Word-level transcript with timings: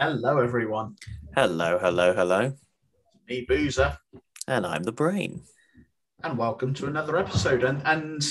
Hello, 0.00 0.38
everyone. 0.38 0.96
Hello, 1.34 1.78
hello, 1.78 2.14
hello. 2.14 2.54
Me, 3.28 3.44
Boozer, 3.46 3.98
And 4.48 4.66
I'm 4.66 4.82
the 4.82 4.92
brain. 4.92 5.42
and 6.24 6.36
welcome 6.38 6.74
to 6.74 6.86
another 6.86 7.16
episode. 7.18 7.64
And 7.64 7.82
and 7.86 8.22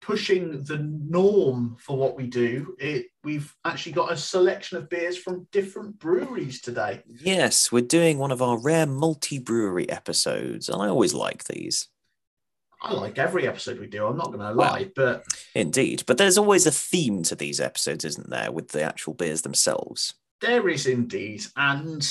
pushing 0.00 0.62
the 0.64 0.78
norm 0.78 1.76
for 1.78 1.96
what 1.96 2.16
we 2.16 2.26
do, 2.26 2.74
it 2.78 3.06
we've 3.22 3.54
actually 3.64 3.92
got 3.92 4.12
a 4.12 4.16
selection 4.16 4.78
of 4.78 4.88
beers 4.88 5.18
from 5.18 5.46
different 5.52 5.98
breweries 5.98 6.60
today. 6.60 7.02
Yes, 7.06 7.70
we're 7.70 7.82
doing 7.82 8.18
one 8.18 8.30
of 8.32 8.40
our 8.42 8.58
rare 8.58 8.86
multi 8.86 9.38
brewery 9.38 9.88
episodes, 9.90 10.68
and 10.68 10.80
I 10.82 10.88
always 10.88 11.12
like 11.14 11.44
these. 11.44 11.88
I 12.82 12.92
like 12.92 13.18
every 13.18 13.48
episode 13.48 13.78
we 13.80 13.86
do. 13.86 14.06
I'm 14.06 14.16
not 14.18 14.26
going 14.26 14.38
to 14.40 14.52
lie, 14.52 14.90
but 14.94 15.24
Indeed. 15.54 16.04
But 16.06 16.18
there's 16.18 16.38
always 16.38 16.66
a 16.66 16.70
theme 16.70 17.22
to 17.24 17.34
these 17.34 17.58
episodes, 17.58 18.04
isn't 18.04 18.30
there, 18.30 18.52
with 18.52 18.68
the 18.68 18.82
actual 18.82 19.14
beers 19.14 19.42
themselves? 19.42 20.14
There 20.40 20.68
is 20.68 20.86
indeed. 20.86 21.44
And 21.56 22.06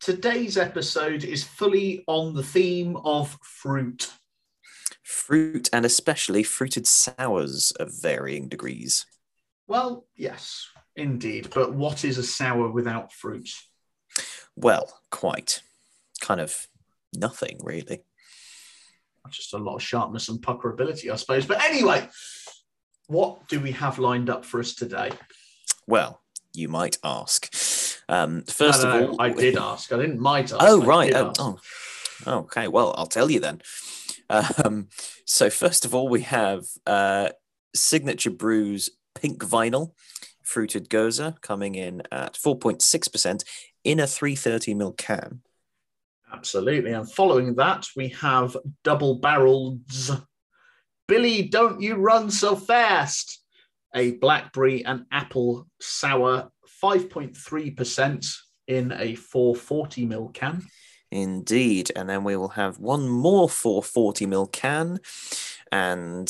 today's 0.00 0.56
episode 0.56 1.24
is 1.24 1.44
fully 1.44 2.04
on 2.06 2.34
the 2.34 2.42
theme 2.42 2.96
of 3.04 3.38
fruit. 3.42 4.12
Fruit 5.02 5.68
and 5.72 5.84
especially 5.84 6.42
fruited 6.42 6.86
sours 6.86 7.72
of 7.72 7.92
varying 8.00 8.48
degrees. 8.48 9.06
Well, 9.66 10.06
yes, 10.16 10.66
indeed. 10.96 11.48
But 11.54 11.74
what 11.74 12.04
is 12.04 12.18
a 12.18 12.22
sour 12.22 12.70
without 12.70 13.12
fruit? 13.12 13.50
Well, 14.56 15.00
quite. 15.10 15.62
Kind 16.20 16.40
of 16.40 16.66
nothing, 17.14 17.58
really. 17.62 18.00
just 19.30 19.54
a 19.54 19.58
lot 19.58 19.76
of 19.76 19.82
sharpness 19.82 20.28
and 20.28 20.40
puckerability, 20.40 21.10
I 21.12 21.16
suppose. 21.16 21.46
But 21.46 21.62
anyway, 21.62 22.08
what 23.06 23.46
do 23.48 23.60
we 23.60 23.72
have 23.72 23.98
lined 23.98 24.30
up 24.30 24.44
for 24.44 24.60
us 24.60 24.74
today? 24.74 25.10
Well, 25.86 26.20
you 26.54 26.68
might 26.68 26.98
ask. 27.04 27.52
Um, 28.08 28.42
first 28.44 28.82
No, 28.82 28.90
no, 28.90 29.04
of 29.04 29.10
all, 29.10 29.20
I 29.20 29.30
did 29.30 29.56
ask. 29.56 29.92
I 29.92 29.96
didn't 29.98 30.20
might 30.20 30.52
ask. 30.52 30.56
Oh 30.60 30.82
right. 30.82 31.12
Oh, 31.14 31.32
oh, 31.38 31.58
okay. 32.26 32.68
Well, 32.68 32.94
I'll 32.96 33.06
tell 33.06 33.30
you 33.30 33.40
then. 33.40 33.62
Um, 34.30 34.88
so 35.24 35.50
first 35.50 35.84
of 35.84 35.94
all, 35.94 36.08
we 36.08 36.22
have 36.22 36.64
uh, 36.86 37.30
Signature 37.74 38.30
Brews 38.30 38.90
Pink 39.14 39.42
Vinyl 39.42 39.92
Fruited 40.42 40.88
Gose 40.88 41.40
coming 41.40 41.74
in 41.74 42.02
at 42.10 42.36
four 42.36 42.58
point 42.58 42.82
six 42.82 43.08
percent 43.08 43.44
in 43.84 44.00
a 44.00 44.06
three 44.06 44.34
thirty 44.34 44.74
ml 44.74 44.96
can. 44.96 45.42
Absolutely. 46.32 46.92
And 46.92 47.10
following 47.10 47.54
that, 47.54 47.86
we 47.96 48.08
have 48.08 48.56
double 48.84 49.14
barrels. 49.16 50.10
Billy, 51.06 51.48
don't 51.48 51.80
you 51.80 51.94
run 51.94 52.30
so 52.30 52.54
fast. 52.54 53.42
A 53.94 54.12
blackberry 54.12 54.84
and 54.84 55.06
apple 55.10 55.66
sour, 55.80 56.50
5.3% 56.82 58.36
in 58.66 58.92
a 58.92 59.14
440 59.14 60.06
ml 60.06 60.34
can. 60.34 60.62
Indeed, 61.10 61.90
and 61.96 62.08
then 62.08 62.22
we 62.22 62.36
will 62.36 62.50
have 62.50 62.78
one 62.78 63.08
more 63.08 63.48
440 63.48 64.26
ml 64.26 64.52
can, 64.52 65.00
and 65.72 66.28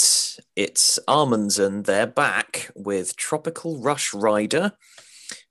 it's 0.55 0.99
Amundsen, 1.09 1.75
and 1.75 1.85
they're 1.85 2.07
back 2.07 2.71
with 2.77 3.17
Tropical 3.17 3.81
Rush 3.81 4.15
Rider, 4.15 4.73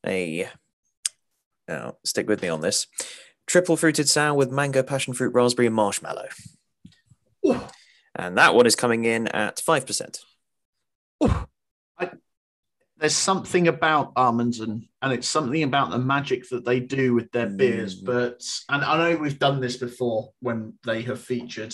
a. 0.06 0.50
Now, 1.68 1.98
stick 2.06 2.30
with 2.30 2.42
me 2.42 2.48
on 2.48 2.62
this. 2.62 2.88
Triple 3.46 3.76
fruited 3.76 4.08
sour 4.08 4.34
with 4.34 4.52
mango, 4.52 4.82
passion 4.82 5.14
fruit, 5.14 5.34
raspberry, 5.34 5.68
and 5.68 5.76
marshmallow. 5.76 6.30
Ooh, 7.46 7.62
And 8.16 8.38
that 8.38 8.56
one 8.56 8.66
is 8.66 8.76
coming 8.76 9.04
in 9.04 9.28
at 9.28 9.62
5%. 12.00 12.18
there's 12.98 13.16
something 13.16 13.68
about 13.68 14.14
Amundsen 14.18 14.88
and 15.02 15.14
it's 15.14 15.28
something 15.28 15.64
about 15.64 15.92
the 15.92 16.00
magic 16.00 16.50
that 16.50 16.66
they 16.66 16.80
do 16.80 17.14
with 17.14 17.32
their 17.32 17.48
beers 17.48 18.02
Mm. 18.02 18.06
but 18.06 18.42
and 18.70 18.84
i 18.84 18.98
know 19.12 19.18
we've 19.18 19.40
done 19.40 19.60
this 19.62 19.78
before 19.78 20.32
when 20.40 20.74
they 20.86 21.02
have 21.04 21.22
featured 21.22 21.74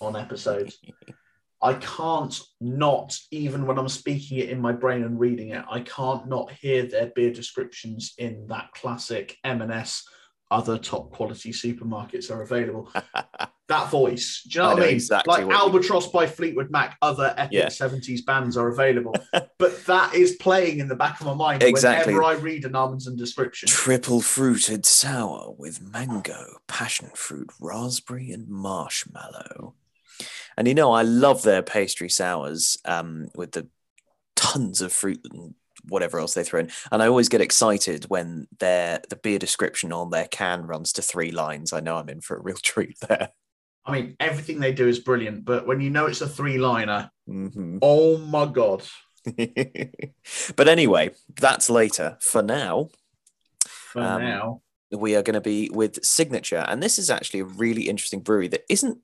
on 0.00 0.16
episodes 0.16 0.78
i 1.62 1.74
can't 1.74 2.40
not 2.60 3.16
even 3.30 3.66
when 3.66 3.78
i'm 3.78 3.88
speaking 3.88 4.38
it 4.38 4.50
in 4.50 4.60
my 4.60 4.72
brain 4.72 5.04
and 5.04 5.20
reading 5.20 5.50
it 5.50 5.64
i 5.70 5.80
can't 5.80 6.26
not 6.28 6.50
hear 6.50 6.84
their 6.86 7.06
beer 7.14 7.32
descriptions 7.32 8.14
in 8.18 8.46
that 8.48 8.70
classic 8.74 9.36
m&s 9.44 10.04
other 10.50 10.78
top 10.78 11.10
quality 11.10 11.50
supermarkets 11.52 12.30
are 12.30 12.42
available 12.42 12.92
that 13.68 13.90
voice 13.90 14.42
do 14.48 14.58
you 14.58 14.62
know 14.62 14.68
I 14.68 14.72
what 14.74 14.78
know 14.78 14.84
i 14.84 14.86
mean 14.88 14.94
exactly 14.96 15.44
like 15.44 15.54
albatross 15.58 16.08
by 16.08 16.26
fleetwood 16.26 16.70
mac 16.70 16.96
other 17.00 17.34
epic 17.36 17.52
Yeah. 17.52 17.66
70s 17.66 18.24
bands 18.24 18.56
are 18.56 18.68
available 18.68 19.14
but 19.58 19.84
that 19.86 20.14
is 20.14 20.36
playing 20.36 20.80
in 20.80 20.88
the 20.88 20.94
back 20.96 21.20
of 21.20 21.26
my 21.26 21.34
mind 21.34 21.62
Exactly. 21.62 22.12
whenever 22.14 22.24
I 22.24 22.40
read 22.40 22.64
an 22.64 22.76
Amundsen 22.76 23.16
description. 23.16 23.68
Triple 23.68 24.20
fruited 24.20 24.84
sour 24.84 25.52
with 25.56 25.80
mango, 25.80 26.58
passion 26.68 27.10
fruit, 27.14 27.50
raspberry, 27.60 28.30
and 28.30 28.48
marshmallow. 28.48 29.74
And 30.56 30.68
you 30.68 30.74
know, 30.74 30.92
I 30.92 31.02
love 31.02 31.42
their 31.42 31.62
pastry 31.62 32.08
sours 32.10 32.76
um, 32.84 33.28
with 33.34 33.52
the 33.52 33.68
tons 34.36 34.80
of 34.80 34.92
fruit 34.92 35.20
and 35.32 35.54
whatever 35.88 36.18
else 36.18 36.34
they 36.34 36.44
throw 36.44 36.60
in. 36.60 36.70
And 36.92 37.02
I 37.02 37.06
always 37.08 37.28
get 37.28 37.40
excited 37.40 38.04
when 38.08 38.46
their 38.58 39.00
the 39.08 39.16
beer 39.16 39.38
description 39.38 39.92
on 39.92 40.10
their 40.10 40.26
can 40.28 40.66
runs 40.66 40.92
to 40.94 41.02
three 41.02 41.30
lines. 41.30 41.72
I 41.72 41.80
know 41.80 41.96
I'm 41.96 42.08
in 42.08 42.20
for 42.20 42.36
a 42.36 42.42
real 42.42 42.56
treat 42.62 42.98
there. 43.00 43.30
I 43.86 43.92
mean, 43.92 44.16
everything 44.18 44.60
they 44.60 44.72
do 44.72 44.88
is 44.88 44.98
brilliant, 44.98 45.44
but 45.44 45.66
when 45.66 45.80
you 45.80 45.90
know 45.90 46.06
it's 46.06 46.22
a 46.22 46.28
three 46.28 46.56
liner, 46.58 47.10
Mhm. 47.28 47.78
oh 47.82 48.16
my 48.18 48.46
God. 48.46 48.82
but 50.56 50.68
anyway, 50.68 51.10
that's 51.40 51.70
later. 51.70 52.16
For 52.20 52.42
now, 52.42 52.88
For 53.66 54.00
Um, 54.02 54.22
now, 54.22 54.62
we 54.90 55.14
are 55.16 55.22
going 55.22 55.34
to 55.34 55.40
be 55.40 55.70
with 55.72 56.04
Signature, 56.04 56.64
and 56.68 56.82
this 56.82 56.98
is 56.98 57.10
actually 57.10 57.40
a 57.40 57.44
really 57.44 57.88
interesting 57.88 58.20
brewery 58.20 58.48
that 58.48 58.64
isn't 58.68 58.98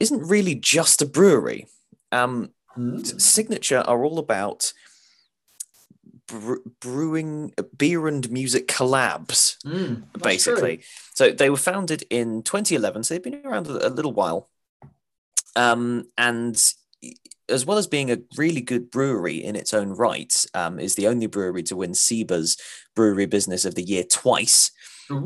isn't 0.00 0.20
really 0.26 0.54
just 0.56 1.00
a 1.02 1.06
brewery. 1.06 1.66
Um, 2.10 2.52
Hmm. 2.74 2.98
Signature 3.02 3.80
are 3.86 4.02
all 4.04 4.18
about 4.18 4.72
brewing 6.80 7.52
beer 7.76 8.08
and 8.08 8.30
music 8.30 8.68
collabs, 8.68 9.56
Mm, 9.64 10.04
basically. 10.22 10.82
So 11.14 11.30
they 11.30 11.50
were 11.50 11.56
founded 11.56 12.04
in 12.10 12.42
2011, 12.42 13.04
so 13.04 13.14
they've 13.14 13.22
been 13.22 13.42
around 13.44 13.66
a, 13.66 13.88
a 13.88 13.90
little 13.90 14.12
while. 14.12 14.48
Um, 15.56 16.04
and 16.16 16.56
as 17.48 17.66
well 17.66 17.76
as 17.76 17.86
being 17.86 18.10
a 18.10 18.18
really 18.36 18.62
good 18.62 18.90
brewery 18.90 19.42
in 19.42 19.56
its 19.56 19.74
own 19.74 19.90
right, 19.90 20.32
um, 20.54 20.78
is 20.78 20.94
the 20.94 21.08
only 21.08 21.26
brewery 21.26 21.62
to 21.64 21.76
win 21.76 21.92
SIBA's 21.92 22.56
Brewery 22.94 23.26
Business 23.26 23.64
of 23.64 23.74
the 23.74 23.82
Year 23.82 24.04
twice 24.04 24.70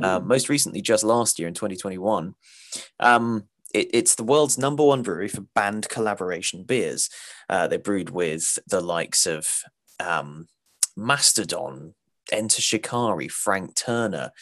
uh, 0.03 0.21
most 0.21 0.49
recently 0.49 0.81
just 0.81 1.05
last 1.05 1.39
year 1.39 1.49
in 1.49 1.55
2021. 1.55 2.35
Um, 3.01 3.45
it, 3.73 3.91
it's 3.93 4.15
the 4.15 4.25
world's 4.25 4.59
number 4.59 4.85
one 4.85 5.03
brewery 5.03 5.29
for 5.29 5.43
band 5.43 5.89
collaboration 5.89 6.65
beers. 6.65 7.09
Uh, 7.49 7.69
they 7.69 7.77
brewed 7.77 8.11
with 8.11 8.59
the 8.67 8.81
likes 8.81 9.27
of 9.27 9.63
um, 10.01 10.47
Mastodon, 10.97 11.95
Enter 12.33 12.63
Shikari, 12.63 13.29
Frank 13.29 13.75
Turner, 13.75 14.33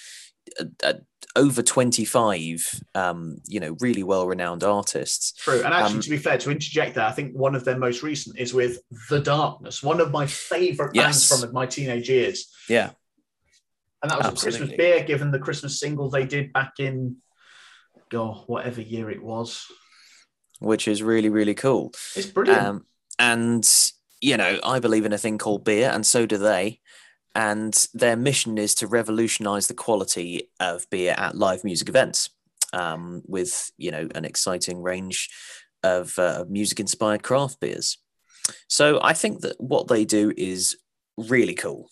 uh, 0.61 0.65
uh, 0.83 0.93
over 1.37 1.63
25, 1.63 2.81
um, 2.95 3.39
you 3.47 3.59
know, 3.59 3.77
really 3.81 4.05
well-renowned 4.05 4.63
artists. 4.63 5.33
True. 5.33 5.63
And 5.65 5.75
actually, 5.75 5.97
um, 5.97 6.01
to 6.03 6.11
be 6.11 6.17
fair, 6.17 6.39
to 6.39 6.51
interject 6.51 6.95
there, 6.95 7.07
I 7.07 7.11
think 7.13 7.35
one 7.35 7.55
of 7.57 7.65
their 7.65 7.77
most 7.77 8.03
recent 8.05 8.39
is 8.39 8.55
with 8.55 8.79
The 9.11 9.21
Darkness, 9.21 9.83
one 9.83 10.01
of 10.01 10.13
my 10.13 10.27
favorite 10.27 10.95
bands 10.95 11.29
from 11.29 11.53
my 11.53 11.67
teenage 11.67 12.09
years. 12.09 12.49
Yeah, 12.69 12.91
And 14.03 14.11
that 14.11 14.19
was 14.19 14.29
a 14.29 14.45
Christmas 14.45 14.71
beer, 14.77 15.03
given 15.03 15.33
the 15.33 15.41
Christmas 15.41 15.81
single 15.81 16.09
they 16.09 16.25
did 16.25 16.53
back 16.53 16.75
in, 16.79 17.17
God, 18.11 18.45
whatever 18.47 18.81
year 18.81 19.11
it 19.11 19.23
was. 19.23 19.67
which 20.61 20.87
is 20.87 21.03
really, 21.03 21.31
really 21.31 21.55
cool. 21.55 21.93
It's 22.15 22.27
brilliant. 22.27 22.63
Um, 22.63 22.87
and 23.19 23.69
you 24.25 24.39
know, 24.39 24.59
I 24.65 24.79
believe 24.79 25.05
in 25.05 25.13
a 25.13 25.19
thing 25.19 25.37
called 25.37 25.67
beer, 25.67 25.91
and 25.93 26.07
so 26.07 26.25
do 26.25 26.39
they. 26.39 26.81
And 27.35 27.75
their 27.93 28.17
mission 28.17 28.57
is 28.57 28.75
to 28.77 28.87
revolutionize 28.87 29.67
the 29.67 29.75
quality 29.75 30.51
of 30.59 30.89
beer 30.89 31.15
at 31.19 31.37
live 31.37 31.63
music 31.63 31.91
events, 31.91 32.31
um, 32.73 33.23
with 33.27 33.71
you 33.77 33.91
know 33.91 34.09
an 34.15 34.25
exciting 34.25 34.83
range 34.83 35.29
of 35.83 36.19
uh, 36.19 36.47
music-inspired 36.49 37.23
craft 37.23 37.61
beers. 37.61 37.99
So 38.67 38.99
I 39.03 39.13
think 39.13 39.43
that 39.43 39.61
what 39.61 39.89
they 39.89 40.07
do 40.07 40.33
is 40.35 40.79
really 41.19 41.55
cool. 41.55 41.91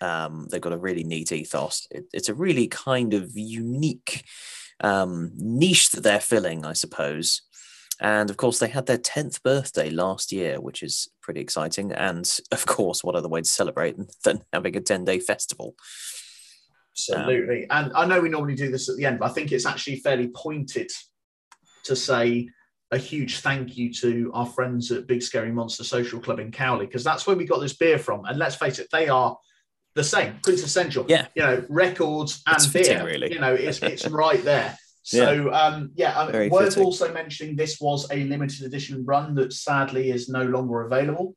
Um, 0.00 0.46
they've 0.50 0.60
got 0.60 0.72
a 0.72 0.78
really 0.78 1.04
neat 1.04 1.30
ethos. 1.30 1.86
It, 1.90 2.04
it's 2.14 2.30
a 2.30 2.34
really 2.34 2.68
kind 2.68 3.12
of 3.12 3.32
unique 3.34 4.24
um, 4.80 5.32
niche 5.34 5.90
that 5.90 6.04
they're 6.04 6.20
filling, 6.20 6.64
I 6.64 6.72
suppose. 6.72 7.42
And 8.00 8.28
of 8.28 8.36
course, 8.36 8.58
they 8.58 8.68
had 8.68 8.86
their 8.86 8.98
10th 8.98 9.42
birthday 9.42 9.90
last 9.90 10.30
year, 10.32 10.60
which 10.60 10.82
is 10.82 11.08
pretty 11.22 11.40
exciting. 11.40 11.92
And 11.92 12.28
of 12.52 12.66
course, 12.66 13.02
what 13.02 13.14
other 13.14 13.28
way 13.28 13.40
to 13.40 13.48
celebrate 13.48 13.96
than 14.24 14.42
having 14.52 14.76
a 14.76 14.80
10 14.80 15.04
day 15.04 15.18
festival? 15.18 15.74
Absolutely. 16.92 17.68
Um, 17.68 17.86
and 17.86 17.94
I 17.96 18.06
know 18.06 18.20
we 18.20 18.28
normally 18.28 18.54
do 18.54 18.70
this 18.70 18.88
at 18.88 18.96
the 18.96 19.04
end, 19.06 19.18
but 19.18 19.30
I 19.30 19.32
think 19.32 19.52
it's 19.52 19.66
actually 19.66 19.96
fairly 19.96 20.28
pointed 20.28 20.90
to 21.84 21.94
say 21.96 22.48
a 22.90 22.98
huge 22.98 23.40
thank 23.40 23.76
you 23.76 23.92
to 23.92 24.30
our 24.32 24.46
friends 24.46 24.90
at 24.92 25.06
Big 25.06 25.22
Scary 25.22 25.50
Monster 25.52 25.84
Social 25.84 26.20
Club 26.20 26.38
in 26.38 26.52
Cowley, 26.52 26.86
because 26.86 27.04
that's 27.04 27.26
where 27.26 27.36
we 27.36 27.44
got 27.44 27.60
this 27.60 27.76
beer 27.76 27.98
from. 27.98 28.24
And 28.24 28.38
let's 28.38 28.54
face 28.56 28.78
it, 28.78 28.88
they 28.92 29.08
are 29.08 29.36
the 29.94 30.04
same, 30.04 30.36
quintessential. 30.42 31.04
Yeah. 31.08 31.26
You 31.34 31.42
know, 31.42 31.64
records 31.68 32.42
and 32.46 32.56
It's 32.56 32.66
fitting, 32.66 32.98
beer. 32.98 33.06
really. 33.06 33.32
You 33.32 33.40
know, 33.40 33.54
it's 33.54 33.82
it's 33.82 34.06
right 34.08 34.42
there. 34.44 34.76
So 35.06 35.52
um, 35.52 35.92
yeah, 35.94 36.18
um, 36.18 36.32
worth 36.50 36.74
fitting. 36.74 36.82
also 36.82 37.12
mentioning 37.12 37.54
this 37.54 37.80
was 37.80 38.10
a 38.10 38.24
limited 38.24 38.66
edition 38.66 39.04
run 39.04 39.36
that 39.36 39.52
sadly 39.52 40.10
is 40.10 40.28
no 40.28 40.42
longer 40.42 40.82
available. 40.82 41.36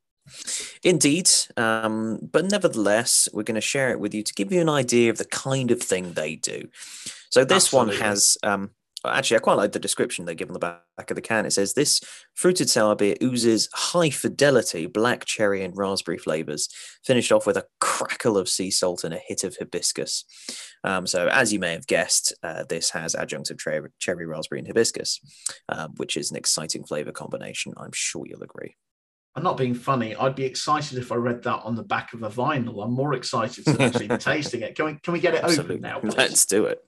Indeed, 0.83 1.29
um, 1.55 2.17
but 2.31 2.45
nevertheless, 2.45 3.29
we're 3.31 3.43
going 3.43 3.55
to 3.55 3.61
share 3.61 3.91
it 3.91 3.99
with 3.99 4.15
you 4.15 4.23
to 4.23 4.33
give 4.33 4.51
you 4.51 4.59
an 4.59 4.69
idea 4.69 5.11
of 5.11 5.19
the 5.19 5.25
kind 5.25 5.69
of 5.69 5.83
thing 5.83 6.13
they 6.13 6.35
do. 6.35 6.67
So 7.29 7.45
this 7.45 7.71
one 7.71 7.89
has, 7.89 8.39
um, 8.41 8.71
actually, 9.05 9.37
I 9.37 9.41
quite 9.41 9.57
like 9.57 9.71
the 9.71 9.79
description 9.79 10.25
they 10.25 10.33
give 10.33 10.49
on 10.49 10.53
the 10.53 10.59
back 10.59 11.11
of 11.11 11.15
the 11.15 11.21
can. 11.21 11.45
It 11.45 11.53
says 11.53 11.75
this 11.75 12.01
fruited 12.33 12.71
sour 12.71 12.95
beer 12.95 13.15
oozes 13.21 13.69
high 13.73 14.09
fidelity 14.09 14.87
black 14.87 15.25
cherry 15.25 15.63
and 15.63 15.77
raspberry 15.77 16.17
flavors, 16.17 16.69
finished 17.03 17.31
off 17.31 17.45
with 17.45 17.57
a 17.57 17.65
crackle 17.79 18.35
of 18.35 18.49
sea 18.49 18.71
salt 18.71 19.03
and 19.03 19.13
a 19.13 19.19
hit 19.27 19.43
of 19.43 19.57
hibiscus. 19.57 20.25
Um, 20.83 21.05
so, 21.07 21.27
as 21.27 21.51
you 21.51 21.59
may 21.59 21.73
have 21.73 21.87
guessed, 21.87 22.33
uh, 22.41 22.63
this 22.69 22.89
has 22.91 23.15
adjuncts 23.15 23.51
of 23.51 23.57
cherry, 23.57 24.25
raspberry, 24.25 24.59
and 24.59 24.67
hibiscus, 24.67 25.19
um, 25.69 25.93
which 25.97 26.15
is 26.15 26.31
an 26.31 26.37
exciting 26.37 26.83
flavor 26.85 27.11
combination. 27.11 27.73
I'm 27.77 27.91
sure 27.93 28.25
you'll 28.25 28.43
agree. 28.43 28.75
I'm 29.35 29.43
not 29.43 29.57
being 29.57 29.75
funny. 29.75 30.15
I'd 30.15 30.35
be 30.35 30.45
excited 30.45 30.97
if 30.97 31.11
I 31.11 31.15
read 31.15 31.43
that 31.43 31.61
on 31.63 31.75
the 31.75 31.83
back 31.83 32.13
of 32.13 32.23
a 32.23 32.29
vinyl. 32.29 32.83
I'm 32.83 32.93
more 32.93 33.13
excited 33.13 33.65
to 33.65 33.81
actually 33.81 34.07
be 34.07 34.17
tasting 34.19 34.61
it. 34.61 34.75
Can 34.75 34.85
we 34.85 34.95
can 34.95 35.13
we 35.13 35.19
get 35.19 35.35
it 35.35 35.43
open 35.43 35.81
now? 35.81 35.99
please? 35.99 36.15
Let's 36.17 36.45
do 36.45 36.65
it. 36.65 36.83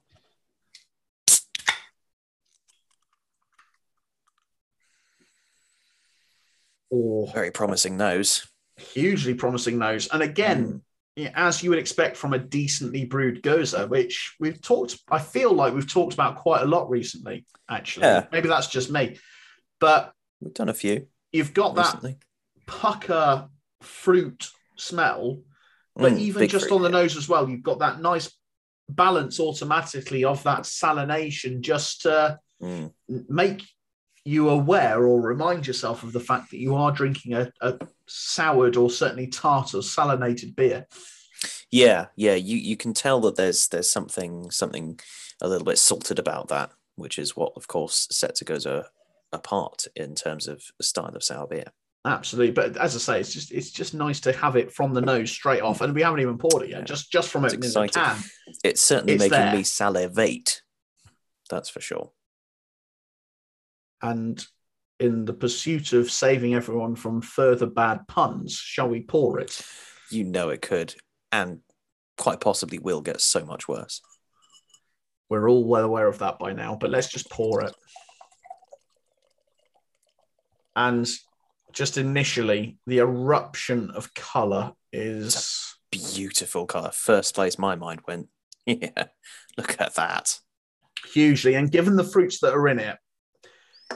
Oh, 6.91 7.29
Very 7.33 7.51
promising 7.51 7.97
nose. 7.97 8.47
hugely 8.77 9.33
promising 9.33 9.77
nose. 9.77 10.09
And 10.11 10.21
again, 10.23 10.61
yeah, 10.67 10.77
as 11.35 11.61
you 11.61 11.69
would 11.69 11.79
expect 11.79 12.15
from 12.17 12.33
a 12.33 12.39
decently 12.39 13.05
brewed 13.05 13.43
gose, 13.43 13.87
which 13.89 14.35
we've 14.39 14.61
talked, 14.61 14.97
I 15.09 15.19
feel 15.19 15.53
like 15.53 15.73
we've 15.73 15.91
talked 15.91 16.13
about 16.13 16.37
quite 16.37 16.61
a 16.61 16.65
lot 16.65 16.89
recently. 16.89 17.45
Actually, 17.69 18.05
Yeah. 18.07 18.27
maybe 18.31 18.47
that's 18.47 18.67
just 18.67 18.91
me, 18.91 19.17
but 19.79 20.13
We've 20.39 20.53
done 20.53 20.69
a 20.69 20.73
few 20.73 21.07
you've 21.31 21.53
got 21.53 21.75
that 21.75 22.15
pucker 22.65 23.47
fruit 23.81 24.47
smell, 24.77 25.43
but 25.95 26.13
Mm, 26.13 26.19
even 26.19 26.47
just 26.49 26.67
fruit, 26.67 26.75
on 26.75 26.81
the 26.81 26.89
yeah. 26.89 27.01
nose 27.01 27.15
as 27.17 27.29
well, 27.29 27.47
you've 27.49 27.63
got 27.63 27.79
that 27.79 28.01
nice 28.01 28.29
balance 28.89 29.39
automatically 29.39 30.25
of 30.25 30.43
that 30.43 30.61
salination 30.63 31.61
just 31.61 32.01
to 32.01 32.37
Mm, 32.61 32.93
make 33.29 33.63
you 34.25 34.49
aware 34.49 35.05
or 35.05 35.19
remind 35.21 35.65
yourself 35.65 36.03
of 36.03 36.13
the 36.13 36.19
fact 36.19 36.51
that 36.51 36.59
you 36.59 36.75
are 36.75 36.91
drinking 36.91 37.33
a, 37.33 37.51
a 37.61 37.79
soured 38.05 38.77
or 38.77 38.89
certainly 38.89 39.27
tart 39.27 39.73
or 39.73 39.79
salinated 39.81 40.55
beer. 40.55 40.85
Yeah, 41.71 42.07
yeah. 42.15 42.35
You 42.35 42.57
you 42.57 42.77
can 42.77 42.93
tell 42.93 43.19
that 43.21 43.35
there's 43.35 43.67
there's 43.69 43.91
something 43.91 44.51
something 44.51 44.99
a 45.41 45.47
little 45.47 45.65
bit 45.65 45.79
salted 45.79 46.19
about 46.19 46.49
that, 46.49 46.71
which 46.95 47.17
is 47.17 47.35
what, 47.35 47.53
of 47.55 47.67
course, 47.67 48.07
sets 48.11 48.41
a, 48.41 48.69
uh, 48.69 48.83
apart 49.33 49.87
in 49.95 50.13
terms 50.13 50.47
of 50.47 50.61
the 50.77 50.83
style 50.83 51.15
of 51.15 51.23
sour 51.23 51.47
beer. 51.47 51.71
Absolutely, 52.03 52.51
but 52.51 52.77
as 52.77 52.95
I 52.95 52.99
say, 52.99 53.19
it's 53.19 53.33
just 53.33 53.51
it's 53.51 53.71
just 53.71 53.93
nice 53.93 54.19
to 54.21 54.33
have 54.33 54.55
it 54.55 54.71
from 54.71 54.93
the 54.93 55.01
nose 55.01 55.31
straight 55.31 55.61
off, 55.61 55.81
and 55.81 55.95
we 55.95 56.01
haven't 56.01 56.19
even 56.19 56.37
poured 56.37 56.63
it 56.63 56.69
yet. 56.69 56.79
Yeah. 56.79 56.85
Just 56.85 57.11
just 57.11 57.29
from 57.29 57.45
It's 57.45 57.53
opening 57.53 57.71
the 57.73 57.81
exciting. 57.83 58.03
can, 58.15 58.23
It's 58.63 58.81
certainly 58.81 59.13
It's 59.13 59.21
making 59.21 59.37
there. 59.37 59.55
me 59.55 59.63
salivate. 59.63 60.61
That's 61.49 61.69
for 61.69 61.79
sure. 61.79 62.11
And 64.01 64.43
in 64.99 65.25
the 65.25 65.33
pursuit 65.33 65.93
of 65.93 66.11
saving 66.11 66.53
everyone 66.53 66.95
from 66.95 67.21
further 67.21 67.65
bad 67.65 68.07
puns, 68.07 68.53
shall 68.53 68.87
we 68.87 69.01
pour 69.01 69.39
it? 69.39 69.61
You 70.09 70.23
know 70.23 70.49
it 70.49 70.61
could, 70.61 70.93
and 71.31 71.59
quite 72.17 72.39
possibly 72.39 72.77
will 72.79 73.01
get 73.01 73.21
so 73.21 73.43
much 73.45 73.67
worse. 73.67 74.01
We're 75.29 75.49
all 75.49 75.63
well 75.63 75.85
aware 75.85 76.07
of 76.07 76.19
that 76.19 76.39
by 76.39 76.53
now, 76.53 76.75
but 76.79 76.91
let's 76.91 77.09
just 77.09 77.29
pour 77.29 77.63
it. 77.63 77.73
And 80.75 81.09
just 81.73 81.97
initially, 81.97 82.77
the 82.85 82.99
eruption 82.99 83.91
of 83.91 84.13
color 84.13 84.73
is 84.91 85.75
Beautiful 85.91 86.65
color. 86.65 86.91
First 86.93 87.35
place 87.35 87.59
my 87.59 87.75
mind 87.75 88.01
went. 88.07 88.27
Yeah, 88.67 89.05
look 89.57 89.81
at 89.81 89.95
that. 89.95 90.37
hugely, 91.13 91.55
and 91.55 91.71
given 91.71 91.95
the 91.95 92.03
fruits 92.03 92.39
that 92.41 92.53
are 92.53 92.67
in 92.67 92.77
it, 92.77 92.97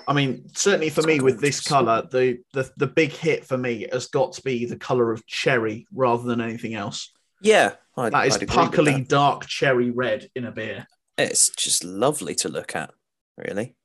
I 0.07 0.13
mean, 0.13 0.49
certainly 0.53 0.89
for 0.89 1.01
It's 1.01 1.07
me 1.07 1.19
with 1.19 1.39
this 1.41 1.61
color, 1.61 2.07
the, 2.11 2.39
the 2.53 2.71
the 2.77 2.87
big 2.87 3.11
hit 3.11 3.45
for 3.45 3.57
me 3.57 3.87
has 3.91 4.07
got 4.07 4.33
to 4.33 4.41
be 4.41 4.65
the 4.65 4.77
color 4.77 5.11
of 5.11 5.25
cherry 5.25 5.87
rather 5.93 6.23
than 6.23 6.41
anything 6.41 6.75
else. 6.75 7.11
Yeah, 7.41 7.73
I'd, 7.97 8.13
That 8.13 8.27
is 8.27 8.35
I'd 8.35 8.43
agree 8.43 8.55
with 8.55 8.71
puckily 8.71 8.93
that. 8.93 9.07
dark 9.09 9.45
cherry 9.47 9.91
red 9.91 10.29
in 10.35 10.45
a 10.45 10.51
beer. 10.51 10.87
It's 11.17 11.49
just 11.49 11.83
lovely 11.83 12.35
to 12.35 12.49
look 12.49 12.75
at, 12.75 12.91
really. 13.37 13.75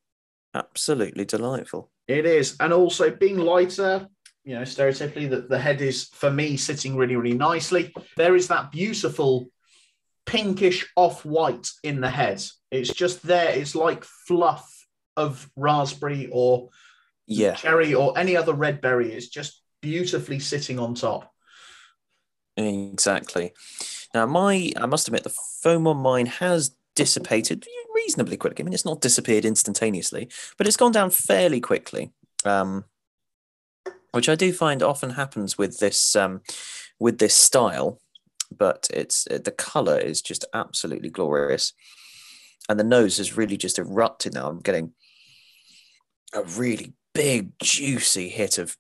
Absolutely 0.55 1.25
delightful. 1.25 1.91
It 2.09 2.27
is, 2.27 2.57
and 2.61 2.73
also 2.73 3.11
being 3.11 3.39
lighter. 3.39 4.09
You 4.45 4.55
know, 4.57 4.63
stereotypically, 4.63 5.31
that 5.31 5.49
the 5.49 5.59
head 5.59 5.81
is 5.83 6.05
for 6.13 6.31
me 6.31 6.57
sitting 6.57 6.97
really, 6.97 7.15
really 7.15 7.37
nicely. 7.37 7.93
There 8.17 8.35
is 8.35 8.49
that 8.49 8.73
beautiful 8.73 9.49
pinkish 10.27 10.87
off 10.97 11.25
white 11.25 11.69
in 11.85 12.01
the 12.01 12.11
head. 12.11 12.43
It's 12.71 12.93
just 12.93 13.23
there. 13.23 13.51
It's 13.51 13.75
like 13.75 14.03
fluff 14.05 14.80
of 15.17 15.51
raspberry 15.57 16.29
or 16.33 16.71
Yeah, 17.27 17.55
cherry 17.55 17.95
or 17.95 18.19
any 18.19 18.37
other 18.37 18.53
red 18.55 18.81
berry. 18.81 19.13
It's 19.13 19.29
just 19.29 19.63
beautifully 19.83 20.39
sitting 20.39 20.79
on 20.79 20.95
top. 20.95 21.33
exactly. 22.57 23.53
Now, 24.15 24.27
my, 24.27 24.73
I 24.77 24.87
must 24.87 25.09
admit, 25.09 25.23
the 25.25 25.35
foam 25.63 25.87
on 25.87 25.99
mine 25.99 26.27
has 26.27 26.75
dissipated 26.97 27.67
reasonably 27.95 28.37
quickly. 28.37 28.63
I 28.63 28.65
mean, 28.65 28.75
it's 28.75 28.85
not 28.85 29.01
disappeared 29.01 29.45
instantaneously, 29.45 30.29
but 30.59 30.67
it's 30.67 30.77
gone 30.77 30.93
down 30.93 31.11
fairly 31.11 31.61
quickly, 31.61 32.13
um, 32.45 32.85
which 34.13 34.29
I 34.29 34.35
do 34.35 34.53
find 34.53 34.83
often 34.83 35.11
happens 35.11 35.57
with 35.57 35.79
this 35.79 36.17
um, 36.17 36.41
with 36.99 37.19
this 37.19 37.35
style. 37.35 38.01
But 38.57 38.89
it's 38.93 39.25
the 39.25 39.55
color 39.57 39.97
is 39.99 40.21
just 40.21 40.45
absolutely 40.53 41.09
glorious, 41.09 41.73
and 42.69 42.79
the 42.79 42.85
nose 42.85 43.19
is 43.19 43.37
really 43.37 43.57
just 43.57 43.79
erupting 43.79 44.33
Now 44.35 44.49
I'm 44.49 44.61
getting 44.61 44.93
a 46.35 46.43
really 46.43 46.93
big, 47.15 47.53
juicy 47.61 48.29
hit 48.29 48.59
of 48.59 48.77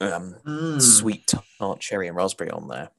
um, 0.00 0.36
Mm, 0.46 0.80
sweet 0.80 1.32
tart 1.58 1.80
cherry 1.80 2.06
and 2.08 2.16
raspberry 2.16 2.50
on 2.50 2.68
there. 2.68 2.90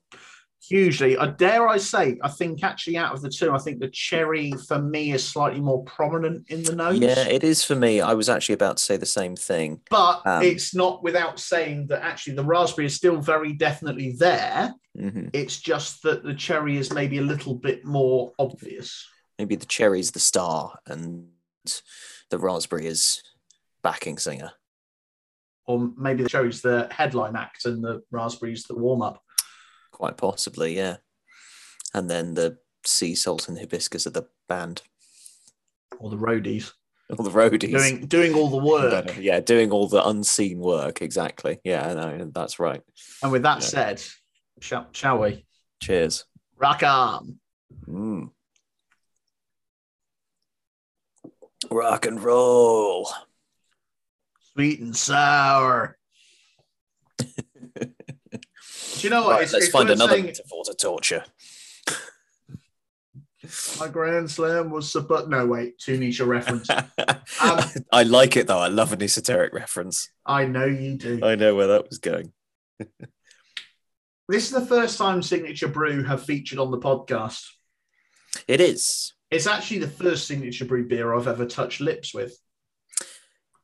Hugely. 0.68 1.18
I 1.18 1.28
dare 1.28 1.68
I 1.68 1.78
say, 1.78 2.20
I 2.22 2.28
think 2.28 2.64
actually 2.64 2.98
out 2.98 3.14
of 3.14 3.22
the 3.22 3.30
two, 3.30 3.52
I 3.52 3.58
think 3.58 3.80
the 3.80 3.88
cherry 3.90 4.52
for 4.68 4.80
me 4.80 5.14
is 5.14 5.26
slightly 5.26 5.62
more 5.62 5.84
prominent 5.86 6.46
in 6.50 6.62
the 6.64 6.76
nose. 6.76 7.00
Yeah, 7.00 7.28
it 7.28 7.44
is 7.44 7.64
for 7.64 7.76
me. 7.76 8.02
I 8.02 8.14
was 8.14 8.30
actually 8.30 8.54
about 8.54 8.78
to 8.78 8.84
say 8.84 8.98
the 8.98 9.06
same 9.06 9.36
thing. 9.36 9.82
but 9.90 10.22
Um, 10.26 10.44
it's 10.44 10.76
not 10.76 11.02
without 11.02 11.40
saying 11.40 11.88
that 11.88 12.04
actually 12.04 12.36
the 12.36 12.44
raspberry 12.44 12.86
is 12.86 12.96
still 12.96 13.20
very 13.22 13.54
definitely 13.54 14.12
there. 14.20 14.74
hmm 14.96 15.30
It's 15.34 15.60
just 15.60 16.04
that 16.04 16.24
the 16.24 16.36
cherry 16.36 16.78
is 16.78 16.94
maybe 16.94 17.18
a 17.18 17.24
little 17.24 17.56
bit 17.56 17.86
more 17.86 18.34
obvious. 18.38 19.08
Maybe 19.40 19.56
the 19.56 19.66
cherry's 19.66 20.12
the 20.12 20.20
star 20.20 20.78
and 20.86 21.30
the 22.30 22.38
raspberry 22.38 22.86
is 22.88 23.24
backing 23.82 24.18
singer. 24.18 24.52
Or 25.66 25.90
maybe 25.98 26.24
the 26.24 26.30
cherry's 26.30 26.62
the 26.62 26.88
headline 26.92 27.36
act 27.36 27.66
and 27.66 27.82
the 27.84 28.02
raspberry's 28.12 28.64
the 28.66 28.76
warm 28.76 29.02
up. 29.02 29.24
Quite 29.92 30.18
possibly, 30.18 30.76
yeah. 30.76 30.98
And 31.94 32.10
then 32.10 32.34
the 32.34 32.58
sea 32.86 33.16
salt 33.16 33.48
and 33.48 33.58
hibiscus 33.58 34.06
are 34.06 34.12
the 34.12 34.28
band. 34.50 34.82
Or 36.00 36.10
the 36.10 36.18
roadies 36.18 36.72
All 37.18 37.24
the 37.24 37.32
roadies. 37.32 37.72
doing 37.72 38.06
doing 38.06 38.34
all 38.36 38.50
the 38.50 38.58
work. 38.64 39.18
Yeah, 39.18 39.40
doing 39.40 39.72
all 39.72 39.88
the 39.88 40.06
unseen 40.08 40.60
work. 40.60 41.02
Exactly. 41.02 41.60
Yeah, 41.64 41.94
no, 41.94 42.30
that's 42.34 42.60
right. 42.60 42.82
And 43.24 43.32
with 43.32 43.42
that 43.44 43.62
Yeah. 43.62 43.68
said, 43.68 44.04
shall, 44.62 44.88
shall 44.92 45.18
we? 45.20 45.46
Cheers. 45.82 46.26
Rock 46.58 46.84
on. 46.84 47.40
Mm. 47.88 48.30
Rock 51.72 52.06
and 52.06 52.22
roll. 52.22 53.10
Sweet 54.54 54.80
and 54.80 54.96
sour. 54.96 55.98
Do 57.18 57.28
you 58.98 59.10
know 59.10 59.24
what? 59.24 59.32
Right, 59.32 59.44
It's- 59.44 59.54
let's 59.54 59.66
it's 59.66 59.72
find 59.74 59.90
another 59.90 60.14
saying 60.14 60.26
metaphor 60.26 60.64
to 60.66 60.74
torture. 60.74 61.24
My 63.80 63.88
grand 63.88 64.30
slam 64.30 64.70
was 64.70 64.92
sub- 64.92 65.08
but 65.08 65.30
no 65.30 65.46
wait, 65.48 65.80
too 65.80 65.98
niche 65.98 66.20
a 66.20 66.26
reference. 66.26 66.68
Um, 67.42 67.60
I 67.92 68.04
like 68.04 68.36
it 68.36 68.48
though. 68.48 68.58
I 68.60 68.68
love 68.68 68.92
an 68.92 69.02
esoteric 69.04 69.54
reference. 69.54 70.10
I 70.26 70.46
know 70.46 70.66
you 70.66 70.96
do. 70.96 71.20
I 71.24 71.36
know 71.36 71.56
where 71.56 71.68
that 71.68 71.88
was 71.88 72.00
going. 72.00 72.34
This 74.28 74.46
is 74.46 74.50
the 74.52 74.66
first 74.66 74.98
time 74.98 75.22
Signature 75.22 75.68
Brew 75.70 76.04
have 76.04 76.24
featured 76.26 76.60
on 76.60 76.72
the 76.72 76.80
podcast. 76.80 77.46
It 78.48 78.60
is. 78.62 79.14
It's 79.32 79.48
actually 79.48 79.80
the 79.80 79.88
first 79.88 80.28
Signature 80.28 80.66
Brew 80.66 80.88
beer 80.88 81.14
I've 81.14 81.28
ever 81.28 81.46
touched 81.46 81.82
lips 81.82 82.14
with. 82.14 82.38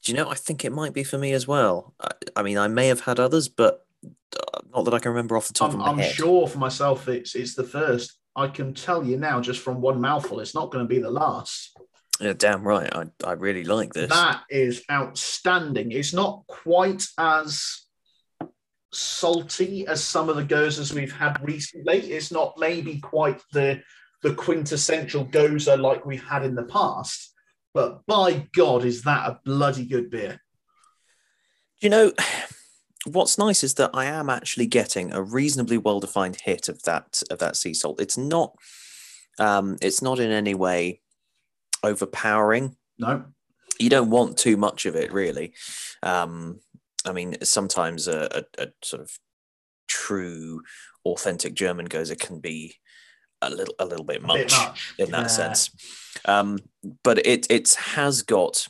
Do 0.03 0.11
you 0.11 0.17
know? 0.17 0.29
I 0.29 0.35
think 0.35 0.63
it 0.63 0.71
might 0.71 0.93
be 0.93 1.03
for 1.03 1.17
me 1.17 1.31
as 1.31 1.47
well. 1.47 1.95
I, 1.99 2.11
I 2.35 2.43
mean, 2.43 2.57
I 2.57 2.67
may 2.67 2.87
have 2.87 3.01
had 3.01 3.19
others, 3.19 3.47
but 3.49 3.83
uh, 4.05 4.59
Not 4.75 4.85
that 4.85 4.93
I 4.93 4.99
can 4.99 5.11
remember 5.11 5.35
off 5.35 5.47
the 5.47 5.53
top 5.53 5.69
I'm, 5.69 5.75
of 5.75 5.79
my 5.79 5.87
I'm 5.91 5.97
head. 5.97 6.13
sure 6.13 6.47
for 6.47 6.59
myself 6.59 7.07
it's 7.07 7.33
it's 7.35 7.55
the 7.55 7.63
first. 7.63 8.13
I 8.35 8.47
can 8.47 8.73
tell 8.73 9.03
you 9.03 9.17
now, 9.17 9.39
just 9.39 9.61
from 9.61 9.81
one 9.81 10.01
mouthful, 10.01 10.41
it's 10.41 10.53
not 10.53 10.69
going 10.69 10.83
to 10.85 10.93
be 10.93 10.99
the 10.99 11.09
last. 11.09 11.75
Yeah, 12.19 12.33
damn 12.33 12.63
right. 12.67 12.93
I, 12.93 13.05
I 13.25 13.31
really 13.33 13.63
like 13.63 13.93
this. 13.93 14.09
That 14.09 14.43
is 14.49 14.83
outstanding. 14.91 15.91
It's 15.91 16.13
not 16.13 16.43
quite 16.47 17.05
as 17.17 17.81
salty 18.93 19.87
as 19.87 20.03
some 20.03 20.29
of 20.29 20.35
the 20.35 20.43
goses 20.43 20.93
we've 20.93 21.15
had 21.15 21.37
recently. 21.41 21.97
It's 22.11 22.31
not 22.31 22.55
maybe 22.57 22.99
quite 22.99 23.41
the 23.53 23.81
the 24.23 24.33
quintessential 24.33 25.25
gose 25.25 25.67
like 25.79 26.05
we've 26.05 26.23
had 26.23 26.43
in 26.43 26.55
the 26.55 26.63
past. 26.63 27.33
But 27.73 28.05
by 28.05 28.47
God, 28.53 28.85
is 28.85 29.03
that 29.03 29.29
a 29.29 29.39
bloody 29.43 29.85
good 29.85 30.09
beer? 30.09 30.39
you 31.81 31.89
know, 31.89 32.11
what's 33.05 33.37
nice 33.37 33.63
is 33.63 33.75
that 33.75 33.91
I 33.93 34.05
am 34.05 34.29
actually 34.29 34.67
getting 34.67 35.11
a 35.11 35.21
reasonably 35.21 35.77
well 35.77 35.99
defined 35.99 36.37
hit 36.41 36.69
of 36.69 36.81
that 36.83 37.21
of 37.29 37.39
that 37.39 37.55
sea 37.55 37.73
salt. 37.73 38.01
It's 38.01 38.17
not 38.17 38.55
um 39.39 39.77
it's 39.81 40.01
not 40.01 40.19
in 40.19 40.31
any 40.31 40.55
way 40.55 41.01
overpowering. 41.83 42.75
No, 42.97 43.25
You 43.77 43.89
don't 43.89 44.09
want 44.09 44.37
too 44.37 44.57
much 44.57 44.85
of 44.85 44.95
it, 44.95 45.11
really. 45.11 45.53
Um, 46.01 46.61
I 47.05 47.11
mean, 47.11 47.35
sometimes 47.43 48.07
a, 48.07 48.43
a, 48.57 48.63
a 48.63 48.67
sort 48.81 49.03
of 49.03 49.19
true, 49.87 50.61
authentic 51.05 51.53
German 51.53 51.87
gose 51.87 52.17
can 52.17 52.39
be 52.39 52.77
a 53.51 53.55
little 53.55 53.75
a 53.79 53.85
little 53.85 54.05
bit 54.05 54.21
much, 54.21 54.37
bit 54.37 54.51
much 54.51 54.93
in 54.97 55.11
that 55.11 55.21
Yeah. 55.21 55.27
sense. 55.27 55.69
Um, 56.25 56.59
but 57.03 57.25
it 57.25 57.47
it 57.49 57.73
has 57.75 58.21
got 58.21 58.67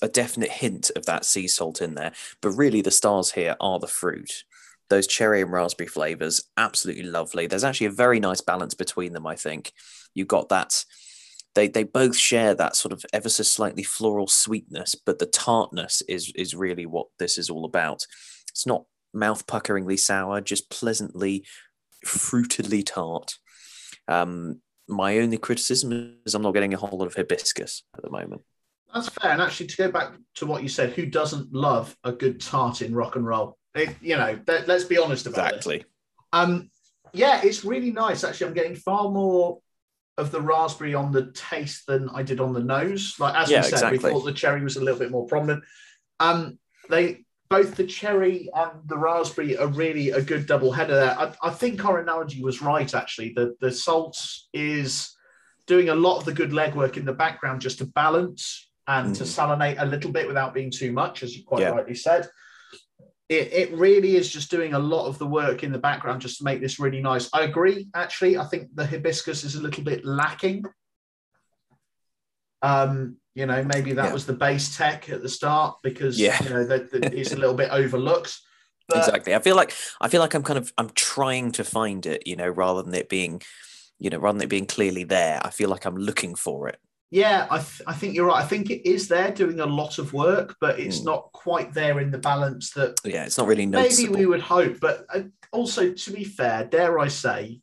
a 0.00 0.08
definite 0.08 0.50
hint 0.50 0.90
of 0.96 1.06
that 1.06 1.24
sea 1.24 1.48
salt 1.48 1.82
in 1.82 1.94
there. 1.94 2.12
But 2.40 2.50
really, 2.52 2.80
the 2.82 2.90
stars 2.90 3.32
here 3.32 3.56
are 3.60 3.78
the 3.78 3.88
fruit. 3.88 4.44
Those 4.90 5.06
cherry 5.06 5.42
and 5.42 5.52
raspberry 5.52 5.88
flavors, 5.88 6.42
absolutely 6.56 7.02
lovely. 7.02 7.46
There's 7.46 7.64
actually 7.64 7.88
a 7.88 7.90
very 7.90 8.20
nice 8.20 8.40
balance 8.40 8.74
between 8.74 9.12
them. 9.12 9.26
I 9.26 9.34
think 9.36 9.72
you've 10.14 10.28
got 10.28 10.48
that. 10.48 10.84
They 11.54 11.66
they 11.68 11.82
both 11.82 12.16
share 12.16 12.54
that 12.54 12.76
sort 12.76 12.92
of 12.92 13.04
ever 13.12 13.28
so 13.28 13.42
slightly 13.42 13.82
floral 13.82 14.28
sweetness, 14.28 14.94
but 14.94 15.18
the 15.18 15.26
tartness 15.26 16.02
is 16.08 16.32
is 16.36 16.54
really 16.54 16.86
what 16.86 17.08
this 17.18 17.36
is 17.36 17.50
all 17.50 17.64
about. 17.64 18.06
It's 18.50 18.66
not 18.66 18.84
mouth 19.12 19.46
puckeringly 19.46 19.98
sour, 19.98 20.40
just 20.40 20.70
pleasantly 20.70 21.44
fruitedly 22.06 22.84
tart. 22.86 23.38
Um, 24.08 24.60
my 24.88 25.18
only 25.18 25.36
criticism 25.36 26.16
is 26.24 26.34
I'm 26.34 26.42
not 26.42 26.54
getting 26.54 26.74
a 26.74 26.78
whole 26.78 26.98
lot 26.98 27.06
of 27.06 27.14
hibiscus 27.14 27.82
at 27.96 28.02
the 28.02 28.10
moment. 28.10 28.42
That's 28.92 29.10
fair. 29.10 29.32
And 29.32 29.42
actually, 29.42 29.66
to 29.66 29.76
go 29.76 29.90
back 29.90 30.12
to 30.36 30.46
what 30.46 30.62
you 30.62 30.68
said, 30.68 30.90
who 30.94 31.04
doesn't 31.06 31.52
love 31.52 31.94
a 32.04 32.12
good 32.12 32.40
tart 32.40 32.80
in 32.80 32.94
rock 32.94 33.16
and 33.16 33.26
roll? 33.26 33.58
It, 33.74 33.94
you 34.00 34.16
know, 34.16 34.38
let, 34.46 34.66
let's 34.66 34.84
be 34.84 34.96
honest 34.98 35.26
about 35.26 35.52
it. 35.52 35.56
Exactly. 35.56 35.84
Um, 36.32 36.70
yeah, 37.12 37.40
it's 37.44 37.64
really 37.64 37.90
nice. 37.90 38.24
Actually, 38.24 38.48
I'm 38.48 38.54
getting 38.54 38.76
far 38.76 39.10
more 39.10 39.60
of 40.16 40.30
the 40.30 40.40
raspberry 40.40 40.94
on 40.94 41.12
the 41.12 41.30
taste 41.32 41.86
than 41.86 42.08
I 42.08 42.22
did 42.22 42.40
on 42.40 42.52
the 42.52 42.60
nose. 42.62 43.14
Like 43.18 43.34
as 43.34 43.50
Yeah, 43.50 43.58
we 43.58 43.64
said, 43.64 43.72
exactly. 43.74 43.98
we 43.98 44.10
thought 44.10 44.24
the 44.24 44.32
cherry 44.32 44.62
was 44.62 44.76
a 44.76 44.80
little 44.82 44.98
bit 44.98 45.10
more 45.10 45.26
prominent. 45.26 45.62
Um, 46.18 46.58
they 46.88 47.24
both 47.50 47.76
the 47.76 47.86
cherry 47.86 48.48
and 48.54 48.70
the 48.86 48.98
raspberry 48.98 49.56
are 49.56 49.68
really 49.68 50.10
a 50.10 50.20
good 50.20 50.46
double 50.46 50.72
header 50.72 50.94
there. 50.94 51.18
I, 51.18 51.32
I 51.42 51.50
think 51.50 51.84
our 51.84 51.98
analogy 52.00 52.42
was 52.42 52.60
right. 52.62 52.92
Actually, 52.94 53.32
the 53.34 53.56
the 53.60 53.72
salt 53.72 54.18
is 54.52 55.14
doing 55.66 55.88
a 55.88 55.94
lot 55.94 56.18
of 56.18 56.24
the 56.24 56.32
good 56.32 56.50
legwork 56.50 56.96
in 56.96 57.04
the 57.04 57.12
background 57.12 57.60
just 57.60 57.78
to 57.78 57.86
balance 57.86 58.70
and 58.86 59.14
to 59.16 59.24
Mhm. 59.24 59.58
salinate 59.58 59.76
a 59.82 59.84
little 59.86 60.10
bit 60.10 60.26
without 60.26 60.54
being 60.54 60.70
too 60.70 60.92
much, 60.92 61.22
as 61.22 61.36
you 61.36 61.44
quite 61.44 61.60
Yeah. 61.62 61.70
rightly 61.70 61.94
said 61.94 62.28
it, 63.28 63.52
it 63.52 63.72
really 63.74 64.16
is 64.16 64.32
just 64.32 64.50
doing 64.50 64.72
a 64.72 64.78
lot 64.78 65.06
of 65.06 65.18
the 65.18 65.26
work 65.26 65.62
in 65.62 65.70
the 65.70 65.78
background 65.78 66.22
just 66.22 66.38
to 66.38 66.44
make 66.44 66.62
this 66.62 66.80
really 66.80 67.02
nice. 67.02 67.28
I 67.34 67.42
agree, 67.42 67.86
actually. 67.94 68.38
I 68.38 68.44
think 68.46 68.74
the 68.74 68.86
hibiscus 68.86 69.44
is 69.44 69.54
a 69.54 69.60
little 69.60 69.84
bit 69.84 70.02
lacking. 70.06 70.64
Um, 72.62 73.18
you 73.38 73.46
know, 73.46 73.62
maybe 73.62 73.92
that 73.92 74.06
Yeah. 74.06 74.12
was 74.12 74.26
the 74.26 74.32
base 74.32 74.76
tech 74.76 75.08
at 75.08 75.22
the 75.22 75.28
start 75.28 75.76
because 75.82 76.18
Yeah. 76.18 76.42
you 76.42 76.50
know 76.50 76.64
that, 76.64 76.90
that 76.90 77.14
it's 77.14 77.32
a 77.32 77.36
little 77.36 77.54
bit 77.54 77.70
overlooked. 77.70 78.36
But 78.88 78.98
exactly. 78.98 79.34
I 79.34 79.38
feel 79.40 79.54
like 79.54 79.72
I 80.00 80.08
feel 80.08 80.20
like 80.22 80.34
I'm 80.34 80.42
kind 80.42 80.58
of 80.58 80.72
I'm 80.78 80.90
trying 80.94 81.52
to 81.52 81.62
find 81.62 82.04
it, 82.06 82.26
you 82.26 82.36
know, 82.36 82.48
rather 82.48 82.82
than 82.82 82.94
it 82.94 83.08
being, 83.10 83.42
you 83.98 84.08
know, 84.10 84.18
rather 84.18 84.38
than 84.38 84.46
it 84.46 84.48
being 84.56 84.64
clearly 84.66 85.04
there. 85.04 85.38
I 85.44 85.50
feel 85.50 85.68
like 85.68 85.84
I'm 85.84 85.96
looking 85.96 86.34
for 86.34 86.68
it. 86.70 86.78
yeah, 87.10 87.46
I, 87.50 87.58
th- 87.58 87.82
I 87.86 87.94
think 87.98 88.14
you're 88.14 88.26
right. 88.32 88.42
I 88.44 88.46
think 88.46 88.70
it 88.70 88.82
is 88.88 89.08
there 89.08 89.30
doing 89.30 89.60
a 89.60 89.66
lot 89.80 89.98
of 89.98 90.12
work, 90.14 90.56
but 90.60 90.78
it's 90.80 91.00
Mm. 91.00 91.04
not 91.12 91.22
quite 91.44 91.70
there 91.74 92.00
in 92.00 92.10
the 92.10 92.18
balance 92.32 92.66
that 92.78 92.92
Yeah, 93.04 93.24
it's 93.26 93.38
not 93.38 93.46
really 93.46 93.66
noticeable. 93.66 94.12
maybe 94.12 94.20
we 94.24 94.30
would 94.32 94.42
hope. 94.56 94.74
But 94.80 94.96
uh, 95.14 95.22
also, 95.52 95.92
to 95.92 96.10
be 96.18 96.24
fair, 96.24 96.64
dare 96.64 96.98
I 96.98 97.08
say, 97.08 97.60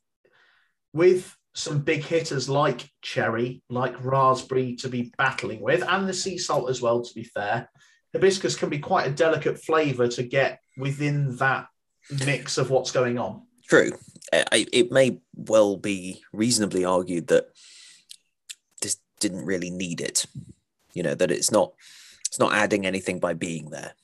with 0.92 1.22
some 1.56 1.78
big 1.78 2.04
hitters 2.04 2.50
like 2.50 2.86
cherry, 3.00 3.62
like 3.70 4.04
raspberry 4.04 4.76
to 4.76 4.90
be 4.90 5.10
battling 5.16 5.60
with, 5.60 5.82
and 5.88 6.06
the 6.06 6.12
sea 6.12 6.36
salt 6.36 6.68
as 6.68 6.82
well, 6.82 7.02
to 7.02 7.14
be 7.14 7.24
fair, 7.24 7.70
hibiscus 8.12 8.54
can 8.54 8.68
be 8.68 8.78
quite 8.78 9.06
a 9.06 9.10
delicate 9.10 9.58
flavour 9.58 10.06
to 10.06 10.22
get 10.22 10.60
within 10.76 11.34
that 11.36 11.66
mix 12.26 12.58
of 12.58 12.70
what's 12.70 12.90
going 12.90 13.18
on. 13.18 13.42
True. 13.66 13.92
I, 14.32 14.66
it 14.70 14.92
may 14.92 15.18
well 15.34 15.78
be 15.78 16.22
reasonably 16.32 16.84
argued 16.84 17.28
that 17.28 17.46
this 18.82 18.98
didn't 19.18 19.46
really 19.46 19.70
need 19.70 20.02
it. 20.02 20.26
You 20.92 21.02
know 21.02 21.14
that 21.14 21.30
it's 21.30 21.50
not 21.50 21.72
it's 22.26 22.38
not 22.38 22.52
adding 22.52 22.84
anything 22.84 23.18
by 23.18 23.32
being 23.32 23.70
there. 23.70 23.94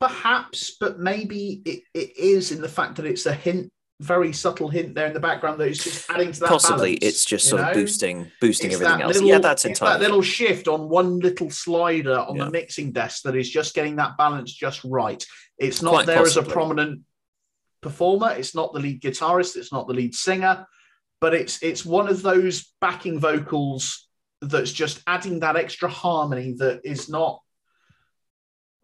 Perhaps, 0.00 0.76
but 0.80 0.98
maybe 0.98 1.62
it, 1.66 1.82
it 1.92 2.16
is 2.16 2.50
in 2.50 2.62
the 2.62 2.68
fact 2.68 2.96
that 2.96 3.06
it's 3.06 3.26
a 3.26 3.34
hint, 3.34 3.70
very 4.00 4.32
subtle 4.32 4.68
hint 4.68 4.94
there 4.94 5.06
in 5.06 5.12
the 5.12 5.20
background 5.20 5.60
that 5.60 5.68
is 5.68 5.78
just 5.82 6.10
adding 6.10 6.32
to 6.32 6.40
that. 6.40 6.48
Possibly, 6.48 6.96
balance, 6.96 6.98
it's 7.02 7.24
just 7.24 7.48
sort 7.48 7.62
of 7.62 7.72
boosting 7.72 8.30
boosting 8.40 8.72
It's 8.72 8.80
everything 8.80 9.02
else. 9.02 9.14
little- 9.14 9.28
yeah, 9.28 9.38
that's 9.38 9.64
entirely. 9.64 9.98
that 9.98 10.02
little 10.04 10.22
shift 10.22 10.66
on 10.66 10.88
one 10.88 11.20
little 11.20 11.50
slider 11.50 12.18
on 12.18 12.36
Yeah. 12.36 12.46
the 12.46 12.50
mixing 12.50 12.90
desk 12.92 13.22
that 13.22 13.36
is 13.36 13.48
just 13.48 13.74
getting 13.74 13.96
that 13.96 14.16
balance 14.16 14.52
just 14.52 14.82
right. 14.84 15.24
It's 15.58 15.82
not 15.82 15.92
Quite 15.92 16.06
there 16.06 16.22
as 16.22 16.36
a 16.36 16.42
prominent 16.42 17.02
performer. 17.80 18.32
It's 18.32 18.54
not 18.54 18.72
the 18.72 18.80
lead 18.80 19.00
guitarist. 19.02 19.54
It's 19.56 19.72
not 19.72 19.86
the 19.86 19.94
lead 19.94 20.14
singer, 20.14 20.66
but 21.20 21.34
it's 21.34 21.62
it's 21.62 21.84
one 21.84 22.08
of 22.08 22.22
those 22.22 22.72
backing 22.80 23.20
vocals 23.20 24.08
that's 24.40 24.72
just 24.72 25.00
adding 25.06 25.40
that 25.40 25.54
extra 25.54 25.88
harmony 25.88 26.54
that 26.58 26.80
is 26.84 27.08
not 27.08 27.40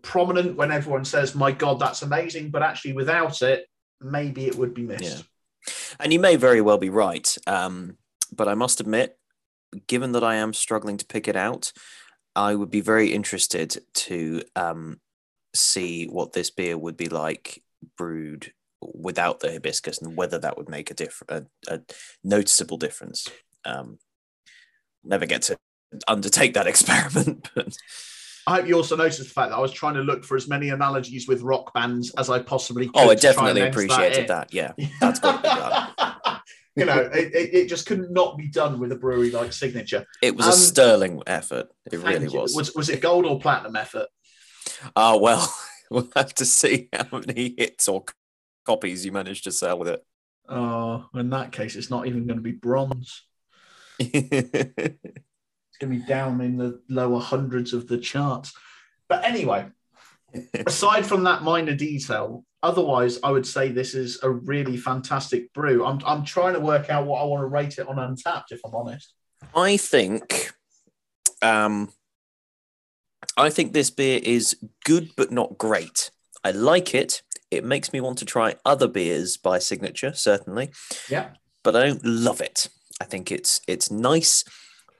prominent 0.03 0.57
when 0.57 0.71
everyone 0.71 1.05
says, 1.05 1.35
"My 1.35 1.50
God, 1.50 1.81
that's 1.81 2.03
amazing," 2.03 2.50
but 2.53 2.62
actually 2.62 2.93
without 2.93 3.43
it, 3.43 3.67
maybe 4.00 4.47
it 4.47 4.57
would 4.57 4.75
be 4.75 4.83
missed. 4.83 5.25
And 6.00 6.12
you 6.12 6.21
may 6.21 6.37
very 6.37 6.61
well 6.61 6.78
be 6.78 6.90
right. 6.90 7.37
Um, 7.47 7.99
but 8.33 8.49
I 8.49 8.55
must 8.55 8.81
admit, 8.81 9.19
given 9.87 10.12
that 10.12 10.25
I 10.25 10.37
am 10.37 10.52
struggling 10.52 10.97
to 10.99 11.07
pick 11.07 11.28
it 11.28 11.37
out, 11.37 11.73
I 12.35 12.55
would 12.55 12.71
be 12.71 12.81
very 12.81 13.12
interested 13.12 13.78
to 13.95 14.43
um, 14.55 15.00
see 15.55 16.07
what 16.07 16.33
this 16.33 16.50
beer 16.50 16.78
would 16.78 16.97
be 16.97 17.09
like 17.09 17.62
brewed 17.97 18.52
without 18.81 19.40
the 19.40 19.50
hibiscus 19.50 20.00
and 20.00 20.17
whether 20.17 20.38
that 20.38 20.57
would 20.57 20.69
make 20.69 20.90
a 20.90 20.95
different, 20.95 21.49
a, 21.69 21.75
a 21.75 21.81
noticeable 22.23 22.76
difference. 22.76 23.28
Um, 23.64 23.99
never 25.02 25.26
get 25.26 25.43
to 25.43 25.59
undertake 26.07 26.55
that 26.55 26.67
experiment, 26.69 27.50
but 27.55 27.76
I 28.49 28.55
hope 28.55 28.67
you 28.67 28.76
also 28.76 28.97
noticed 28.97 29.19
the 29.19 29.26
fact 29.26 29.50
that 29.50 29.57
I 29.57 29.61
was 29.61 29.73
trying 29.73 29.93
to 29.95 30.00
look 30.00 30.25
for 30.25 30.35
as 30.35 30.49
many 30.49 30.71
analogies 30.71 31.28
with 31.28 31.43
rock 31.43 31.75
bands 31.75 32.11
as 32.17 32.31
I 32.31 32.38
possibly 32.38 32.87
could. 32.87 32.97
oh, 32.97 33.11
I 33.11 33.14
definitely 33.14 33.61
appreciated 33.61 34.21
in. 34.21 34.26
that. 34.28 34.55
Yeah, 34.55 34.73
that's 35.02 35.21
got 35.21 35.43
to 35.43 35.43
be 35.43 35.55
done. 35.55 36.40
you 36.75 36.87
know, 36.87 37.11
it, 37.12 37.50
it, 37.52 37.69
just 37.69 37.85
could 37.85 38.11
not 38.11 38.38
be 38.38 38.49
done 38.49 38.81
with 38.81 38.90
a 38.90 38.97
brewery 38.97 39.31
like 39.31 39.52
Signature. 39.52 40.07
It 40.23 40.35
was 40.35 40.47
Um, 40.47 40.52
a 40.52 40.57
sterling 40.57 41.23
effort. 41.26 41.69
It 41.93 41.99
really 41.99 42.28
was. 42.28 42.55
was. 42.57 42.75
Was 42.75 42.88
it 42.88 43.02
gold 43.02 43.26
or 43.26 43.38
platinum 43.38 43.76
effort? 43.76 44.07
Oh 44.97 45.19
well, 45.19 45.55
we'll 45.90 46.09
have 46.17 46.33
to 46.37 46.47
see 46.47 46.88
how 46.90 47.19
many 47.19 47.55
hits 47.59 47.87
or 47.87 48.05
copies 48.64 49.05
you 49.05 49.12
manage 49.12 49.43
to 49.43 49.52
sell 49.52 49.78
with 49.78 49.88
it. 49.88 50.02
Oh, 50.49 51.05
in 51.14 51.28
that 51.31 51.52
case, 51.52 51.76
it's 51.76 51.90
not 51.90 52.07
even 52.07 52.26
going 52.26 52.38
to 52.38 52.43
be 52.43 52.52
bronze. 52.52 53.25
going 55.78 55.92
to 55.92 55.99
be 55.99 56.04
down 56.04 56.40
in 56.40 56.56
the 56.56 56.80
lower 56.88 57.20
hundreds 57.20 57.73
of 57.73 57.87
the 57.87 57.99
charts. 57.99 58.52
But 59.08 59.25
anyway, 59.25 59.66
aside 60.66 61.06
from 61.06 61.25
that 61.25 61.42
minor 61.42 61.75
detail, 61.75 62.44
otherwise, 62.62 63.18
I 63.23 63.30
would 63.30 63.47
say 63.47 63.68
this 63.70 63.94
is 63.94 64.18
a 64.23 64.30
really 64.30 64.76
fantastic 64.76 65.52
brew. 65.52 65.85
I'm, 65.85 66.00
I'm 66.04 66.25
trying 66.25 66.54
to 66.54 66.61
work 66.61 66.90
out 66.90 67.06
what 67.06 67.23
I 67.23 67.25
want 67.25 67.42
to 67.42 67.47
rate 67.47 67.78
it 67.78 67.88
on 67.88 67.97
Untappd, 67.97 68.44
if 68.50 68.61
I'm 68.64 68.75
honest. 68.75 69.12
I 69.54 69.76
think, 69.76 70.50
um, 71.42 71.92
I 73.37 73.50
think 73.50 73.73
this 73.73 73.90
beer 73.90 74.20
is 74.23 74.56
good 74.85 75.11
but 75.16 75.30
not 75.30 75.58
great. 75.58 76.11
I 76.44 76.50
like 76.50 76.94
it. 76.94 77.23
It 77.50 77.64
makes 77.64 77.92
me 77.92 78.00
want 78.00 78.18
to 78.18 78.25
try 78.25 78.56
other 78.64 78.88
beers 78.88 79.37
by 79.37 79.58
Signature, 79.58 80.12
certainly, 80.12 80.70
Yeah. 81.08 81.30
but 81.64 81.75
I 81.75 81.87
don't 81.87 82.04
love 82.04 82.40
it. 82.40 82.68
I 83.00 83.04
think 83.04 83.30
it's 83.32 83.61
it's 83.68 83.90
nice, 83.92 84.44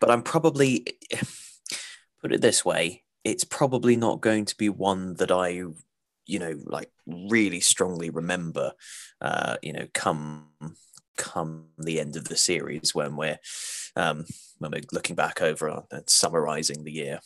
but 0.01 0.11
I'm 0.11 0.23
probably 0.23 0.87
put 2.21 2.33
it 2.33 2.41
this 2.41 2.65
way: 2.65 3.05
it's 3.25 3.45
probably 3.45 3.97
not 3.97 4.21
going 4.21 4.45
to 4.47 4.57
be 4.57 4.69
one 4.69 5.15
that 5.15 5.31
I, 5.31 5.63
you 6.27 6.39
know, 6.39 6.55
like 6.65 6.91
really 7.07 7.61
strongly 7.61 8.11
remember, 8.11 8.73
uh, 9.21 9.57
you 9.63 9.73
know, 9.73 9.87
come 9.95 10.49
come 11.17 11.67
the 11.77 12.01
end 12.01 12.17
of 12.17 12.25
the 12.25 12.37
series 12.37 12.95
when 12.95 13.17
we're 13.17 13.39
um, 13.97 14.25
when 14.59 14.71
we're 14.71 14.83
looking 14.93 15.17
back 15.17 15.43
over 15.43 15.83
and 15.91 16.09
summarizing 16.09 16.85
the 16.85 16.93
year. 16.93 17.21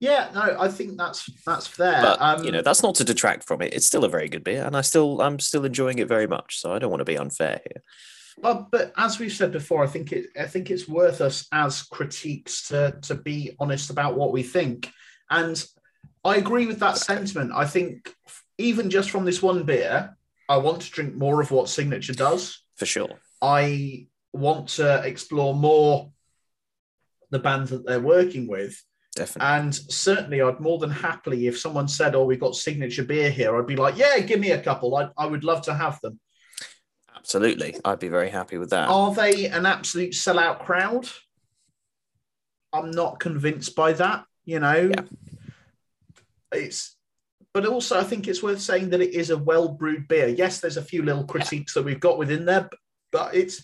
Yeah, 0.00 0.30
no, 0.32 0.56
I 0.58 0.68
think 0.68 0.96
that's 0.96 1.28
that's 1.44 1.66
fair. 1.66 2.00
But 2.02 2.20
um, 2.20 2.44
you 2.44 2.52
know, 2.52 2.62
that's 2.62 2.82
not 2.82 2.94
to 2.96 3.04
detract 3.04 3.44
from 3.44 3.62
it. 3.62 3.74
It's 3.74 3.86
still 3.86 4.04
a 4.04 4.08
very 4.08 4.28
good 4.28 4.44
beer, 4.44 4.64
and 4.64 4.76
I 4.76 4.80
still 4.80 5.20
I'm 5.20 5.38
still 5.38 5.64
enjoying 5.64 5.98
it 5.98 6.08
very 6.08 6.26
much. 6.26 6.60
So 6.60 6.72
I 6.72 6.78
don't 6.78 6.90
want 6.90 7.00
to 7.00 7.04
be 7.04 7.18
unfair 7.18 7.60
here. 7.64 7.82
But, 8.40 8.70
but 8.70 8.92
as 8.96 9.18
we've 9.18 9.32
said 9.32 9.52
before, 9.52 9.82
I 9.82 9.86
think 9.86 10.12
it 10.12 10.26
I 10.38 10.46
think 10.46 10.70
it's 10.70 10.88
worth 10.88 11.20
us 11.20 11.46
as 11.52 11.82
critiques 11.82 12.68
to 12.68 12.98
to 13.02 13.14
be 13.14 13.56
honest 13.58 13.90
about 13.90 14.16
what 14.16 14.32
we 14.32 14.42
think. 14.42 14.90
And 15.30 15.62
I 16.24 16.36
agree 16.36 16.66
with 16.66 16.80
that 16.80 16.98
sentiment. 16.98 17.52
I 17.54 17.66
think 17.66 18.14
even 18.58 18.90
just 18.90 19.10
from 19.10 19.24
this 19.24 19.42
one 19.42 19.64
beer, 19.64 20.16
I 20.48 20.56
want 20.58 20.82
to 20.82 20.90
drink 20.90 21.14
more 21.14 21.40
of 21.40 21.50
what 21.50 21.68
Signature 21.68 22.14
does. 22.14 22.62
For 22.76 22.86
sure. 22.86 23.18
I 23.40 24.06
want 24.32 24.68
to 24.68 25.02
explore 25.04 25.54
more 25.54 26.10
the 27.30 27.38
bands 27.38 27.70
that 27.70 27.86
they're 27.86 28.00
working 28.00 28.46
with. 28.46 28.82
Definitely. 29.14 29.48
And 29.48 29.74
certainly, 29.74 30.42
I'd 30.42 30.60
more 30.60 30.78
than 30.78 30.90
happily, 30.90 31.46
if 31.46 31.58
someone 31.58 31.88
said, 31.88 32.14
Oh, 32.14 32.24
we've 32.24 32.40
got 32.40 32.54
signature 32.54 33.04
beer 33.04 33.30
here, 33.30 33.56
I'd 33.56 33.66
be 33.66 33.76
like, 33.76 33.96
Yeah, 33.96 34.18
give 34.20 34.40
me 34.40 34.52
a 34.52 34.62
couple. 34.62 34.96
I, 34.96 35.10
I 35.16 35.26
would 35.26 35.44
love 35.44 35.62
to 35.62 35.74
have 35.74 36.00
them. 36.00 36.20
Absolutely. 37.18 37.76
I'd 37.84 37.98
be 37.98 38.08
very 38.08 38.30
happy 38.30 38.58
with 38.58 38.70
that. 38.70 38.88
Are 38.88 39.14
they 39.14 39.46
an 39.46 39.66
absolute 39.66 40.12
sellout 40.12 40.64
crowd? 40.64 41.08
I'm 42.72 42.90
not 42.90 43.20
convinced 43.20 43.74
by 43.74 43.92
that. 43.94 44.24
You 44.44 44.60
know, 44.60 44.90
Yeah. 44.94 45.02
it's, 46.52 46.96
but 47.52 47.66
also 47.66 47.98
I 47.98 48.04
think 48.04 48.28
it's 48.28 48.42
worth 48.42 48.60
saying 48.60 48.90
that 48.90 49.00
it 49.00 49.14
is 49.14 49.30
a 49.30 49.36
well 49.38 49.68
brewed 49.68 50.08
beer. 50.08 50.28
Yes, 50.28 50.60
there's 50.60 50.76
a 50.76 50.82
few 50.82 51.02
little 51.02 51.24
critiques 51.24 51.74
that 51.74 51.84
we've 51.84 52.00
got 52.00 52.18
within 52.18 52.44
there, 52.44 52.62
but, 52.70 52.78
but 53.12 53.34
it's, 53.34 53.62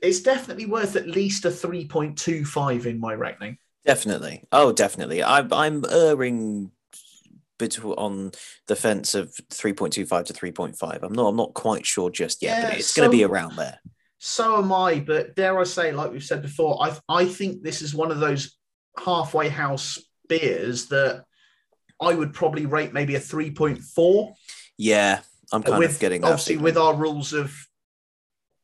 it's 0.00 0.20
definitely 0.20 0.66
worth 0.66 0.96
at 0.96 1.06
least 1.08 1.44
a 1.44 1.48
3.25 1.48 2.86
in 2.86 3.00
my 3.00 3.14
reckoning. 3.14 3.58
Definitely. 3.84 4.44
Oh, 4.50 4.72
definitely. 4.72 5.22
I'm 5.22 5.52
I'm 5.52 5.84
erring 5.90 6.70
bit 7.58 7.82
on 7.84 8.32
the 8.66 8.76
fence 8.76 9.14
of 9.14 9.30
3.25 9.50 10.26
to 10.26 10.32
3.5. 10.32 11.02
I'm 11.02 11.12
not 11.12 11.28
I'm 11.28 11.36
not 11.36 11.54
quite 11.54 11.86
sure 11.86 12.10
just 12.10 12.42
yet, 12.42 12.58
Yeah, 12.58 12.70
but 12.70 12.78
it's 12.78 12.94
going 12.94 13.10
to 13.10 13.16
be 13.16 13.24
around 13.24 13.56
there. 13.56 13.78
So 14.18 14.58
am 14.58 14.72
I, 14.72 15.00
but 15.00 15.36
dare 15.36 15.58
I 15.58 15.64
say, 15.64 15.92
like 15.92 16.10
we've 16.10 16.24
said 16.24 16.42
before, 16.42 16.82
I 16.82 16.96
I 17.08 17.26
think 17.26 17.62
this 17.62 17.82
is 17.82 17.94
one 17.94 18.10
of 18.10 18.20
those 18.20 18.56
halfway 18.98 19.48
house 19.48 19.98
beers 20.28 20.86
that 20.86 21.24
I 22.00 22.14
would 22.14 22.32
probably 22.32 22.66
rate 22.66 22.92
maybe 22.92 23.14
a 23.16 23.20
3.4. 23.20 24.32
Yeah, 24.78 25.20
I'm 25.52 25.62
kind 25.62 25.78
with 25.78 25.92
of 25.92 26.00
getting 26.00 26.24
obviously 26.24 26.56
with 26.56 26.76
our 26.76 26.94
rules 26.94 27.32
of 27.32 27.54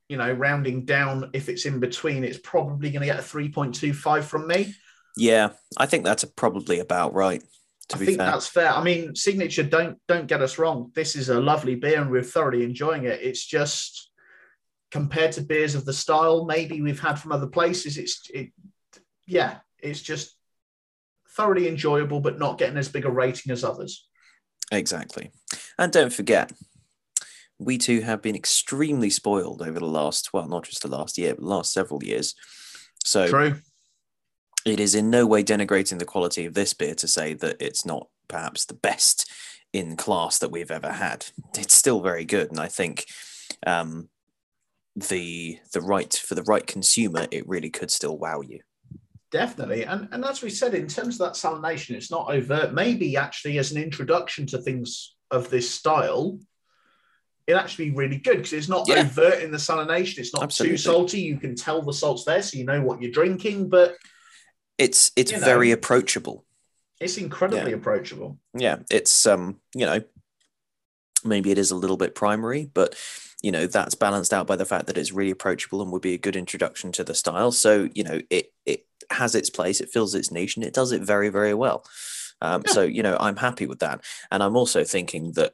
you 0.09 0.17
know 0.17 0.33
rounding 0.33 0.85
down 0.85 1.31
if 1.33 1.49
it's 1.49 1.67
in 1.67 1.79
between 1.79 2.25
it's 2.25 2.39
probably 2.43 2.91
going 2.91 3.01
to 3.01 3.07
get 3.07 3.21
a 3.21 3.23
3.25 3.23 4.25
from 4.25 4.47
me 4.47 4.75
Yeah, 5.17 5.51
I 5.77 5.87
think 5.87 6.05
that's 6.05 6.25
probably 6.25 6.81
about 6.81 7.15
right. 7.15 7.43
I 7.95 7.99
think 7.99 8.19
fair. 8.19 8.31
that's 8.31 8.47
fair 8.47 8.73
i 8.73 8.83
mean 8.83 9.15
signature 9.15 9.63
don't 9.63 9.99
don't 10.07 10.27
get 10.27 10.43
us 10.43 10.59
wrong 10.59 10.91
this 10.95 11.17
is 11.17 11.29
a 11.29 11.41
lovely 11.41 11.75
beer 11.75 12.01
and 12.01 12.11
we're 12.11 12.23
thoroughly 12.23 12.63
enjoying 12.63 13.05
it 13.05 13.21
it's 13.23 13.45
just 13.45 14.11
compared 14.91 15.33
to 15.33 15.43
beers 15.43 15.75
of 15.75 15.85
the 15.85 15.93
style 15.93 16.45
maybe 16.45 16.81
we've 16.81 17.01
had 17.01 17.19
from 17.19 17.33
other 17.33 17.47
places 17.47 17.97
it's 17.97 18.29
it 18.33 18.51
yeah 19.27 19.59
it's 19.79 20.01
just 20.01 20.37
thoroughly 21.37 21.69
enjoyable 21.69 22.21
but 22.21 22.39
not 22.39 22.59
getting 22.59 22.77
as 22.77 22.89
big 22.89 23.05
a 23.05 23.11
rating 23.11 23.53
as 23.53 23.65
others 23.65 24.09
Exactly. 24.71 25.31
And 25.79 25.93
don't 25.93 26.13
forget, 26.13 26.53
we 27.59 27.77
too 27.79 28.01
have 28.03 28.23
been 28.23 28.37
extremely 28.37 29.11
spoiled 29.11 29.63
over 29.63 29.79
the 29.79 29.87
last, 29.87 30.33
well, 30.33 30.49
not 30.49 30.65
just 30.65 30.83
the 30.83 30.89
last 30.89 31.19
year, 31.19 31.35
but 31.35 31.43
the 31.43 31.49
last 31.49 31.73
several 31.73 32.03
years. 32.03 32.35
So 33.05 33.29
true 33.29 33.57
it 34.65 34.81
is 34.81 34.95
in 34.95 35.11
no 35.11 35.27
way 35.27 35.43
denigrating 35.43 35.99
the 35.99 36.05
quality 36.05 36.45
of 36.47 36.55
this 36.55 36.75
beer 36.75 36.95
to 36.97 37.09
say 37.09 37.35
that 37.35 37.57
it's 37.61 37.85
not 37.87 38.09
perhaps 38.29 38.65
the 38.65 38.75
best 38.75 39.31
in 39.73 39.97
class 39.97 40.39
that 40.39 40.51
we've 40.51 40.71
ever 40.71 40.93
had. 40.93 41.27
It's 41.57 41.75
still 41.75 42.01
very 42.01 42.25
good, 42.25 42.51
and 42.51 42.61
I 42.61 42.69
think 42.69 43.07
um, 43.67 44.09
the 44.97 45.59
the 45.73 45.81
right 45.81 46.13
for 46.13 46.35
the 46.35 46.43
right 46.43 46.67
consumer, 46.67 47.27
it 47.31 47.49
really 47.49 47.71
could 47.71 47.91
still 47.91 48.19
wow 48.19 48.41
you. 48.41 48.61
Definitely. 49.31 49.85
And, 49.85 50.09
and 50.11 50.25
as 50.25 50.43
we 50.43 50.51
said, 50.51 50.75
in 50.75 50.89
terms 50.89 51.21
of 51.21 51.27
that 51.27 51.35
salination, 51.35 51.95
it's 51.95 52.11
not 52.11 52.33
overt. 52.33 52.75
Maybe 52.75 53.17
actually, 53.17 53.59
as 53.59 53.71
an 53.71 53.81
introduction 53.81 54.45
to 54.47 54.59
things 54.59 55.15
of 55.31 55.49
this 55.51 55.71
style, 55.71 56.41
it 57.47 57.53
actually 57.53 57.91
be 57.91 57.97
really 57.97 58.17
good 58.17 58.39
because 58.39 58.53
it's 58.53 58.69
not 58.69 58.89
Yeah. 58.89 59.03
overt 59.03 59.41
in 59.41 59.53
the 59.53 59.57
salination. 59.57 60.19
It's 60.19 60.35
not 60.35 60.43
Absolutely. 60.43 60.77
too 60.77 60.83
salty. 60.83 61.21
You 61.21 61.39
can 61.39 61.55
tell 61.55 61.81
the 61.81 61.93
salt's 61.93 62.25
there, 62.25 62.43
so 62.43 62.59
you 62.59 62.65
know 62.65 62.83
what 62.83 63.01
you're 63.01 63.13
drinking, 63.13 63.69
but 63.69 63.97
It's 64.81 65.13
it's 65.17 65.31
You 65.33 65.39
know. 65.39 65.45
very 65.45 65.71
approachable. 65.73 66.45
it's 67.01 67.17
incredibly 67.19 67.71
Yeah. 67.71 67.77
approachable. 67.77 68.39
yeah 68.67 68.77
it's 68.91 69.27
um 69.27 69.61
you 69.75 69.87
know 69.87 70.01
maybe 71.25 71.51
it 71.51 71.59
is 71.59 71.71
a 71.71 71.77
little 71.77 71.97
bit 71.97 72.15
primary 72.15 72.71
but 72.73 72.95
you 73.43 73.53
know 73.53 73.67
that's 73.67 73.95
balanced 73.95 74.33
out 74.33 74.47
by 74.47 74.57
the 74.57 74.65
fact 74.73 74.87
that 74.87 74.97
it's 74.99 75.13
really 75.13 75.31
approachable 75.31 75.81
and 75.83 75.91
would 75.93 76.03
be 76.03 76.15
a 76.15 76.19
good 76.27 76.37
introduction 76.37 76.93
to 76.93 77.05
the 77.05 77.15
style 77.15 77.53
so 77.53 77.89
you 77.95 78.05
know 78.05 78.21
it 78.31 78.53
it 78.67 78.87
has 79.11 79.35
its 79.35 79.51
place 79.51 79.81
it 79.81 79.91
fills 79.91 80.15
its 80.15 80.31
niche 80.31 80.57
and 80.57 80.65
it 80.65 80.75
does 80.75 80.93
it 80.93 81.03
very 81.03 81.29
very 81.31 81.55
well 81.55 81.85
um, 82.43 82.63
Yeah. 82.67 82.73
so 82.73 82.83
you 82.83 83.03
know 83.03 83.17
i'm 83.21 83.37
happy 83.37 83.67
with 83.67 83.81
that 83.81 83.99
and 84.31 84.43
i'm 84.43 84.57
also 84.57 84.85
thinking 84.85 85.33
that 85.33 85.53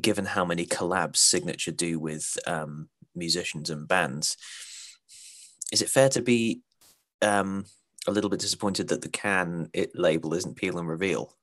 given 0.00 0.24
how 0.24 0.44
many 0.44 0.64
collabs 0.66 1.16
signature 1.18 1.72
do 1.72 1.98
with 1.98 2.38
um, 2.46 2.88
musicians 3.14 3.70
and 3.70 3.86
bands 3.88 4.36
is 5.72 5.82
it 5.82 5.88
fair 5.90 6.08
to 6.10 6.22
be 6.22 6.60
um, 7.22 7.64
a 8.06 8.10
little 8.10 8.30
bit 8.30 8.40
disappointed 8.40 8.88
that 8.88 9.02
the 9.02 9.08
can 9.08 9.68
it 9.72 9.90
label 9.94 10.34
isn't 10.34 10.56
peel 10.56 10.78
and 10.78 10.88
reveal 10.88 11.34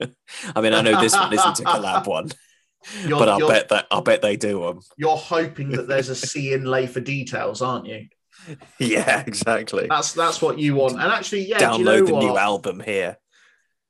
I 0.54 0.60
mean, 0.60 0.72
I 0.72 0.80
know 0.82 1.00
this 1.00 1.14
one 1.14 1.32
isn't 1.32 1.60
a 1.60 1.64
collab 1.64 2.06
one, 2.06 2.30
You're, 3.06 3.18
but 3.18 3.28
I'll 3.28 3.48
bet 3.48 3.68
that 3.68 3.86
I'll 3.90 4.02
bet 4.02 4.22
they 4.22 4.36
do 4.36 4.60
them. 4.62 4.80
you're 4.96 5.16
hoping 5.16 5.70
that 5.70 5.86
there's 5.86 6.08
a 6.08 6.16
C 6.16 6.52
inlay 6.52 6.86
for 6.88 7.00
details, 7.00 7.62
aren't 7.62 7.86
you? 7.86 8.06
Yeah, 8.78 9.22
exactly. 9.26 9.86
That's 9.88 10.12
that's 10.12 10.42
what 10.42 10.58
you 10.58 10.74
want. 10.74 10.94
And 10.94 11.12
actually, 11.12 11.46
yeah, 11.46 11.72
do 11.72 11.78
you 11.78 11.84
know 11.84 12.02
Download 12.02 12.06
the 12.06 12.14
what? 12.14 12.24
new 12.24 12.36
album 12.36 12.80
here. 12.80 13.18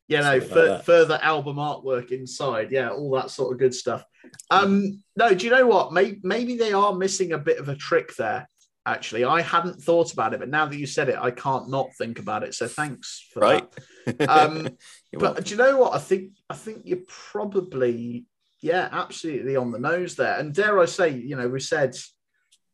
Yeah, 0.08 0.20
no, 0.20 0.40
Something 0.40 0.68
like 0.68 0.84
further 0.84 1.18
album 1.22 1.56
artwork 1.56 2.10
inside. 2.10 2.70
Yeah, 2.70 2.90
all 2.90 3.12
that 3.12 3.30
sort 3.30 3.52
of 3.52 3.58
good 3.58 3.74
stuff. 3.74 4.04
Um, 4.50 5.02
no, 5.16 5.32
do 5.32 5.46
you 5.46 5.50
know 5.50 5.66
what? 5.66 5.92
Maybe, 5.92 6.20
maybe 6.22 6.56
they 6.56 6.74
are 6.74 6.94
missing 6.94 7.32
a 7.32 7.38
bit 7.38 7.58
of 7.58 7.70
a 7.70 7.76
trick 7.76 8.14
there. 8.16 8.46
Actually, 8.84 9.24
I 9.24 9.42
hadn't 9.42 9.80
thought 9.80 10.12
about 10.12 10.34
it, 10.34 10.40
but 10.40 10.48
now 10.48 10.66
that 10.66 10.76
you 10.76 10.86
said 10.86 11.08
it, 11.08 11.18
I 11.20 11.30
can't 11.30 11.70
not 11.70 11.94
think 11.96 12.18
about 12.18 12.42
it. 12.42 12.54
So 12.54 12.66
thanks 12.66 13.28
for 13.32 13.40
Right? 13.40 13.68
that. 14.06 14.28
Um, 14.28 14.62
but 15.12 15.22
welcome. 15.22 15.44
do 15.44 15.50
you 15.50 15.56
know 15.56 15.76
what? 15.76 15.94
I 15.94 15.98
think 15.98 16.32
I 16.50 16.54
think 16.54 16.82
you're 16.84 16.98
probably 17.06 18.26
yeah, 18.60 18.88
absolutely 18.92 19.56
on 19.56 19.72
the 19.72 19.78
nose 19.78 20.14
there. 20.14 20.38
And 20.38 20.54
dare 20.54 20.78
I 20.78 20.84
say, 20.86 21.10
you 21.10 21.36
know, 21.36 21.48
we 21.48 21.60
said 21.60 21.96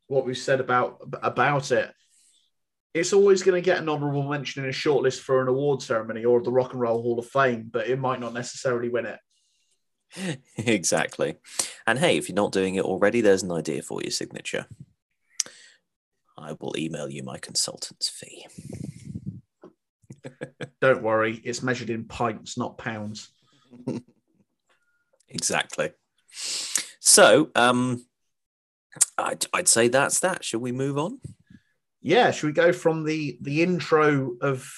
what 0.06 0.26
we 0.26 0.34
said 0.34 0.60
about 0.60 0.98
about 1.22 1.72
it. 1.72 1.92
It's 2.94 3.12
always 3.12 3.42
going 3.42 3.60
to 3.60 3.64
get 3.64 3.78
an 3.78 3.88
honourable 3.88 4.28
mention 4.28 4.64
in 4.64 4.70
a 4.70 4.72
shortlist 4.72 5.20
for 5.20 5.42
an 5.42 5.48
award 5.48 5.82
ceremony 5.82 6.24
or 6.24 6.42
the 6.42 6.50
Rock 6.50 6.72
and 6.72 6.80
Roll 6.80 7.02
Hall 7.02 7.18
of 7.18 7.26
Fame, 7.26 7.68
but 7.70 7.86
it 7.86 7.98
might 7.98 8.20
not 8.20 8.32
necessarily 8.32 8.88
win 8.88 9.06
it. 9.06 10.38
exactly. 10.56 11.36
And 11.86 11.98
hey, 11.98 12.16
if 12.16 12.28
you're 12.28 12.34
not 12.36 12.52
doing 12.52 12.76
it 12.76 12.84
already, 12.84 13.20
there's 13.20 13.42
an 13.42 13.52
idea 13.52 13.82
for 13.82 14.00
your 14.02 14.10
signature. 14.10 14.66
I 16.38 16.56
will 16.60 16.74
email 16.76 17.08
you 17.08 17.22
my 17.22 17.38
consultant's 17.38 18.08
fee. 18.08 18.46
Don't 20.80 21.02
worry, 21.02 21.40
it's 21.44 21.62
measured 21.62 21.90
in 21.90 22.04
pints, 22.04 22.56
not 22.56 22.78
pounds. 22.78 23.30
Exactly. 25.30 25.90
So, 27.00 27.50
um, 27.54 28.04
I'd, 29.16 29.44
I'd 29.52 29.68
say 29.68 29.88
that's 29.88 30.20
that. 30.20 30.44
Shall 30.44 30.60
we 30.60 30.72
move 30.72 30.98
on? 30.98 31.20
Yeah, 32.00 32.30
should 32.30 32.46
we 32.46 32.52
go 32.52 32.72
from 32.72 33.04
the 33.04 33.38
the 33.42 33.62
intro 33.62 34.36
of 34.40 34.70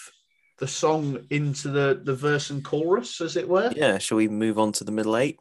the 0.58 0.66
song 0.66 1.18
into 1.30 1.68
the 1.68 2.00
the 2.02 2.14
verse 2.14 2.50
and 2.50 2.64
chorus, 2.64 3.20
as 3.20 3.36
it 3.36 3.48
were? 3.48 3.72
Yeah. 3.76 3.98
Shall 3.98 4.16
we 4.16 4.28
move 4.28 4.58
on 4.58 4.72
to 4.72 4.84
the 4.84 4.92
middle 4.92 5.16
eight? 5.16 5.38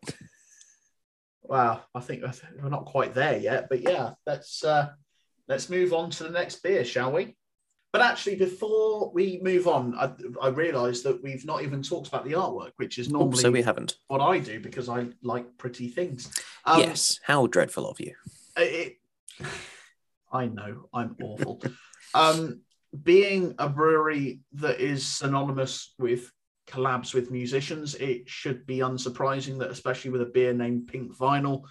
Wow, 1.41 1.81
I 1.95 1.99
think 2.01 2.23
we're 2.61 2.69
not 2.69 2.85
quite 2.85 3.15
there 3.15 3.37
yet, 3.37 3.69
but 3.69 3.81
yeah, 3.81 4.11
let's 4.27 4.63
uh, 4.63 4.89
let's 5.49 5.69
move 5.69 5.91
on 5.91 6.09
to 6.11 6.23
the 6.23 6.29
next 6.29 6.63
beer, 6.63 6.85
shall 6.85 7.11
we? 7.11 7.35
But 7.91 8.03
actually, 8.03 8.35
before 8.35 9.11
we 9.11 9.39
move 9.41 9.67
on, 9.67 9.95
I, 9.97 10.11
I 10.39 10.49
realised 10.49 11.03
that 11.05 11.23
we've 11.23 11.43
not 11.43 11.63
even 11.63 11.81
talked 11.81 12.07
about 12.07 12.23
the 12.23 12.33
artwork, 12.33 12.71
which 12.77 12.99
is 12.99 13.09
normally 13.09 13.41
so 13.41 13.49
we 13.49 13.63
haven't. 13.63 13.95
what 14.07 14.21
I 14.21 14.37
do 14.37 14.59
because 14.59 14.87
I 14.87 15.07
like 15.23 15.57
pretty 15.57 15.87
things. 15.87 16.31
Um, 16.65 16.81
yes. 16.81 17.19
How 17.23 17.47
dreadful 17.47 17.89
of 17.89 17.99
you. 17.99 18.13
it, 18.55 18.97
I 20.31 20.45
know 20.45 20.85
I'm 20.93 21.15
awful. 21.23 21.63
um, 22.13 22.61
being 23.03 23.55
a 23.57 23.67
brewery 23.67 24.41
that 24.53 24.79
is 24.79 25.03
synonymous 25.03 25.95
with 25.97 26.31
collabs 26.67 27.15
with 27.15 27.31
musicians, 27.31 27.95
it 27.95 28.29
should 28.29 28.67
be 28.67 28.77
unsurprising 28.79 29.57
that, 29.59 29.71
especially 29.71 30.11
with 30.11 30.21
a 30.21 30.25
beer 30.25 30.53
named 30.53 30.87
Pink 30.87 31.17
Vinyl, 31.17 31.63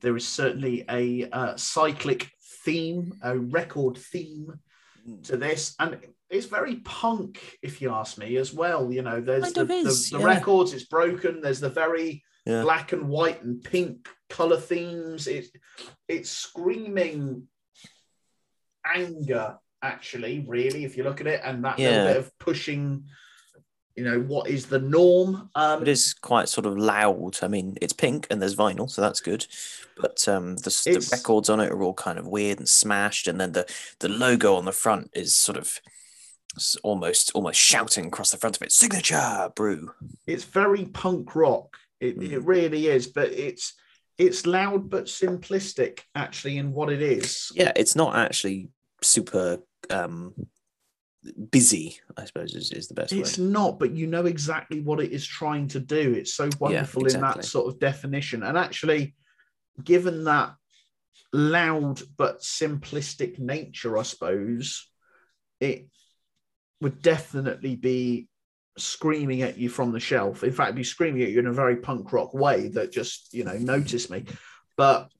there 0.00 0.16
is 0.16 0.26
certainly 0.26 0.84
a 0.90 1.28
uh, 1.30 1.56
cyclic 1.56 2.30
theme, 2.66 3.14
a 3.22 3.38
record 3.38 3.96
theme 3.96 4.52
mm. 5.08 5.22
to 5.28 5.36
this, 5.36 5.74
and 5.78 5.96
it's 6.28 6.46
very 6.46 6.76
punk, 6.84 7.40
if 7.62 7.80
you 7.80 7.92
ask 7.92 8.18
me, 8.18 8.36
as 8.36 8.52
well. 8.52 8.92
You 8.92 9.02
know, 9.02 9.20
there's 9.20 9.52
the, 9.52 9.66
is, 9.72 10.10
the, 10.10 10.18
the 10.18 10.22
yeah. 10.24 10.34
records, 10.34 10.72
it's 10.74 10.84
broken. 10.98 11.40
There's 11.40 11.60
the 11.60 11.70
very 11.70 12.10
Yeah. 12.44 12.62
black 12.62 12.92
and 12.92 13.08
white 13.08 13.42
and 13.44 13.62
pink 13.62 14.08
color 14.28 14.60
themes. 14.60 15.26
It, 15.26 15.46
it's 16.08 16.30
screaming 16.30 17.48
anger, 18.84 19.58
actually, 19.82 20.44
really, 20.48 20.84
if 20.84 20.96
you 20.96 21.04
look 21.04 21.20
at 21.20 21.26
it, 21.26 21.40
and 21.44 21.64
that 21.64 21.78
Yeah. 21.78 21.90
little 21.90 22.06
bit 22.06 22.16
of 22.22 22.38
pushing, 22.38 23.04
you 23.96 24.04
know, 24.04 24.20
what 24.20 24.48
is 24.48 24.66
the 24.66 24.78
norm. 24.78 25.48
Um, 25.54 25.82
It 25.82 25.88
is 25.88 26.14
quite 26.14 26.48
sort 26.48 26.66
of 26.66 26.76
loud. 26.76 27.38
I 27.42 27.48
mean, 27.48 27.76
it's 27.80 27.92
pink 27.94 28.26
and 28.30 28.40
there's 28.40 28.54
vinyl, 28.56 28.90
so 28.90 29.00
that's 29.00 29.20
good. 29.20 29.46
But 29.98 30.28
um, 30.28 30.56
the, 30.56 30.70
the 30.84 31.08
records 31.12 31.48
on 31.48 31.60
it 31.60 31.70
are 31.72 31.82
all 31.82 31.94
kind 31.94 32.18
of 32.18 32.26
weird 32.28 32.58
and 32.58 32.68
smashed, 32.68 33.26
and 33.26 33.40
then 33.40 33.52
the 33.52 33.66
the 34.00 34.10
logo 34.10 34.54
on 34.54 34.66
the 34.66 34.72
front 34.72 35.10
is 35.14 35.34
sort 35.34 35.56
of 35.56 35.80
almost 36.82 37.30
almost 37.34 37.58
shouting 37.58 38.06
across 38.06 38.30
the 38.30 38.36
front 38.36 38.56
of 38.56 38.62
it, 38.62 38.72
"Signature 38.72 39.50
Brew." 39.56 39.92
it's 40.26 40.44
very 40.44 40.84
punk 40.84 41.34
rock. 41.34 41.76
It, 42.00 42.22
it 42.22 42.42
Mm. 42.42 42.46
really 42.46 42.86
is, 42.88 43.06
but 43.06 43.32
it's 43.32 43.72
it's 44.18 44.46
loud 44.46 44.90
but 44.90 45.04
simplistic, 45.06 46.00
actually, 46.14 46.58
in 46.58 46.72
what 46.72 46.90
it 46.90 47.00
is. 47.00 47.50
Yeah, 47.54 47.72
it's 47.76 47.96
not 47.96 48.16
actually 48.16 48.68
super 49.02 49.58
um, 49.88 50.34
busy. 51.50 51.98
I 52.16 52.24
suppose 52.24 52.54
is, 52.54 52.72
is 52.72 52.88
the 52.88 52.94
best 52.94 53.12
It's 53.12 53.38
word. 53.38 53.48
not, 53.48 53.78
but 53.78 53.92
you 53.92 54.06
know 54.06 54.26
exactly 54.26 54.80
what 54.80 55.00
it 55.00 55.12
is 55.12 55.26
trying 55.26 55.68
to 55.68 55.80
do. 55.80 56.12
It's 56.12 56.34
so 56.34 56.48
wonderful 56.58 57.02
in 57.02 57.06
exactly. 57.06 57.42
that 57.42 57.46
sort 57.46 57.68
of 57.68 57.80
definition. 57.80 58.42
And 58.42 58.56
actually, 58.56 59.14
given 59.82 60.24
that 60.24 60.54
loud 61.32 62.00
but 62.16 62.40
simplistic 62.40 63.38
nature, 63.38 63.98
I 63.98 64.02
suppose, 64.02 64.88
it 65.60 65.88
would 66.80 67.02
definitely 67.02 67.76
be 67.76 68.28
screaming 68.78 69.42
at 69.42 69.56
you 69.56 69.68
from 69.68 69.92
the 69.92 70.00
shelf. 70.00 70.44
In 70.44 70.52
fact, 70.52 70.68
it'd 70.68 70.76
be 70.76 70.84
screaming 70.84 71.22
at 71.22 71.30
you 71.30 71.38
in 71.38 71.46
a 71.46 71.52
very 71.52 71.76
punk 71.76 72.12
rock 72.12 72.34
way 72.34 72.68
that 72.68 72.92
just, 72.92 73.32
you 73.32 73.44
know, 73.44 73.56
notice 73.56 74.10
me. 74.10 74.24
But 74.76 75.10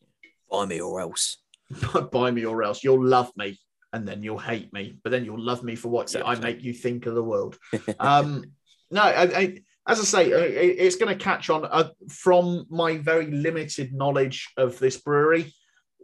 Buy 0.50 0.66
me 0.66 0.80
or 0.80 1.00
else. 1.00 1.38
buy 2.12 2.30
me 2.30 2.44
or 2.44 2.62
else 2.62 2.84
you'll 2.84 3.04
love 3.04 3.32
me 3.36 3.58
and 3.92 4.06
then 4.06 4.22
you'll 4.22 4.38
hate 4.38 4.72
me 4.72 4.98
but 5.02 5.10
then 5.10 5.24
you'll 5.24 5.40
love 5.40 5.62
me 5.62 5.74
for 5.76 5.88
what 5.88 6.14
i 6.24 6.34
make 6.40 6.62
you 6.62 6.72
think 6.72 7.06
of 7.06 7.14
the 7.14 7.22
world 7.22 7.58
um 8.00 8.44
no 8.90 9.00
I, 9.02 9.22
I, 9.22 9.58
as 9.86 10.00
i 10.00 10.04
say 10.04 10.30
it- 10.30 10.76
it's 10.78 10.96
going 10.96 11.16
to 11.16 11.24
catch 11.24 11.50
on 11.50 11.64
uh, 11.64 11.90
from 12.10 12.66
my 12.70 12.98
very 12.98 13.26
limited 13.30 13.92
knowledge 13.92 14.48
of 14.56 14.78
this 14.78 14.96
brewery 14.96 15.52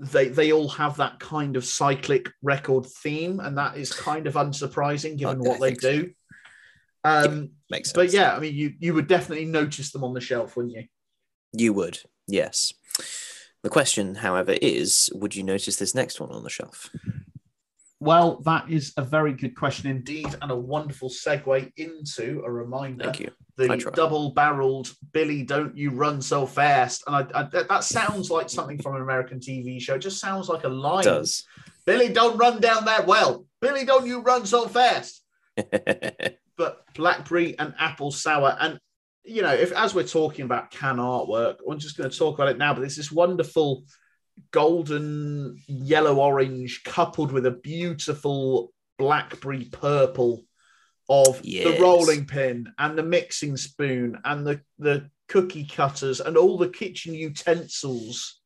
they 0.01 0.29
they 0.29 0.53
all 0.53 0.69
have 0.69 0.97
that 0.97 1.19
kind 1.21 1.57
of 1.57 1.65
cyclic 1.65 2.31
record 2.43 2.87
theme 2.87 3.41
and 3.41 3.59
that 3.59 3.77
is 3.77 3.93
kind 3.93 4.27
of 4.27 4.35
unsurprising 4.35 5.17
given 5.19 5.41
Okay, 5.41 5.49
what 5.49 5.61
they 5.61 5.75
do 5.75 6.11
um 7.05 7.51
Makes 7.71 7.91
sense. 7.91 7.97
but 7.97 8.13
yeah 8.13 8.35
i 8.35 8.39
mean 8.39 8.55
you 8.55 8.73
you 8.79 8.95
would 8.95 9.07
definitely 9.09 9.45
notice 9.45 9.91
them 9.93 10.05
on 10.05 10.15
the 10.15 10.21
shelf 10.21 10.57
wouldn't 10.57 10.75
you 10.75 10.85
You 11.53 11.73
would, 11.75 11.99
yes. 12.27 12.73
The 13.63 13.69
question, 13.71 14.17
however, 14.17 14.57
is 14.61 15.09
would 15.15 15.37
you 15.37 15.43
notice 15.45 15.77
this 15.77 15.95
next 15.95 16.19
one 16.21 16.31
on 16.33 16.43
the 16.43 16.51
shelf? 16.51 16.91
Well, 18.03 18.41
that 18.45 18.69
is 18.69 18.93
a 18.97 19.03
very 19.03 19.33
good 19.33 19.55
question 19.55 19.89
indeed, 19.89 20.27
and 20.43 20.51
a 20.51 20.57
wonderful 20.57 21.09
segue 21.09 21.73
into 21.77 22.43
a 22.45 22.51
reminder 22.51 23.05
Thank 23.05 23.21
you. 23.21 23.31
the 23.57 23.93
double-barreled 23.95 24.93
Billy, 25.13 25.45
don't 25.45 25.77
you 25.77 25.91
run 25.91 26.21
so 26.21 26.45
fast? 26.45 27.05
And 27.07 27.15
I, 27.15 27.27
I, 27.33 27.43
that, 27.45 27.85
sounds 27.85 28.29
like 28.29 28.51
something 28.57 28.83
from 28.83 28.97
an 28.97 29.03
American 29.03 29.39
TV 29.39 29.81
show. 29.81 29.95
It 29.95 30.01
just 30.01 30.19
sounds 30.19 30.49
like 30.49 30.65
a 30.65 30.69
line. 30.69 31.03
It 31.03 31.05
does. 31.05 31.45
Billy, 31.87 32.13
don't 32.13 32.37
run 32.37 32.61
down 32.61 32.87
that 32.87 33.07
well. 33.07 33.47
Billy, 33.61 33.85
don't 33.85 34.07
you 34.07 34.21
run 34.21 34.47
so 34.47 34.67
fast? 34.67 35.23
But 36.59 36.85
blackberry 36.95 37.59
and 37.59 37.75
apple 37.79 38.11
sour, 38.13 38.57
and 38.61 38.79
you 39.25 39.41
know, 39.41 39.55
if 39.55 39.73
as 39.73 39.95
we're 39.95 40.05
talking 40.05 40.45
about 40.45 40.71
can 40.71 40.99
artwork, 40.99 41.57
I'm 41.69 41.79
just 41.79 41.97
going 41.97 42.11
to 42.11 42.17
talk 42.17 42.35
about 42.35 42.51
it 42.51 42.59
now. 42.59 42.75
But 42.75 42.81
there's 42.81 42.95
this 42.95 43.11
wonderful 43.11 43.85
golden 44.51 45.59
yellow 45.67 46.17
orange 46.17 46.83
coupled 46.85 47.33
with 47.33 47.47
a 47.47 47.51
beautiful 47.51 48.73
blackberry 48.99 49.65
purple 49.65 50.45
of 51.09 51.43
the 51.43 51.77
rolling 51.81 52.27
pin 52.27 52.73
and 52.79 52.97
the 52.97 53.03
mixing 53.03 53.57
spoon 53.57 54.19
and 54.25 54.47
the 54.47 54.61
the 54.79 55.09
cookie 55.29 55.65
cutters 55.65 56.21
and 56.21 56.37
all 56.37 56.57
the 56.59 56.69
kitchen 56.69 57.15
utensils 57.15 58.41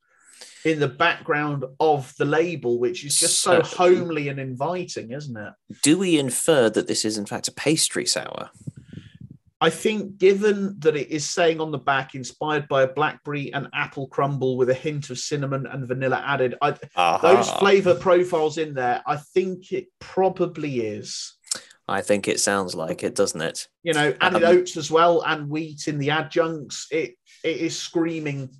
in 0.64 0.78
the 0.80 0.88
background 0.88 1.64
of 1.80 2.12
the 2.18 2.24
label 2.24 2.78
which 2.78 3.04
is 3.04 3.18
just 3.18 3.40
so 3.40 3.62
So- 3.62 3.76
homely 3.76 4.28
and 4.28 4.38
inviting 4.40 5.10
isn't 5.12 5.36
it? 5.36 5.52
Do 5.82 5.98
we 5.98 6.18
infer 6.18 6.70
that 6.70 6.86
this 6.86 7.04
is 7.04 7.18
in 7.18 7.26
fact 7.26 7.48
a 7.48 7.52
pastry 7.52 8.06
sour? 8.06 8.50
I 9.60 9.70
think, 9.70 10.18
given 10.18 10.78
that 10.80 10.96
it 10.96 11.10
is 11.10 11.28
saying 11.28 11.60
on 11.60 11.70
the 11.70 11.78
back, 11.78 12.14
inspired 12.14 12.68
by 12.68 12.82
a 12.82 12.92
blackberry 12.92 13.52
and 13.54 13.68
apple 13.72 14.06
crumble 14.06 14.58
with 14.58 14.68
a 14.68 14.74
hint 14.74 15.08
of 15.08 15.18
cinnamon 15.18 15.66
and 15.66 15.88
vanilla 15.88 16.22
added, 16.26 16.56
I, 16.60 16.72
those 17.22 17.50
flavor 17.52 17.94
profiles 17.94 18.58
in 18.58 18.74
there, 18.74 19.02
I 19.06 19.16
think 19.16 19.72
it 19.72 19.86
probably 19.98 20.80
is. 20.80 21.36
I 21.88 22.02
think 22.02 22.28
it 22.28 22.40
sounds 22.40 22.74
like 22.74 23.02
it, 23.02 23.14
doesn't 23.14 23.40
it? 23.40 23.68
You 23.82 23.94
know, 23.94 24.12
added 24.20 24.42
Um, 24.42 24.56
oats 24.56 24.76
as 24.76 24.90
well 24.90 25.22
and 25.22 25.48
wheat 25.48 25.88
in 25.88 25.98
the 25.98 26.10
adjuncts. 26.10 26.88
It 26.90 27.14
it 27.44 27.56
is 27.58 27.78
screaming 27.78 28.50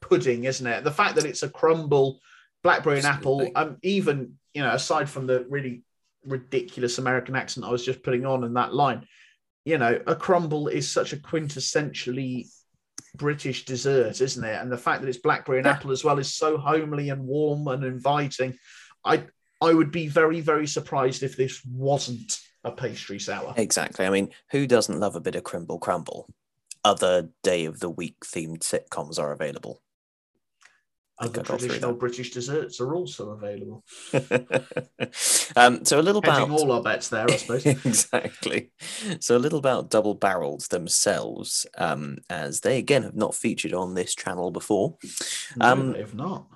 pudding, 0.00 0.44
isn't 0.44 0.66
it? 0.66 0.84
The 0.84 0.90
fact 0.90 1.14
that 1.14 1.24
it's 1.24 1.44
a 1.44 1.48
crumble, 1.48 2.20
blackberry 2.62 2.98
and 2.98 3.06
apple, 3.06 3.48
um, 3.54 3.78
even 3.82 4.34
you 4.52 4.62
know, 4.62 4.74
aside 4.74 5.08
from 5.08 5.26
the 5.26 5.46
really 5.48 5.84
ridiculous 6.26 6.98
American 6.98 7.34
accent 7.34 7.66
I 7.66 7.70
was 7.70 7.84
just 7.84 8.02
putting 8.02 8.26
on 8.26 8.44
in 8.44 8.54
that 8.54 8.74
line, 8.74 9.06
you 9.64 9.78
know, 9.78 10.00
a 10.06 10.16
crumble 10.16 10.68
is 10.68 10.90
such 10.90 11.12
a 11.12 11.16
quintessentially 11.16 12.46
British 13.16 13.64
dessert, 13.64 14.20
isn't 14.20 14.44
it? 14.44 14.60
And 14.60 14.72
the 14.72 14.78
fact 14.78 15.02
that 15.02 15.08
it's 15.08 15.18
blackberry 15.18 15.58
and 15.58 15.66
Yeah. 15.66 15.72
apple 15.72 15.92
as 15.92 16.02
well 16.04 16.18
is 16.18 16.34
so 16.34 16.56
homely 16.58 17.10
and 17.10 17.24
warm 17.24 17.68
and 17.68 17.84
inviting. 17.84 18.58
I 19.04 19.26
I 19.60 19.72
would 19.72 19.92
be 19.92 20.08
very 20.08 20.40
very 20.40 20.66
surprised 20.66 21.22
if 21.22 21.36
this 21.36 21.64
wasn't 21.64 22.38
a 22.64 22.72
pastry 22.72 23.18
sour. 23.18 23.54
Exactly. 23.56 24.06
I 24.06 24.10
mean, 24.10 24.30
who 24.50 24.66
doesn't 24.66 24.98
love 24.98 25.16
a 25.16 25.20
bit 25.20 25.34
of 25.36 25.44
crimble 25.44 25.78
crumble? 25.78 26.28
Other 26.84 27.28
day 27.42 27.66
of 27.66 27.78
the 27.78 27.90
week 27.90 28.20
themed 28.24 28.60
sitcoms 28.60 29.18
are 29.18 29.32
available. 29.32 29.82
Other 31.18 31.30
I 31.40 31.42
got 31.42 31.46
through 31.46 31.58
traditional. 31.58 31.92
British 31.92 32.30
desserts 32.30 32.80
are 32.80 32.94
also 32.94 33.30
available. 33.30 33.84
um, 35.56 35.84
so 35.84 36.00
a 36.00 36.02
little 36.02 36.20
about 36.20 36.50
all 36.50 36.72
our 36.72 36.82
bets 36.82 37.08
there, 37.08 37.30
I 37.30 37.36
suppose. 37.36 37.66
exactly. 37.66 38.72
So 39.20 39.36
a 39.36 39.38
little 39.38 39.58
about 39.58 39.90
double 39.90 40.14
barrels 40.14 40.68
themselves, 40.68 41.66
um, 41.76 42.18
as 42.30 42.60
they 42.60 42.78
again 42.78 43.02
have 43.02 43.14
not 43.14 43.34
featured 43.34 43.74
on 43.74 43.94
this 43.94 44.14
channel 44.14 44.50
before. 44.50 44.96
Um, 45.60 45.92
no, 45.92 45.98
if 45.98 46.14
not. 46.14 46.46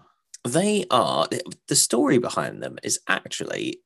They 0.44 0.84
are 0.90 1.28
the 1.68 1.76
story 1.76 2.18
behind 2.18 2.62
them 2.62 2.78
is 2.82 3.00
actually 3.08 3.80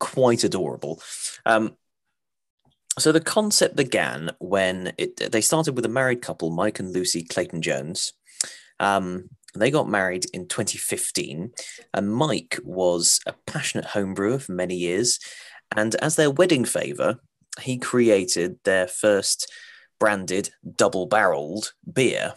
quite 0.00 0.42
adorable. 0.42 1.00
Um, 1.46 1.76
so 2.98 3.12
the 3.12 3.20
concept 3.20 3.76
began 3.76 4.32
when 4.40 4.92
it 4.98 5.30
they 5.30 5.40
started 5.40 5.76
with 5.76 5.84
a 5.84 5.90
married 5.90 6.22
couple, 6.22 6.50
Mike 6.50 6.80
and 6.80 6.92
Lucy 6.92 7.22
Clayton 7.22 7.62
Jones. 7.62 8.12
Um, 8.80 9.30
they 9.60 9.70
got 9.70 9.88
married 9.88 10.26
in 10.32 10.48
2015, 10.48 11.52
and 11.94 12.12
Mike 12.12 12.58
was 12.62 13.20
a 13.26 13.34
passionate 13.46 13.86
home 13.86 14.14
brewer 14.14 14.38
for 14.38 14.52
many 14.52 14.76
years. 14.76 15.18
And 15.76 15.94
as 15.96 16.16
their 16.16 16.30
wedding 16.30 16.64
favor, 16.64 17.18
he 17.60 17.78
created 17.78 18.58
their 18.64 18.86
first 18.86 19.52
branded 19.98 20.50
double 20.76 21.06
barreled 21.06 21.72
beer 21.92 22.34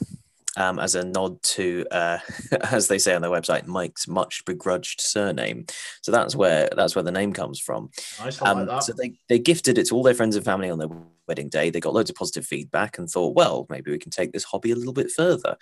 um, 0.57 0.79
as 0.79 0.95
a 0.95 1.05
nod 1.05 1.41
to, 1.43 1.85
uh, 1.91 2.19
as 2.71 2.87
they 2.87 2.99
say 2.99 3.15
on 3.15 3.21
their 3.21 3.31
website, 3.31 3.67
Mike's 3.67 4.07
much 4.07 4.43
begrudged 4.45 5.01
surname. 5.01 5.65
So 6.01 6.11
that's 6.11 6.35
where 6.35 6.69
that's 6.75 6.95
where 6.95 7.03
the 7.03 7.11
name 7.11 7.33
comes 7.33 7.59
from. 7.59 7.89
Nice, 8.19 8.41
Um, 8.41 8.65
like 8.65 8.81
so 8.81 8.93
they, 8.97 9.13
they 9.29 9.39
gifted 9.39 9.77
it 9.77 9.87
to 9.87 9.95
all 9.95 10.03
their 10.03 10.13
friends 10.13 10.35
and 10.35 10.45
family 10.45 10.69
on 10.69 10.79
their 10.79 10.89
wedding 11.27 11.49
day. 11.49 11.69
They 11.69 11.79
got 11.79 11.93
loads 11.93 12.09
of 12.09 12.15
positive 12.15 12.45
feedback 12.45 12.97
and 12.97 13.09
thought, 13.09 13.35
well, 13.35 13.65
maybe 13.69 13.91
we 13.91 13.99
can 13.99 14.11
take 14.11 14.33
this 14.33 14.43
hobby 14.43 14.71
a 14.71 14.75
little 14.75 14.93
bit 14.93 15.11
further. 15.11 15.55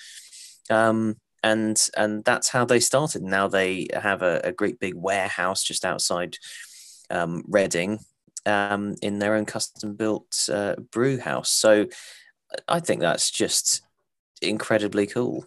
Um, 0.70 1.18
and 1.44 1.80
and 1.96 2.24
that's 2.24 2.50
how 2.50 2.66
they 2.66 2.80
started. 2.80 3.22
Now 3.24 3.48
they 3.48 3.88
have 3.94 4.22
a, 4.22 4.42
a 4.44 4.52
great 4.52 4.80
big 4.80 4.96
warehouse 4.96 5.64
just 5.64 5.86
outside 5.86 6.38
um, 7.10 7.44
Reading 7.48 8.00
um, 8.46 8.96
in 9.02 9.20
their 9.20 9.36
own 9.36 9.46
custom 9.46 9.96
built 9.96 10.48
uh, 10.52 10.76
brew 10.92 11.20
house. 11.20 11.50
So 11.50 11.88
I 12.68 12.80
think 12.80 13.02
that's 13.02 13.32
just 13.32 13.82
incredibly 14.42 15.08
cool. 15.08 15.46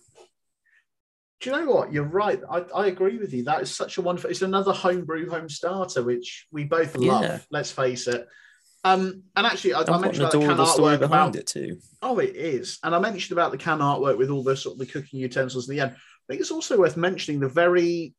Do 1.40 1.50
you 1.50 1.56
know 1.56 1.72
what? 1.72 1.92
You're 1.92 2.04
right. 2.04 2.40
I, 2.48 2.64
I 2.74 2.86
agree 2.86 3.18
with 3.18 3.32
you. 3.32 3.42
That 3.42 3.62
is 3.62 3.74
such 3.74 3.98
a 3.98 4.02
wonderful. 4.02 4.30
It's 4.30 4.42
another 4.42 4.72
homebrew 4.72 5.28
home 5.28 5.48
starter, 5.48 6.02
which 6.04 6.46
we 6.52 6.64
both 6.64 6.96
love. 6.96 7.22
Yeah. 7.22 7.38
Let's 7.50 7.72
face 7.72 8.06
it. 8.06 8.28
Um, 8.84 9.22
and 9.36 9.46
actually, 9.46 9.74
I, 9.74 9.82
I 9.82 9.98
mentioned 9.98 10.26
about 10.26 10.32
the 10.32 10.40
can 10.40 10.56
artwork 10.56 10.98
behind 10.98 11.02
about 11.04 11.36
it 11.36 11.46
too. 11.46 11.78
Oh, 12.00 12.18
it 12.18 12.34
is. 12.34 12.78
And 12.82 12.94
I 12.94 12.98
mentioned 12.98 13.38
about 13.38 13.52
the 13.52 13.58
can 13.58 13.78
artwork 13.78 14.18
with 14.18 14.30
all 14.30 14.42
the 14.42 14.56
sort 14.56 14.74
of 14.74 14.78
the 14.80 14.86
cooking 14.86 15.20
utensils 15.20 15.68
at 15.68 15.72
the 15.72 15.80
end. 15.80 15.92
I 15.92 15.96
think 16.28 16.40
it's 16.40 16.50
also 16.50 16.78
worth 16.78 16.96
mentioning 16.96 17.40
the 17.40 17.48
very, 17.48 18.14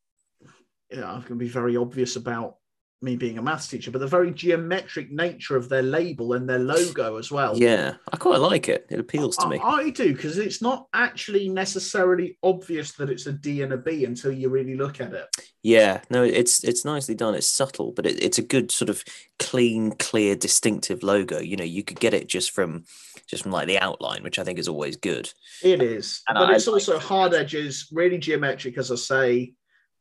you 0.90 0.98
know, 0.98 1.08
I'm 1.08 1.20
going 1.22 1.28
to 1.28 1.36
be 1.36 1.50
very 1.50 1.76
obvious 1.76 2.16
about 2.16 2.56
me 3.04 3.16
being 3.16 3.38
a 3.38 3.42
maths 3.42 3.68
teacher, 3.68 3.92
but 3.92 4.00
the 4.00 4.08
very 4.08 4.32
geometric 4.32 5.12
nature 5.12 5.56
of 5.56 5.70
their 5.70 5.84
label 5.84 6.34
and 6.34 6.48
their 6.50 6.60
logo 6.60 7.18
as 7.18 7.32
well. 7.32 7.58
Yeah, 7.58 7.96
I 8.12 8.18
quite 8.18 8.40
like 8.40 8.70
it. 8.70 8.88
It 8.90 9.00
appeals 9.00 9.38
to 9.38 9.48
me. 9.48 9.60
I, 9.62 9.68
I 9.68 9.90
do 9.90 10.14
because 10.16 10.38
it's 10.38 10.62
not 10.62 10.88
actually 10.94 11.50
necessarily 11.50 12.38
obvious 12.42 12.94
that 12.94 13.10
it's 13.10 13.28
a 13.28 13.34
D 13.34 13.62
and 13.62 13.74
a 13.74 13.78
B 13.78 14.06
until 14.06 14.32
you 14.32 14.50
really 14.50 14.76
look 14.76 15.02
at 15.02 15.14
it. 15.14 15.28
Yeah, 15.62 16.02
no, 16.10 16.24
it's 16.24 16.64
it's 16.64 16.86
nicely 16.86 17.16
done. 17.16 17.36
It's 17.36 17.50
subtle, 17.50 17.92
but 17.92 18.06
it, 18.06 18.24
it's 18.24 18.38
a 18.38 18.44
good 18.44 18.72
sort 18.72 18.90
of 18.90 19.04
clean, 19.40 19.92
clear, 19.92 20.36
distinctive 20.36 21.04
logo. 21.04 21.40
You 21.40 21.58
know, 21.58 21.64
you 21.64 21.84
could 21.84 22.00
get 22.00 22.14
it 22.14 22.28
just 22.28 22.52
from 22.52 22.86
just 23.28 23.44
from 23.44 23.52
like 23.52 23.68
the 23.68 23.80
outline, 23.80 24.24
which 24.24 24.40
I 24.40 24.44
think 24.44 24.60
is 24.60 24.68
always 24.68 24.96
good. 24.96 25.32
It 25.64 25.82
is, 25.82 26.22
And 26.28 26.38
but 26.38 26.50
I 26.50 26.56
it's 26.56 26.68
like 26.68 26.74
also 26.76 27.00
hard 27.00 27.34
edges, 27.34 27.88
really 27.92 28.18
geometric, 28.18 28.78
as 28.78 28.92
I 28.92 28.96
say. 28.96 29.54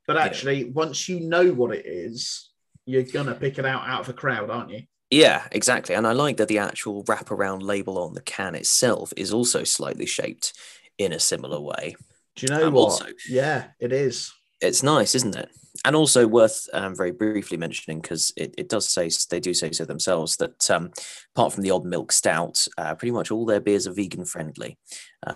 But 0.06 0.16
Yeah. 0.16 0.22
actually, 0.22 0.64
once 0.64 1.08
you 1.08 1.20
know 1.20 1.52
what 1.52 1.74
it 1.74 1.86
is, 1.86 2.50
you're 2.86 3.02
gonna 3.02 3.34
pick 3.34 3.58
it 3.58 3.64
out 3.66 3.86
out 3.88 4.00
of 4.02 4.08
a 4.08 4.12
crowd, 4.12 4.50
aren't 4.50 4.70
you? 4.70 4.82
Yeah, 5.10 5.46
exactly. 5.52 5.94
And 5.94 6.06
I 6.06 6.12
like 6.12 6.38
that 6.38 6.48
the 6.48 6.58
actual 6.58 7.04
wraparound 7.04 7.62
label 7.62 7.98
on 7.98 8.14
the 8.14 8.22
can 8.22 8.54
itself 8.54 9.12
is 9.16 9.32
also 9.32 9.62
slightly 9.64 10.06
shaped 10.06 10.54
in 10.98 11.12
a 11.12 11.20
similar 11.20 11.60
way. 11.60 11.94
Do 12.36 12.46
you 12.46 12.56
know 12.56 12.68
Um, 12.68 12.74
what? 12.74 12.82
also- 12.92 13.06
yeah, 13.28 13.68
it 13.78 13.92
is. 13.92 14.32
It's 14.62 14.82
nice, 14.82 15.14
isn't 15.14 15.36
it? 15.36 15.50
And 15.84 15.96
also 15.96 16.26
worth 16.26 16.68
um, 16.72 16.94
very 16.96 17.10
briefly 17.10 17.56
mentioning 17.56 18.00
because 18.00 18.32
it, 18.36 18.54
it 18.56 18.68
does 18.68 18.88
say 18.88 19.10
they 19.30 19.40
do 19.40 19.52
say 19.52 19.72
so 19.72 19.84
themselves 19.84 20.36
that 20.36 20.70
um, 20.70 20.92
apart 21.34 21.52
from 21.52 21.62
the 21.62 21.70
odd 21.72 21.84
milk 21.84 22.12
stout, 22.12 22.66
uh, 22.78 22.94
pretty 22.94 23.10
much 23.10 23.30
all 23.30 23.44
their 23.44 23.60
beers 23.60 23.86
are 23.86 23.92
vegan 23.92 24.24
friendly, 24.24 24.78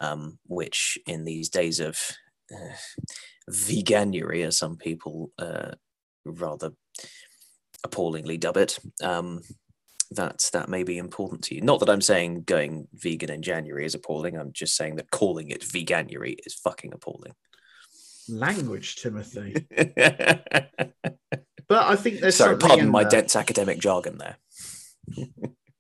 um, 0.01 0.39
which 0.47 0.97
in 1.07 1.25
these 1.25 1.49
days 1.49 1.81
of 1.81 1.99
uh, 2.55 2.77
veganuary, 3.51 4.45
as 4.47 4.59
some 4.59 4.77
people 4.77 5.33
uh, 5.39 5.73
rather 6.25 6.73
appallingly 7.87 8.37
dub 8.37 8.57
it, 8.57 8.79
um, 9.03 9.41
that 10.11 10.51
that 10.53 10.69
may 10.69 10.83
be 10.83 10.99
important 10.99 11.43
to 11.45 11.55
you. 11.55 11.63
Not 11.63 11.81
that 11.81 11.91
I'm 11.91 12.03
saying 12.03 12.43
going 12.43 12.87
vegan 12.93 13.31
in 13.31 13.43
January 13.43 13.87
is 13.87 13.95
appalling. 13.95 14.37
I'm 14.37 14.53
just 14.53 14.77
saying 14.77 14.97
that 14.97 15.11
calling 15.11 15.51
it 15.51 15.63
veganuary 15.63 16.37
is 16.45 16.55
fucking 16.55 16.93
appalling. 16.93 17.33
Language, 18.29 18.97
Timothy. 18.97 19.67
But 21.69 21.87
I 21.89 21.97
think 21.97 22.21
there's 22.21 22.37
Sorry, 22.37 22.57
pardon 22.57 22.89
my 22.89 23.03
there. 23.03 23.23
dense 23.23 23.35
academic 23.35 23.79
jargon 23.79 24.19
there. 24.19 24.37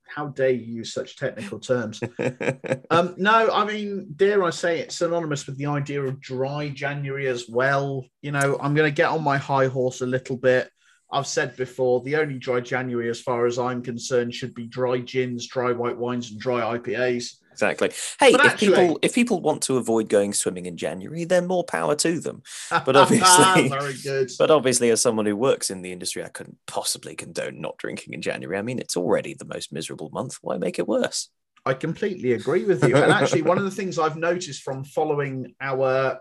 How 0.08 0.28
dare 0.28 0.50
you 0.50 0.76
use 0.76 0.92
such 0.92 1.16
technical 1.16 1.60
terms? 1.60 2.00
um, 2.90 3.14
no, 3.18 3.50
I 3.52 3.64
mean, 3.64 4.08
dare 4.16 4.42
I 4.42 4.50
say 4.50 4.80
it's 4.80 4.96
synonymous 4.96 5.46
with 5.46 5.58
the 5.58 5.66
idea 5.66 6.02
of 6.02 6.20
dry 6.20 6.70
January 6.70 7.28
as 7.28 7.48
well. 7.48 8.04
You 8.22 8.32
know, 8.32 8.58
I'm 8.60 8.74
going 8.74 8.88
to 8.90 8.94
get 8.94 9.10
on 9.10 9.22
my 9.22 9.36
high 9.36 9.66
horse 9.66 10.00
a 10.00 10.06
little 10.06 10.36
bit. 10.36 10.70
I've 11.12 11.26
said 11.26 11.56
before, 11.56 12.00
the 12.02 12.16
only 12.16 12.38
dry 12.38 12.60
January, 12.60 13.08
as 13.08 13.20
far 13.20 13.46
as 13.46 13.58
I'm 13.58 13.82
concerned, 13.82 14.34
should 14.34 14.54
be 14.54 14.66
dry 14.66 14.98
gins, 14.98 15.46
dry 15.46 15.72
white 15.72 15.96
wines, 15.96 16.30
and 16.30 16.40
dry 16.40 16.76
IPAs. 16.78 17.34
exactly. 17.52 17.90
Hey, 18.20 18.32
But 18.32 18.40
if 18.44 18.46
actually- 18.52 18.68
people 18.68 18.98
if 19.02 19.14
people 19.14 19.40
want 19.40 19.62
to 19.62 19.76
avoid 19.76 20.08
going 20.08 20.32
swimming 20.34 20.66
in 20.66 20.76
January, 20.76 21.24
then 21.24 21.46
more 21.46 21.64
power 21.64 21.94
to 21.96 22.18
them. 22.20 22.42
But 22.70 22.96
obviously- 22.96 23.20
ah, 23.24 23.66
very 23.70 23.94
good. 24.02 24.30
But 24.38 24.50
obviously, 24.50 24.90
as 24.90 25.00
someone 25.00 25.26
who 25.26 25.36
works 25.36 25.70
in 25.70 25.82
the 25.82 25.92
industry, 25.92 26.24
I 26.24 26.28
couldn't 26.28 26.58
possibly 26.66 27.14
condone 27.14 27.60
not 27.60 27.78
drinking 27.78 28.12
in 28.12 28.20
January. 28.20 28.58
I 28.58 28.62
mean, 28.62 28.78
it's 28.78 28.96
already 28.96 29.34
the 29.34 29.44
most 29.46 29.72
miserable 29.72 30.10
month. 30.10 30.38
Why 30.42 30.58
make 30.58 30.78
it 30.78 30.88
worse? 30.88 31.30
I 31.64 31.74
completely 31.74 32.32
agree 32.32 32.64
with 32.64 32.84
you. 32.86 32.94
And 32.96 33.10
actually, 33.12 33.42
one 33.42 33.58
of 33.58 33.64
the 33.64 33.70
things 33.72 33.98
I've 33.98 34.16
noticed 34.16 34.62
from 34.62 34.84
following 34.84 35.54
our 35.60 36.20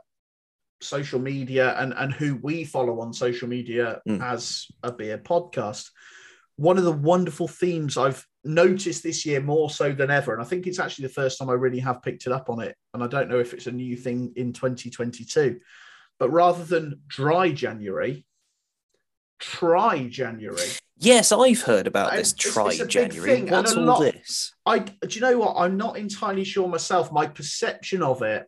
social 0.82 1.20
media 1.20 1.76
and, 1.80 1.94
and 1.98 2.14
who 2.14 2.36
we 2.42 2.64
follow 2.66 3.00
on 3.02 3.14
social 3.14 3.48
media 3.48 4.02
Mm. 4.08 4.22
as 4.22 4.68
a 4.84 4.92
beer 4.92 5.18
podcast, 5.18 5.90
one 6.58 6.78
of 6.78 6.84
the 6.84 6.92
wonderful 6.92 7.48
themes 7.48 7.98
I've 7.98 8.26
noticed 8.44 9.02
this 9.04 9.26
year 9.26 9.42
more 9.42 9.70
so 9.70 9.92
than 9.92 10.12
ever, 10.12 10.34
and 10.34 10.42
I 10.42 10.46
think 10.46 10.68
it's 10.68 10.80
actually 10.80 11.08
the 11.08 11.14
first 11.14 11.38
time 11.40 11.50
I 11.50 11.54
really 11.54 11.80
have 11.80 12.02
picked 12.04 12.28
it 12.28 12.32
up 12.32 12.50
on 12.50 12.62
it, 12.62 12.76
and 12.94 13.04
I 13.04 13.08
don't 13.08 13.30
know 13.30 13.40
if 13.40 13.54
it's 13.54 13.68
a 13.68 13.72
new 13.72 13.96
thing 13.98 14.34
in 14.36 14.54
2022, 14.54 15.60
but 16.20 16.30
rather 16.30 16.64
than 16.64 17.02
dry 17.08 17.52
January, 17.52 18.26
try 19.40 20.08
January. 20.08 20.68
Yes, 20.98 21.32
I've 21.32 21.62
heard 21.64 21.88
about 21.88 22.14
I- 22.14 22.18
this 22.18 22.34
try 22.34 22.70
it's 22.70 22.86
January. 22.86 23.44
What's 23.44 23.74
all 23.76 23.84
lot- 23.84 24.00
this? 24.02 24.54
I 24.66 24.80
do 24.80 24.94
you 25.10 25.22
know 25.22 25.38
what? 25.40 25.56
I'm 25.58 25.76
not 25.78 25.98
entirely 25.98 26.44
sure 26.46 26.68
myself. 26.70 27.12
My 27.12 27.28
perception 27.28 28.02
of 28.02 28.22
it 28.22 28.46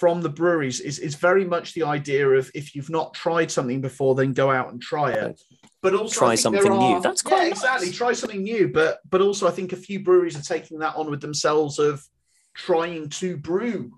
from 0.00 0.22
the 0.22 0.28
breweries 0.30 0.80
is 0.80 0.98
is 0.98 1.14
very 1.14 1.44
much 1.44 1.74
the 1.74 1.82
idea 1.82 2.26
of 2.30 2.50
if 2.54 2.74
you've 2.74 2.88
not 2.98 3.12
tried 3.12 3.50
something 3.50 3.80
before, 3.82 4.14
then 4.14 4.32
go 4.32 4.50
out 4.50 4.72
and 4.72 4.80
try 4.80 5.12
it. 5.12 5.38
But 5.82 5.94
also 5.94 6.20
Try 6.20 6.28
I 6.32 6.36
think 6.36 6.54
there 6.54 6.62
something 6.62 6.78
new. 6.78 6.94
are- 6.96 7.00
That's 7.02 7.22
yeah, 7.24 7.28
quite 7.30 7.48
exactly. 7.52 7.90
Try 7.90 8.12
something 8.14 8.42
new. 8.42 8.68
But 8.68 9.00
but 9.08 9.20
also 9.20 9.46
I 9.46 9.50
think 9.50 9.72
a 9.74 9.76
few 9.76 10.00
breweries 10.00 10.36
are 10.38 10.54
taking 10.54 10.78
that 10.78 10.96
on 10.96 11.10
with 11.10 11.20
themselves 11.20 11.78
of 11.78 12.02
trying 12.54 13.10
to 13.20 13.36
brew 13.36 13.92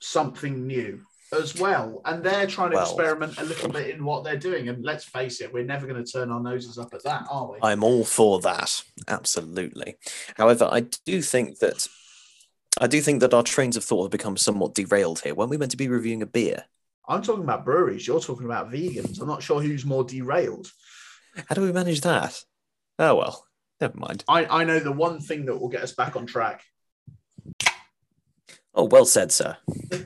something 0.00 0.66
new 0.66 1.00
as 1.32 1.58
well. 1.58 2.00
And 2.04 2.22
they're 2.24 2.46
trying 2.46 2.70
to 2.70 2.76
Well- 2.76 2.86
experiment 2.86 3.38
a 3.38 3.44
little 3.44 3.68
bit 3.70 3.90
in 3.94 4.04
what 4.04 4.24
they're 4.24 4.36
doing. 4.50 4.68
And 4.68 4.84
let's 4.84 5.04
face 5.04 5.40
it, 5.42 5.52
we're 5.52 5.64
never 5.64 5.86
going 5.86 6.02
to 6.02 6.10
turn 6.10 6.30
our 6.30 6.40
noses 6.40 6.78
up 6.78 6.92
at 6.94 7.02
that, 7.04 7.26
are 7.30 7.50
we? 7.52 7.58
I'm 7.62 7.82
all 7.84 8.04
for 8.04 8.40
that. 8.40 8.82
Absolutely. 9.08 9.96
However, 10.36 10.68
I 10.70 10.80
do 11.04 11.20
think 11.22 11.58
that 11.58 11.86
I 12.80 12.86
do 12.86 13.00
think 13.00 13.20
that 13.20 13.34
our 13.34 13.42
trains 13.42 13.76
of 13.76 13.84
thought 13.84 14.04
have 14.04 14.10
become 14.10 14.36
somewhat 14.36 14.74
derailed 14.74 15.20
here. 15.20 15.34
When 15.34 15.48
we 15.48 15.56
meant 15.56 15.70
to 15.70 15.76
be 15.76 15.88
reviewing 15.88 16.22
a 16.22 16.26
beer, 16.26 16.64
I'm 17.08 17.22
talking 17.22 17.44
about 17.44 17.64
breweries. 17.64 18.06
You're 18.06 18.20
talking 18.20 18.46
about 18.46 18.70
vegans. 18.70 19.20
I'm 19.20 19.28
not 19.28 19.42
sure 19.42 19.60
who's 19.60 19.84
more 19.84 20.04
derailed. 20.04 20.70
how 21.48 21.54
do 21.54 21.62
we 21.62 21.72
manage 21.72 22.00
that? 22.00 22.42
Oh 22.98 23.14
well, 23.14 23.46
never 23.80 23.96
mind. 23.96 24.24
I, 24.28 24.46
I 24.46 24.64
know 24.64 24.80
the 24.80 24.92
one 24.92 25.20
thing 25.20 25.46
that 25.46 25.58
will 25.58 25.68
get 25.68 25.82
us 25.82 25.92
back 25.92 26.16
on 26.16 26.26
track. 26.26 26.62
Oh, 28.76 28.84
well 28.84 29.04
said, 29.04 29.30
sir. 29.30 29.56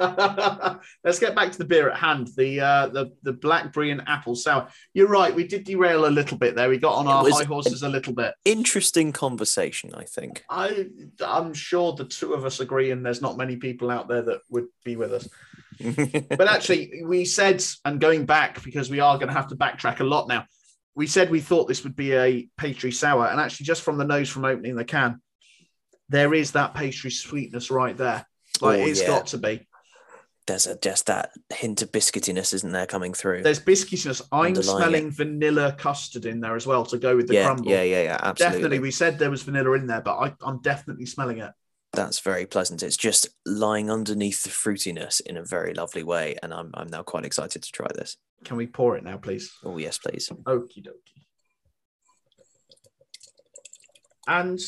Let's 1.05 1.19
get 1.19 1.35
back 1.35 1.53
to 1.53 1.59
the 1.59 1.65
beer 1.65 1.89
at 1.89 1.97
hand. 1.97 2.29
The 2.37 2.61
uh, 2.61 2.89
the 2.89 3.13
the 3.23 3.33
blackberry 3.33 3.91
and 3.91 4.03
apple 4.07 4.35
sour. 4.35 4.69
You're 4.93 5.09
right. 5.09 5.35
We 5.35 5.47
did 5.47 5.65
derail 5.65 6.07
a 6.07 6.11
little 6.11 6.37
bit 6.37 6.55
there. 6.55 6.69
We 6.69 6.77
got 6.77 6.97
on 6.97 7.07
It 7.07 7.11
our 7.11 7.31
high 7.31 7.45
horses 7.45 7.83
a 7.83 7.89
little 7.89 8.13
bit. 8.13 8.35
Interesting 8.45 9.13
conversation, 9.13 9.95
I 9.95 10.05
think. 10.05 10.45
I 10.51 10.87
I'm 11.25 11.55
sure 11.55 11.95
the 11.95 12.05
two 12.05 12.35
of 12.35 12.45
us 12.45 12.61
agree, 12.61 12.91
and 12.91 13.05
there's 13.05 13.23
not 13.23 13.39
many 13.39 13.57
people 13.57 13.91
out 13.91 14.07
there 14.07 14.23
that 14.23 14.41
would 14.51 14.67
be 14.85 14.97
with 14.97 15.13
us. 15.13 15.29
But 16.37 16.49
actually, 16.49 17.03
we 17.05 17.25
said, 17.25 17.65
and 17.85 18.01
going 18.01 18.27
back 18.27 18.63
because 18.65 18.91
we 18.91 19.01
are 19.01 19.17
going 19.17 19.29
to 19.29 19.35
have 19.35 19.49
to 19.49 19.57
backtrack 19.57 20.01
a 20.01 20.05
lot 20.05 20.29
now. 20.29 20.45
We 20.95 21.07
said 21.07 21.31
we 21.31 21.41
thought 21.41 21.69
this 21.69 21.85
would 21.85 21.95
be 21.95 22.15
a 22.15 22.49
pastry 22.59 22.93
sour, 22.93 23.29
and 23.29 23.41
actually, 23.41 23.65
just 23.65 23.83
from 23.83 23.97
the 23.97 24.05
nose 24.05 24.29
from 24.29 24.45
opening 24.45 24.75
the 24.75 24.85
can, 24.85 25.23
there 26.09 26.35
is 26.35 26.53
that 26.53 26.75
pastry 26.75 27.11
sweetness 27.11 27.71
right 27.71 27.97
there. 27.97 28.27
Like 28.61 28.81
Oh, 28.81 28.87
it's 28.87 29.01
yeah. 29.01 29.07
got 29.07 29.27
to 29.29 29.39
be. 29.39 29.67
There's 30.47 30.67
a, 30.67 30.79
just 30.79 31.07
that 31.07 31.31
hint 31.53 31.83
of 31.83 31.93
biscuitiness, 31.93 32.55
isn't 32.55 32.73
there, 32.73 32.87
coming 32.87 33.13
through? 33.13 33.43
There's 33.43 33.61
biscuitiness. 33.61 34.23
I'm 34.33 34.55
smelling 34.55 35.11
vanilla 35.11 35.73
custard 35.79 36.25
in 36.25 36.41
there 36.41 36.57
as 36.57 36.67
well 36.67 36.87
to 36.87 36.97
go 36.97 37.15
with 37.17 37.29
the 37.29 37.35
yeah, 37.35 37.45
crumble. 37.45 37.71
yeah, 37.71 37.83
yeah, 37.83 38.03
yeah, 38.03 38.19
absolutely. 38.23 38.57
Definitely, 38.59 38.79
we 38.79 38.91
said 38.91 39.19
there 39.19 39.31
was 39.31 39.43
vanilla 39.43 39.73
in 39.73 39.87
there, 39.87 40.01
but 40.01 40.17
I, 40.17 40.35
I'm 40.43 40.63
definitely 40.63 41.05
smelling 41.05 41.39
it. 41.39 41.51
That's 41.93 42.21
very 42.21 42.47
pleasant. 42.47 42.83
It's 42.83 42.97
just 42.97 43.29
lying 43.45 43.91
underneath 43.91 44.43
the 44.43 44.51
fruitiness 44.51 45.21
in 45.21 45.37
a 45.37 45.45
very 45.45 45.75
lovely 45.75 46.03
way, 46.03 46.37
and 46.43 46.53
I'm 46.55 46.71
I'm 46.75 46.89
now 46.89 47.03
quite 47.03 47.25
excited 47.25 47.63
to 47.63 47.73
try 47.73 47.89
this. 47.95 48.17
Can 48.45 48.57
we 48.57 48.67
pour 48.67 48.97
it 48.97 49.05
now, 49.05 49.17
please? 49.19 49.53
Oh 49.65 49.79
yes, 49.79 49.99
please. 49.99 50.31
Okie 50.45 50.83
dokie. 50.83 51.25
And 54.27 54.61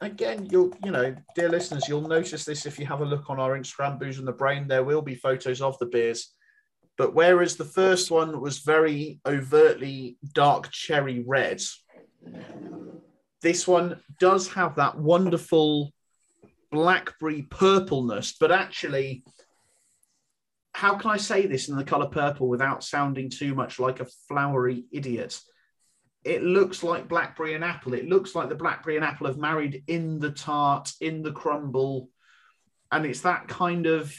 again, 0.00 0.46
you'll, 0.50 0.72
you 0.84 0.90
know, 0.90 1.14
dear 1.34 1.48
listeners, 1.48 1.88
you'll 1.88 2.08
notice 2.08 2.44
this 2.44 2.66
if 2.66 2.78
you 2.78 2.86
have 2.86 3.00
a 3.00 3.04
look 3.06 3.28
on 3.30 3.40
our 3.40 3.58
Instagram, 3.58 3.98
Booze 3.98 4.18
and 4.18 4.28
the 4.28 4.32
Brain. 4.32 4.68
There 4.68 4.84
will 4.84 5.02
be 5.02 5.14
photos 5.14 5.60
of 5.60 5.78
the 5.78 5.86
beers. 5.86 6.34
But 6.98 7.14
whereas 7.14 7.56
the 7.56 7.64
first 7.64 8.10
one 8.10 8.40
was 8.40 8.60
very 8.60 9.20
overtly 9.26 10.16
dark 10.32 10.70
cherry 10.70 11.22
red, 11.26 11.60
this 13.42 13.68
one 13.68 14.00
does 14.18 14.48
have 14.48 14.76
that 14.76 14.98
wonderful 14.98 15.92
blackberry 16.72 17.42
purpleness, 17.42 18.34
but 18.38 18.50
actually, 18.50 19.24
how 20.72 20.96
can 20.96 21.10
I 21.10 21.16
say 21.16 21.46
this 21.46 21.68
in 21.68 21.76
the 21.76 21.84
color 21.84 22.06
purple 22.06 22.48
without 22.48 22.84
sounding 22.84 23.30
too 23.30 23.54
much 23.54 23.78
like 23.78 24.00
a 24.00 24.06
flowery 24.28 24.84
idiot? 24.92 25.40
It 26.26 26.42
looks 26.42 26.82
like 26.82 27.08
blackberry 27.08 27.54
and 27.54 27.62
apple. 27.62 27.94
It 27.94 28.08
looks 28.08 28.34
like 28.34 28.48
the 28.48 28.54
blackberry 28.56 28.96
and 28.96 29.04
apple 29.04 29.28
have 29.28 29.38
married 29.38 29.84
in 29.86 30.18
the 30.18 30.30
tart, 30.32 30.92
in 31.00 31.22
the 31.22 31.32
crumble. 31.32 32.10
And 32.90 33.06
it's 33.06 33.20
that 33.20 33.46
kind 33.48 33.86
of 33.86 34.12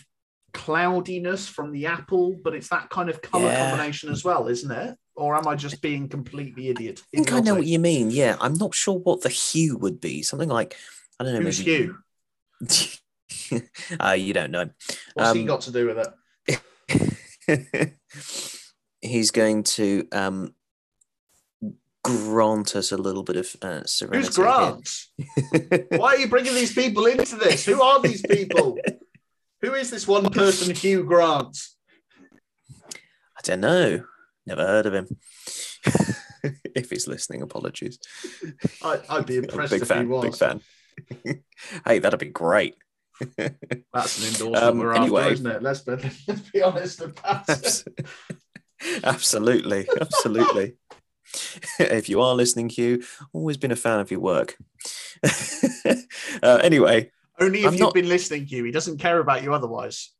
cloudiness 0.53 1.47
from 1.47 1.71
the 1.71 1.85
apple, 1.87 2.35
but 2.43 2.55
it's 2.55 2.69
that 2.69 2.89
kind 2.89 3.09
of 3.09 3.21
color 3.21 3.47
Yeah. 3.51 3.69
combination 3.69 4.09
as 4.09 4.23
well, 4.23 4.47
isn't 4.47 4.71
it? 4.71 4.97
or 5.19 5.33
am 5.35 5.47
I 5.47 5.55
just 5.55 5.81
being 5.81 6.07
completely 6.07 6.67
idiot? 6.69 7.01
I 7.01 7.17
think 7.17 7.33
I 7.33 7.39
know 7.39 7.55
what 7.55 7.65
you 7.65 7.79
mean. 7.79 8.11
Yeah, 8.11 8.37
I'm 8.39 8.53
not 8.53 8.75
sure 8.75 8.99
what 8.99 9.21
the 9.21 9.29
hue 9.29 9.75
would 9.75 9.99
be. 9.99 10.21
Something 10.21 10.47
like 10.47 10.77
I 11.19 11.23
don't 11.23 11.33
know. 11.33 11.41
Who's 11.41 11.57
maybe 11.65 11.91
Hugh? 12.61 13.57
uh, 13.99 14.11
you 14.11 14.33
don't 14.33 14.51
know. 14.51 14.69
What's 15.15 15.33
he 15.33 15.39
Um, 15.41 15.47
got 15.47 15.61
to 15.61 15.71
do 15.71 15.87
with 15.87 16.07
it? 17.47 17.97
He's 19.01 19.31
going 19.31 19.63
to 19.63 20.07
um, 20.11 20.53
grant 22.07 22.75
us 22.75 22.91
a 22.91 22.97
little 22.97 23.23
bit 23.23 23.35
of 23.35 23.55
uh, 23.61 23.83
serenity. 23.85 24.27
Who's 24.27 24.35
Grant? 24.35 24.89
Why 25.89 26.15
are 26.15 26.17
you 26.17 26.27
bringing 26.27 26.55
these 26.55 26.73
people 26.73 27.05
into 27.05 27.35
this? 27.35 27.65
Who 27.65 27.81
are 27.81 28.01
these 28.01 28.21
people? 28.21 28.77
Who 29.61 29.73
is 29.73 29.89
this 29.91 30.07
one 30.07 30.29
person, 30.31 30.73
Hugh 30.75 31.03
Grant? 31.03 31.57
I 33.37 33.41
don't 33.43 33.61
know. 33.61 34.03
Never 34.45 34.65
heard 34.65 34.85
of 34.85 34.93
him. 34.93 35.07
if 36.75 36.89
he's 36.89 37.07
listening, 37.07 37.41
apologies. 37.41 37.99
I, 38.83 38.99
I'd 39.09 39.25
be 39.25 39.37
impressed 39.37 39.71
big 39.71 39.81
if 39.81 39.87
fan. 39.87 40.05
he 40.05 40.07
was. 40.07 40.23
Big 40.23 40.35
fan. 40.35 40.61
hey, 41.85 41.99
that'd 41.99 42.19
be 42.19 42.27
great. 42.27 42.75
That's 43.37 44.19
an 44.19 44.27
endorsement 44.27 44.55
Um, 44.57 44.79
we're 44.79 44.93
anyway. 44.93 45.21
after, 45.23 45.33
isn't 45.33 45.47
it? 45.47 45.63
Let's 45.63 45.81
be, 45.81 45.95
let's 46.27 46.41
be 46.51 46.61
honest 46.61 47.01
about 47.01 47.49
it. 47.49 47.83
Absolutely, 49.03 49.87
absolutely. 49.99 50.75
if 51.79 52.09
you 52.09 52.21
are 52.21 52.35
listening, 52.35 52.69
Hugh, 52.69 53.03
always 53.33 53.57
been 53.57 53.71
a 53.71 53.75
fan 53.75 53.99
of 53.99 54.11
your 54.11 54.19
work. 54.19 54.57
uh, 56.43 56.59
anyway, 56.63 57.11
Only 57.39 57.59
if 57.61 57.67
I'm 57.67 57.73
you've 57.73 57.81
not- 57.81 57.93
been 57.93 58.09
listening, 58.09 58.45
Hugh. 58.45 58.63
He 58.63 58.71
doesn't 58.71 58.97
care 58.99 59.19
about 59.19 59.43
you 59.43 59.53
otherwise. 59.53 60.11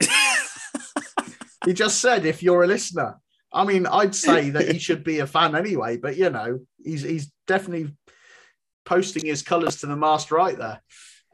He 1.66 1.74
just 1.74 2.00
said 2.00 2.24
if 2.24 2.42
you're 2.42 2.62
a 2.62 2.66
listener. 2.66 3.20
I 3.52 3.64
mean, 3.64 3.86
I'd 3.86 4.14
say 4.14 4.50
that 4.50 4.70
he 4.70 4.78
should 4.78 5.04
be 5.04 5.18
a 5.18 5.26
fan 5.26 5.54
anyway, 5.56 5.96
but 5.96 6.16
you 6.16 6.30
know, 6.30 6.60
he's 6.82 7.02
he's 7.02 7.32
definitely 7.46 7.94
posting 8.84 9.26
his 9.26 9.42
colours 9.42 9.80
to 9.80 9.86
the 9.86 9.96
mast 9.96 10.30
right 10.30 10.56
there. 10.56 10.80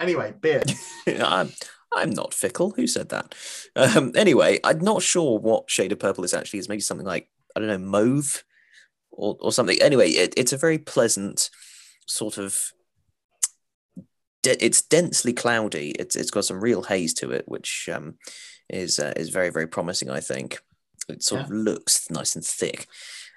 Anyway, 0.01 0.35
beer. 0.41 0.63
I'm, 1.07 1.51
I'm 1.95 2.11
not 2.11 2.35
fickle. 2.35 2.73
Who 2.73 2.87
said 2.87 3.11
that? 3.11 3.35
Um, 3.77 4.13
anyway, 4.17 4.59
I'm 4.65 4.81
not 4.81 5.03
sure 5.03 5.39
what 5.39 5.71
shade 5.71 5.93
of 5.93 5.99
purple 5.99 6.23
this 6.23 6.35
actually 6.35 6.59
is. 6.59 6.69
Maybe 6.69 6.81
something 6.81 7.07
like, 7.07 7.31
I 7.55 7.61
don't 7.61 7.69
know, 7.69 7.79
mauve 7.79 8.43
or, 9.11 9.37
or 9.41 9.53
something. 9.53 9.81
Anyway, 9.81 10.11
it, 10.11 10.35
it's 10.37 10.53
a 10.53 10.59
very 10.59 10.79
pleasant 10.79 11.51
sort 12.07 12.39
of. 12.39 12.59
de- 14.43 14.65
It's 14.65 14.83
densely 14.83 15.33
cloudy. 15.33 15.91
It's 15.91 16.17
it's 16.17 16.31
got 16.31 16.45
some 16.45 16.61
real 16.61 16.83
haze 16.83 17.15
to 17.15 17.31
it, 17.31 17.45
which 17.47 17.89
um, 17.93 18.15
is 18.69 18.99
uh, 18.99 19.13
is 19.17 19.31
very 19.31 19.51
very 19.51 19.67
promising. 19.67 20.11
I 20.11 20.21
think 20.21 20.61
it 21.09 21.23
sort 21.23 21.43
of 21.43 21.51
looks 21.51 22.11
nice 22.11 22.35
and 22.35 22.45
thick. 22.45 22.87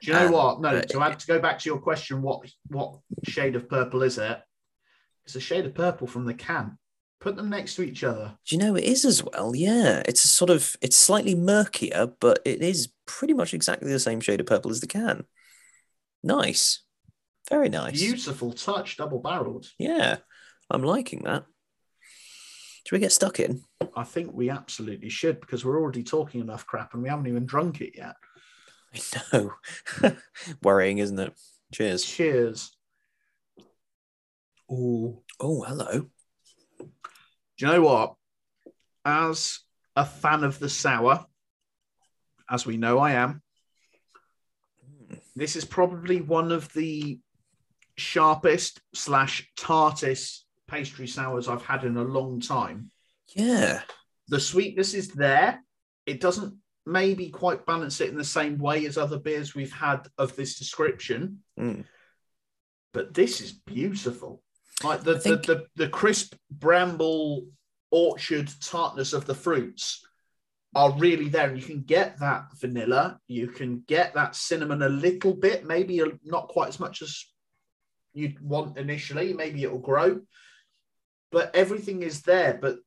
Do 0.02 0.08
you 0.12 0.14
know 0.14 0.28
Um, 0.28 0.32
what? 0.32 0.62
No, 0.62 0.82
to 0.82 1.02
add 1.02 1.20
to 1.20 1.28
go 1.28 1.40
back 1.40 1.60
to 1.60 1.70
your 1.70 1.80
question, 1.80 2.22
what 2.22 2.50
what 2.68 3.00
shade 3.28 3.56
of 3.56 3.68
purple 3.70 4.02
is 4.04 4.18
it? 4.18 4.40
It's 5.26 5.36
a 5.36 5.40
shade 5.42 5.66
of 5.66 5.76
purple 5.76 6.08
from 6.08 6.26
the 6.26 6.34
can. 6.34 6.78
Put 7.20 7.36
them 7.36 7.50
next 7.50 7.76
to 7.76 7.84
each 7.84 8.04
other. 8.06 8.38
Do 8.48 8.56
you 8.56 8.62
know 8.62 8.76
it 8.78 8.86
is 8.86 9.04
as 9.04 9.22
well? 9.24 9.54
Yeah, 9.54 10.02
it's 10.08 10.24
a 10.24 10.30
sort 10.30 10.50
of 10.50 10.78
it's 10.82 10.96
slightly 10.96 11.36
murkier, 11.36 12.08
but 12.22 12.40
it 12.46 12.62
is 12.62 12.94
pretty 13.06 13.34
much 13.34 13.54
exactly 13.54 13.92
the 13.92 14.00
same 14.00 14.22
shade 14.22 14.40
of 14.40 14.46
purple 14.46 14.72
as 14.72 14.80
the 14.80 14.88
can. 14.88 15.26
Nice, 16.24 16.84
very 17.50 17.70
nice. 17.70 18.00
Beautiful 18.00 18.54
touch, 18.54 18.98
double 18.98 19.20
barreled. 19.20 19.68
Yeah, 19.78 20.18
I'm 20.70 20.84
liking 20.84 21.24
that. 21.24 21.46
Should 22.86 22.96
we 22.96 23.00
get 23.00 23.12
stuck 23.12 23.40
in? 23.40 23.62
I 23.96 24.04
think 24.04 24.34
we 24.34 24.50
absolutely 24.50 25.10
should 25.10 25.40
because 25.42 25.64
we're 25.64 25.80
already 25.80 26.04
talking 26.04 26.42
enough 26.42 26.66
crap 26.66 26.94
and 26.94 27.04
we 27.04 27.10
haven't 27.10 27.28
even 27.28 27.46
drunk 27.46 27.82
it 27.82 27.94
yet. 27.96 28.16
I 28.94 29.00
know. 29.34 29.52
Worrying, 30.64 30.98
isn't 30.98 31.20
it? 31.20 31.34
Cheers. 31.74 32.04
Cheers. 32.04 32.72
Oh. 34.72 35.22
Oh, 35.40 35.62
hello. 35.62 36.08
Do 36.80 36.88
you 37.58 37.68
know 37.68 37.82
what? 37.82 38.16
As 39.06 39.60
a 39.96 40.06
fan 40.06 40.44
of 40.44 40.60
the 40.60 40.70
sour, 40.70 41.26
as 42.50 42.66
we 42.66 42.78
know 42.78 43.00
I 43.00 43.12
am, 43.12 43.42
this 45.40 45.56
is 45.56 45.66
probably 45.66 46.22
one 46.22 46.52
of 46.52 46.72
the 46.74 47.20
sharpest 47.98 48.82
slash 48.94 49.50
tartest 49.58 50.46
pastry 50.68 51.08
sours 51.08 51.48
I've 51.48 51.66
had 51.66 51.84
in 51.84 51.98
a 51.98 52.04
long 52.04 52.40
time. 52.40 52.92
Yeah. 53.36 53.82
The 54.28 54.40
sweetness 54.40 54.94
is 54.94 55.10
there. 55.10 55.62
It 56.06 56.22
doesn't 56.22 56.56
maybe 56.86 57.30
quite 57.30 57.66
balance 57.66 58.02
it 58.02 58.10
in 58.10 58.18
the 58.18 58.24
same 58.24 58.58
way 58.58 58.86
as 58.86 58.98
other 58.98 59.20
beers 59.20 59.54
we've 59.54 59.74
had 59.74 60.08
of 60.18 60.36
this 60.36 60.58
description, 60.58 61.40
Mm. 61.60 61.84
but 62.94 63.14
this 63.14 63.42
is 63.42 63.52
beautiful. 63.52 64.42
Like 64.84 65.02
the, 65.04 65.20
think- 65.20 65.46
the, 65.46 65.56
the, 65.56 65.66
the 65.76 65.90
crisp 65.90 66.36
bramble 66.50 67.48
orchard 67.92 68.50
tartness 68.62 69.14
of 69.14 69.26
the 69.26 69.36
fruits 69.36 70.06
are 70.76 70.92
really 70.98 71.30
there. 71.30 71.50
And 71.50 71.58
you 71.58 71.66
can 71.66 71.82
get 71.82 72.20
that 72.20 72.46
vanilla, 72.60 73.20
you 73.28 73.48
can 73.48 73.84
get 73.88 74.14
that 74.14 74.36
cinnamon 74.36 74.82
a 74.84 74.90
little 74.90 75.34
bit, 75.34 75.66
maybe 75.66 76.02
not 76.24 76.48
quite 76.48 76.70
as 76.70 76.80
much 76.80 77.02
as 77.02 77.26
you'd 78.14 78.40
want 78.42 78.78
initially. 78.78 79.34
Maybe 79.34 79.64
it'll 79.64 79.80
grow, 79.80 80.22
but 81.32 81.56
everything 81.56 82.04
is 82.04 82.22
there. 82.22 82.58
But 82.62 82.78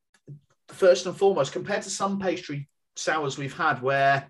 first 0.68 1.06
and 1.06 1.16
foremost, 1.16 1.52
compared 1.52 1.82
to 1.82 1.90
some 1.90 2.20
pastry 2.20 2.68
sours 2.96 3.38
we've 3.38 3.56
had 3.56 3.82
where 3.82 4.28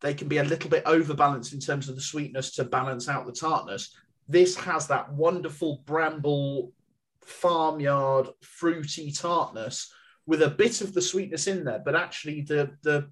they 0.00 0.14
can 0.14 0.28
be 0.28 0.38
a 0.38 0.44
little 0.44 0.70
bit 0.70 0.84
overbalanced 0.86 1.52
in 1.52 1.60
terms 1.60 1.88
of 1.88 1.94
the 1.94 2.00
sweetness 2.00 2.52
to 2.52 2.64
balance 2.64 3.08
out 3.08 3.26
the 3.26 3.32
tartness, 3.32 3.94
this 4.28 4.56
has 4.56 4.86
that 4.86 5.12
wonderful 5.12 5.82
bramble 5.84 6.72
farmyard 7.22 8.28
fruity 8.42 9.10
tartness 9.10 9.92
with 10.26 10.42
a 10.42 10.50
bit 10.50 10.80
of 10.80 10.94
the 10.94 11.02
sweetness 11.02 11.46
in 11.46 11.64
there, 11.64 11.82
but 11.84 11.94
actually 11.94 12.42
the 12.42 12.70
the 12.82 13.08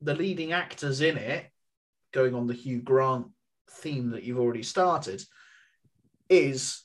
the 0.00 0.14
leading 0.14 0.52
actors 0.52 1.00
in 1.00 1.16
it, 1.16 1.46
going 2.12 2.34
on 2.34 2.46
the 2.46 2.54
Hugh 2.54 2.82
Grant 2.82 3.26
theme 3.70 4.10
that 4.10 4.22
you've 4.22 4.38
already 4.38 4.62
started, 4.62 5.22
is 6.28 6.84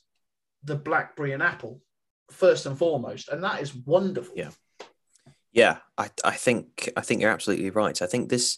the 0.64 0.76
blackberry 0.76 1.34
and 1.34 1.44
apple 1.44 1.82
first 2.30 2.66
and 2.66 2.78
foremost, 2.78 3.30
and 3.30 3.44
that 3.44 3.62
is 3.62 3.76
wonderful. 3.76 4.34
Yeah. 4.36 4.52
Yeah, 5.54 5.80
I, 5.98 6.10
I 6.24 6.32
think 6.32 6.90
I 6.96 7.02
think 7.02 7.20
you're 7.22 7.30
absolutely 7.30 7.72
right. 7.72 8.02
I 8.02 8.06
think 8.06 8.30
this 8.30 8.58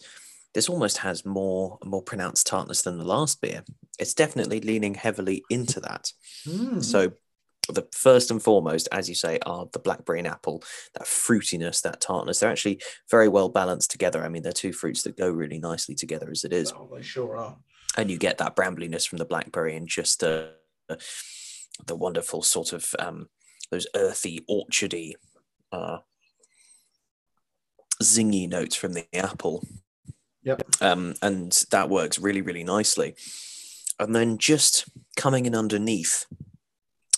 this 0.53 0.69
almost 0.69 0.99
has 0.99 1.25
more 1.25 1.79
more 1.83 2.03
pronounced 2.03 2.45
tartness 2.45 2.83
than 2.83 2.99
the 2.99 3.03
last 3.03 3.41
beer. 3.41 3.63
It's 3.97 4.13
definitely 4.13 4.61
leaning 4.61 4.93
heavily 4.93 5.43
into 5.49 5.79
that. 5.79 6.11
Mm. 6.45 6.83
So 6.83 7.13
the 7.69 7.87
first 7.93 8.29
and 8.29 8.41
foremost, 8.41 8.89
as 8.91 9.07
you 9.07 9.15
say, 9.15 9.39
are 9.45 9.67
the 9.71 9.79
blackberry 9.79 10.19
and 10.19 10.27
apple, 10.27 10.63
that 10.93 11.03
fruitiness, 11.03 11.81
that 11.81 12.01
tartness. 12.01 12.39
They're 12.39 12.51
actually 12.51 12.81
very 13.09 13.29
well 13.29 13.49
balanced 13.49 13.91
together. 13.91 14.23
I 14.23 14.29
mean, 14.29 14.43
they're 14.43 14.51
two 14.51 14.73
fruits 14.73 15.03
that 15.03 15.17
go 15.17 15.29
really 15.29 15.59
nicely 15.59 15.95
together 15.95 16.29
as 16.29 16.43
it 16.43 16.51
is. 16.51 16.73
Well, 16.73 16.89
they 16.93 17.01
sure 17.01 17.37
are. 17.37 17.57
And 17.97 18.11
you 18.11 18.17
get 18.17 18.39
that 18.39 18.55
brambliness 18.55 19.07
from 19.07 19.19
the 19.19 19.25
blackberry 19.25 19.75
and 19.75 19.87
just 19.87 20.19
the 20.19 20.53
the 21.87 21.95
wonderful 21.95 22.41
sort 22.41 22.73
of 22.73 22.93
um, 22.99 23.29
those 23.71 23.87
earthy, 23.95 24.45
orchardy, 24.49 25.13
uh, 25.71 25.99
zingy 28.01 28.47
notes 28.49 28.75
from 28.75 28.93
the 28.93 29.05
apple. 29.13 29.65
Yep. 30.43 30.61
Um, 30.81 31.15
and 31.21 31.51
that 31.71 31.89
works 31.89 32.19
really, 32.19 32.41
really 32.41 32.63
nicely. 32.63 33.15
And 33.99 34.15
then 34.15 34.37
just 34.37 34.85
coming 35.15 35.45
in 35.45 35.55
underneath, 35.55 36.25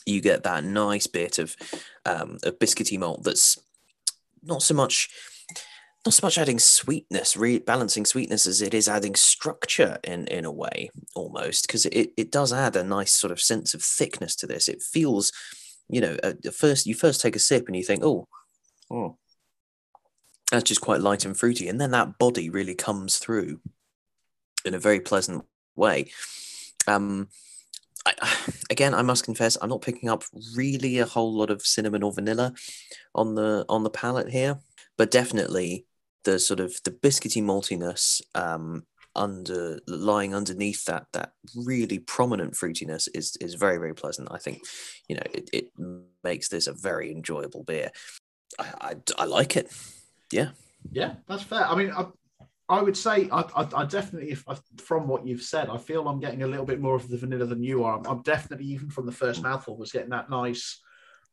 you 0.06 0.22
get 0.22 0.44
that 0.44 0.64
nice 0.64 1.08
bit 1.08 1.40
of 1.40 1.56
um, 2.06 2.38
biscuity 2.60 3.00
malt 3.00 3.24
that's 3.24 3.58
not 4.44 4.62
so 4.62 4.74
much 4.74 5.10
not 6.06 6.14
so 6.14 6.26
much 6.26 6.38
adding 6.38 6.60
sweetness, 6.60 7.36
re- 7.36 7.58
balancing 7.58 8.06
sweetness 8.06 8.46
as 8.46 8.62
it 8.62 8.76
is 8.76 8.88
adding 8.88 9.16
structure 9.16 9.98
in 10.04 10.28
in 10.28 10.46
a 10.46 10.52
way 10.52 10.92
almost 11.16 11.66
because 11.66 11.86
it 11.88 12.12
it 12.16 12.32
does 12.32 12.54
add 12.54 12.76
a 12.76 12.84
nice 12.84 13.12
sort 13.12 13.32
of 13.32 13.42
sense 13.42 13.74
of 13.74 13.82
thickness 13.82 14.36
to 14.36 14.48
this. 14.48 14.68
It 14.68 14.84
feels, 14.84 15.32
you 15.90 16.02
know, 16.02 16.18
at 16.22 16.54
first 16.54 16.86
you 16.86 16.94
first 16.94 17.22
take 17.22 17.36
a 17.36 17.40
sip 17.40 17.68
and 17.68 17.76
you 17.76 17.84
think, 17.84 18.04
oh, 18.04 18.28
oh, 18.92 19.18
that's 20.52 20.66
just 20.66 20.82
quite 20.82 21.02
light 21.02 21.26
and 21.26 21.38
fruity, 21.38 21.68
and 21.68 21.82
then 21.82 21.92
that 21.92 22.20
body 22.20 22.50
really 22.52 22.76
comes 22.76 23.18
through 23.18 23.60
in 24.64 24.76
a 24.76 24.80
very 24.80 25.00
pleasant 25.00 25.44
way. 25.76 26.12
Um, 26.88 27.30
I, 28.06 28.14
again, 28.70 28.94
I 28.94 29.02
must 29.02 29.26
confess, 29.26 29.58
I'm 29.62 29.70
not 29.70 29.82
picking 29.82 30.10
up 30.10 30.24
really 30.56 31.00
a 31.00 31.06
whole 31.06 31.34
lot 31.34 31.50
of 31.50 31.66
cinnamon 31.66 32.04
or 32.04 32.14
vanilla 32.14 32.54
on 33.14 33.36
the 33.36 33.66
on 33.70 33.84
the 33.84 33.90
palate 33.90 34.30
here, 34.30 34.60
but 34.98 35.12
definitely 35.12 35.86
the 36.24 36.40
sort 36.40 36.60
of 36.60 36.76
the 36.84 36.92
biscuity 36.92 37.42
maltiness 37.42 38.22
um, 38.34 38.84
under 39.16 39.80
lying 39.88 40.36
underneath 40.36 40.86
that 40.86 41.06
that 41.14 41.32
really 41.56 42.00
prominent 42.00 42.54
fruitiness 42.54 43.08
is 43.14 43.38
is 43.40 43.56
very 43.56 43.78
very 43.78 43.94
pleasant. 43.94 44.28
I 44.32 44.38
think 44.38 44.62
you 45.08 45.16
know 45.16 45.24
it, 45.34 45.50
it 45.54 45.72
makes 46.24 46.50
this 46.50 46.68
a 46.68 46.74
very 46.74 47.12
enjoyable 47.12 47.64
beer. 47.64 47.92
I, 48.60 48.66
I, 48.82 48.96
I 49.20 49.26
like 49.26 49.56
it. 49.56 49.72
Yeah, 50.32 50.50
Yeah, 50.92 51.16
that's 51.28 51.44
fair. 51.44 51.66
I 51.66 51.76
mean, 51.76 51.92
I, 51.92 52.06
I 52.68 52.82
would 52.82 52.98
say 52.98 53.30
I, 53.32 53.42
I, 53.42 53.68
I 53.76 53.86
definitely, 53.86 54.32
if 54.32 54.44
I, 54.48 54.58
from 54.78 55.08
what 55.08 55.26
you've 55.26 55.44
said, 55.44 55.70
I 55.70 55.78
feel 55.78 56.08
I'm 56.08 56.20
getting 56.20 56.44
a 56.44 56.48
little 56.48 56.66
bit 56.66 56.82
more 56.82 56.96
of 56.96 57.08
the 57.08 57.18
vanilla 57.18 57.46
than 57.46 57.62
you 57.64 57.84
are. 57.84 57.98
I'm, 57.98 58.08
I'm 58.08 58.22
definitely 58.24 58.66
even 58.68 58.90
from 58.90 59.06
the 59.06 59.12
first 59.12 59.44
mouthful 59.44 59.78
was 59.78 59.92
getting 59.92 60.10
that 60.10 60.30
nice 60.30 60.82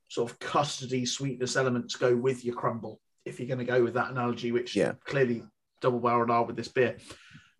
sort 0.09 0.30
of 0.30 0.39
custardy 0.39 1.09
sweetness 1.09 1.57
element 1.57 1.91
to 1.91 1.99
go 1.99 2.14
with 2.14 2.45
your 2.45 2.55
crumble. 2.55 3.01
If 3.24 3.39
you're 3.41 3.49
going 3.49 3.61
to 3.61 3.64
go 3.64 3.83
with 3.83 3.95
that 3.95 4.11
analogy, 4.11 4.53
which 4.53 4.76
Yeah. 4.76 4.93
clearly 5.07 5.43
double 5.80 6.01
barreled 6.01 6.30
are 6.30 6.45
with 6.45 6.57
this 6.57 6.68
beer. 6.68 6.99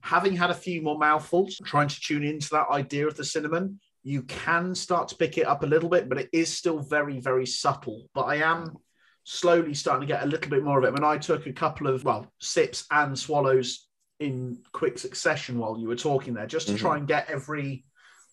Having 0.03 0.37
had 0.37 0.51
a 0.51 0.55
few 0.55 0.83
more 0.83 0.99
mouthfuls, 0.99 1.61
trying 1.65 1.89
to 1.89 2.01
tune 2.01 2.25
into 2.25 2.51
that 2.51 2.69
idea 2.71 3.07
of 3.07 3.17
the 3.17 3.25
cinnamon, 3.25 3.81
you 4.03 4.23
can 4.23 4.75
start 4.75 5.09
to 5.09 5.17
pick 5.17 5.39
it 5.39 5.47
up 5.47 5.63
a 5.63 5.67
little 5.67 5.89
bit, 5.89 6.09
but 6.09 6.19
it 6.19 6.29
is 6.33 6.55
still 6.55 6.81
very, 6.81 7.21
very 7.21 7.47
subtle. 7.47 8.11
But 8.13 8.23
I 8.23 8.37
am 8.37 8.77
slowly 9.25 9.75
starting 9.75 10.07
to 10.07 10.13
get 10.13 10.23
a 10.23 10.27
little 10.27 10.51
bit 10.51 10.65
more 10.65 10.79
of 10.79 10.85
it. 10.85 10.93
When 10.93 11.05
I 11.05 11.19
took 11.19 11.47
a 11.47 11.53
couple 11.53 11.87
of 11.87 12.05
well 12.05 12.27
sips 12.41 12.87
and 12.91 13.19
swallows 13.19 13.87
in 14.21 14.59
quick 14.73 14.99
succession 14.99 15.59
while 15.59 15.79
you 15.79 15.89
were 15.89 15.97
talking 15.97 16.35
there, 16.35 16.47
just 16.47 16.69
to 16.69 16.75
Mhm. 16.75 16.79
try 16.79 16.97
and 16.97 17.09
get 17.09 17.29
every 17.31 17.85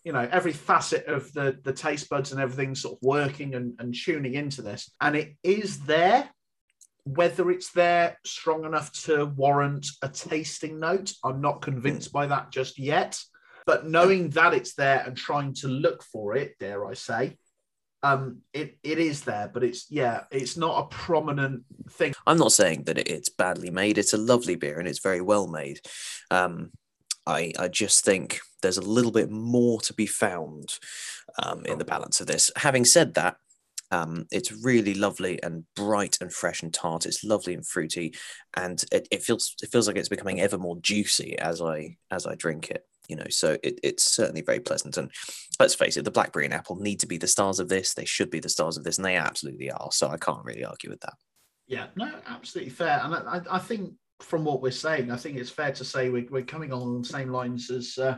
you 0.05 0.13
know 0.13 0.27
every 0.31 0.53
facet 0.53 1.05
of 1.07 1.31
the 1.33 1.59
the 1.63 1.73
taste 1.73 2.09
buds 2.09 2.31
and 2.31 2.39
everything 2.39 2.73
sort 2.73 2.93
of 2.93 2.99
working 3.01 3.53
and, 3.53 3.73
and 3.79 3.93
tuning 3.93 4.33
into 4.33 4.61
this 4.61 4.89
and 5.01 5.13
it 5.13 5.35
is 5.43 5.79
there 5.81 6.29
whether 7.03 7.51
it's 7.51 7.71
there 7.73 8.17
strong 8.25 8.63
enough 8.63 8.93
to 8.93 9.25
warrant 9.25 9.85
a 10.01 10.07
tasting 10.07 10.79
note 10.79 11.11
i'm 11.25 11.41
not 11.41 11.61
convinced 11.61 12.13
by 12.13 12.25
that 12.25 12.49
just 12.49 12.79
yet 12.79 13.19
but 13.65 13.87
knowing 13.87 14.29
that 14.29 14.53
it's 14.53 14.73
there 14.75 15.03
and 15.05 15.17
trying 15.17 15.53
to 15.53 15.67
look 15.67 16.01
for 16.01 16.33
it 16.33 16.57
dare 16.59 16.85
i 16.85 16.93
say 16.93 17.35
um 18.03 18.37
it 18.53 18.77
it 18.83 18.97
is 18.97 19.21
there 19.21 19.49
but 19.53 19.63
it's 19.63 19.87
yeah 19.89 20.23
it's 20.31 20.55
not 20.55 20.83
a 20.83 20.87
prominent 20.87 21.63
thing 21.91 22.13
I'm 22.25 22.37
not 22.37 22.51
saying 22.53 22.83
that 22.83 22.97
it- 22.97 23.09
it's 23.09 23.29
badly 23.29 23.71
made. 23.71 23.97
It's 23.97 24.13
a 24.13 24.17
lovely 24.17 24.55
beer 24.55 24.79
and 24.79 24.87
it's 24.87 24.99
very 24.99 25.21
well 25.21 25.47
made. 25.47 25.81
Um, 26.31 26.71
I 27.25 27.51
I 27.59 27.67
just 27.67 28.05
think 28.05 28.39
there's 28.61 28.77
a 28.77 28.81
little 28.81 29.11
bit 29.11 29.29
more 29.29 29.81
to 29.81 29.93
be 29.93 30.05
found 30.05 30.77
um, 31.41 31.65
in 31.65 31.77
the 31.77 31.85
balance 31.85 32.21
of 32.21 32.27
this. 32.27 32.51
Having 32.57 32.85
said 32.85 33.13
that, 33.15 33.37
um, 33.91 34.27
it's 34.31 34.51
really 34.51 34.93
lovely 34.93 35.41
and 35.43 35.63
bright 35.75 36.17
and 36.21 36.31
fresh 36.33 36.61
and 36.63 36.73
tart. 36.73 37.05
It's 37.05 37.23
lovely 37.23 37.53
and 37.53 37.65
fruity, 37.65 38.13
and 38.55 38.83
it, 38.91 39.07
it 39.11 39.23
feels 39.23 39.55
it 39.63 39.71
feels 39.71 39.87
like 39.87 39.97
it's 39.97 40.09
becoming 40.09 40.39
ever 40.39 40.57
more 40.57 40.77
juicy 40.81 41.37
as 41.39 41.61
I 41.61 41.97
as 42.11 42.25
I 42.27 42.35
drink 42.35 42.69
it. 42.71 42.85
You 43.09 43.17
know, 43.17 43.27
so 43.29 43.57
it, 43.63 43.79
it's 43.83 44.03
certainly 44.03 44.41
very 44.41 44.59
pleasant. 44.61 44.95
And 44.95 45.11
let's 45.59 45.75
face 45.75 45.97
it, 45.97 46.05
the 46.05 46.11
blackberry 46.11 46.45
and 46.45 46.53
apple 46.53 46.77
need 46.77 47.01
to 47.01 47.07
be 47.07 47.17
the 47.17 47.27
stars 47.27 47.59
of 47.59 47.67
this. 47.67 47.93
They 47.93 48.05
should 48.05 48.29
be 48.29 48.39
the 48.39 48.47
stars 48.49 48.77
of 48.77 48.83
this, 48.85 48.97
and 48.97 49.03
they 49.05 49.17
absolutely 49.17 49.69
are. 49.71 49.89
So 49.91 50.07
I 50.07 50.17
can't 50.17 50.45
really 50.45 50.63
argue 50.63 50.89
with 50.91 51.01
that. 51.01 51.15
Yeah, 51.67 51.87
no, 51.95 52.11
absolutely 52.27 52.71
fair. 52.71 53.01
And 53.03 53.13
I, 53.15 53.41
I 53.49 53.59
think 53.59 53.93
from 54.21 54.45
what 54.45 54.61
we're 54.61 54.71
saying, 54.71 55.11
I 55.11 55.17
think 55.17 55.37
it's 55.37 55.49
fair 55.49 55.71
to 55.71 55.83
say 55.85 56.09
we're, 56.09 56.27
we're 56.29 56.43
coming 56.43 56.71
on 56.71 57.01
the 57.01 57.07
same 57.07 57.29
lines 57.29 57.69
as 57.69 57.97
uh, 57.97 58.17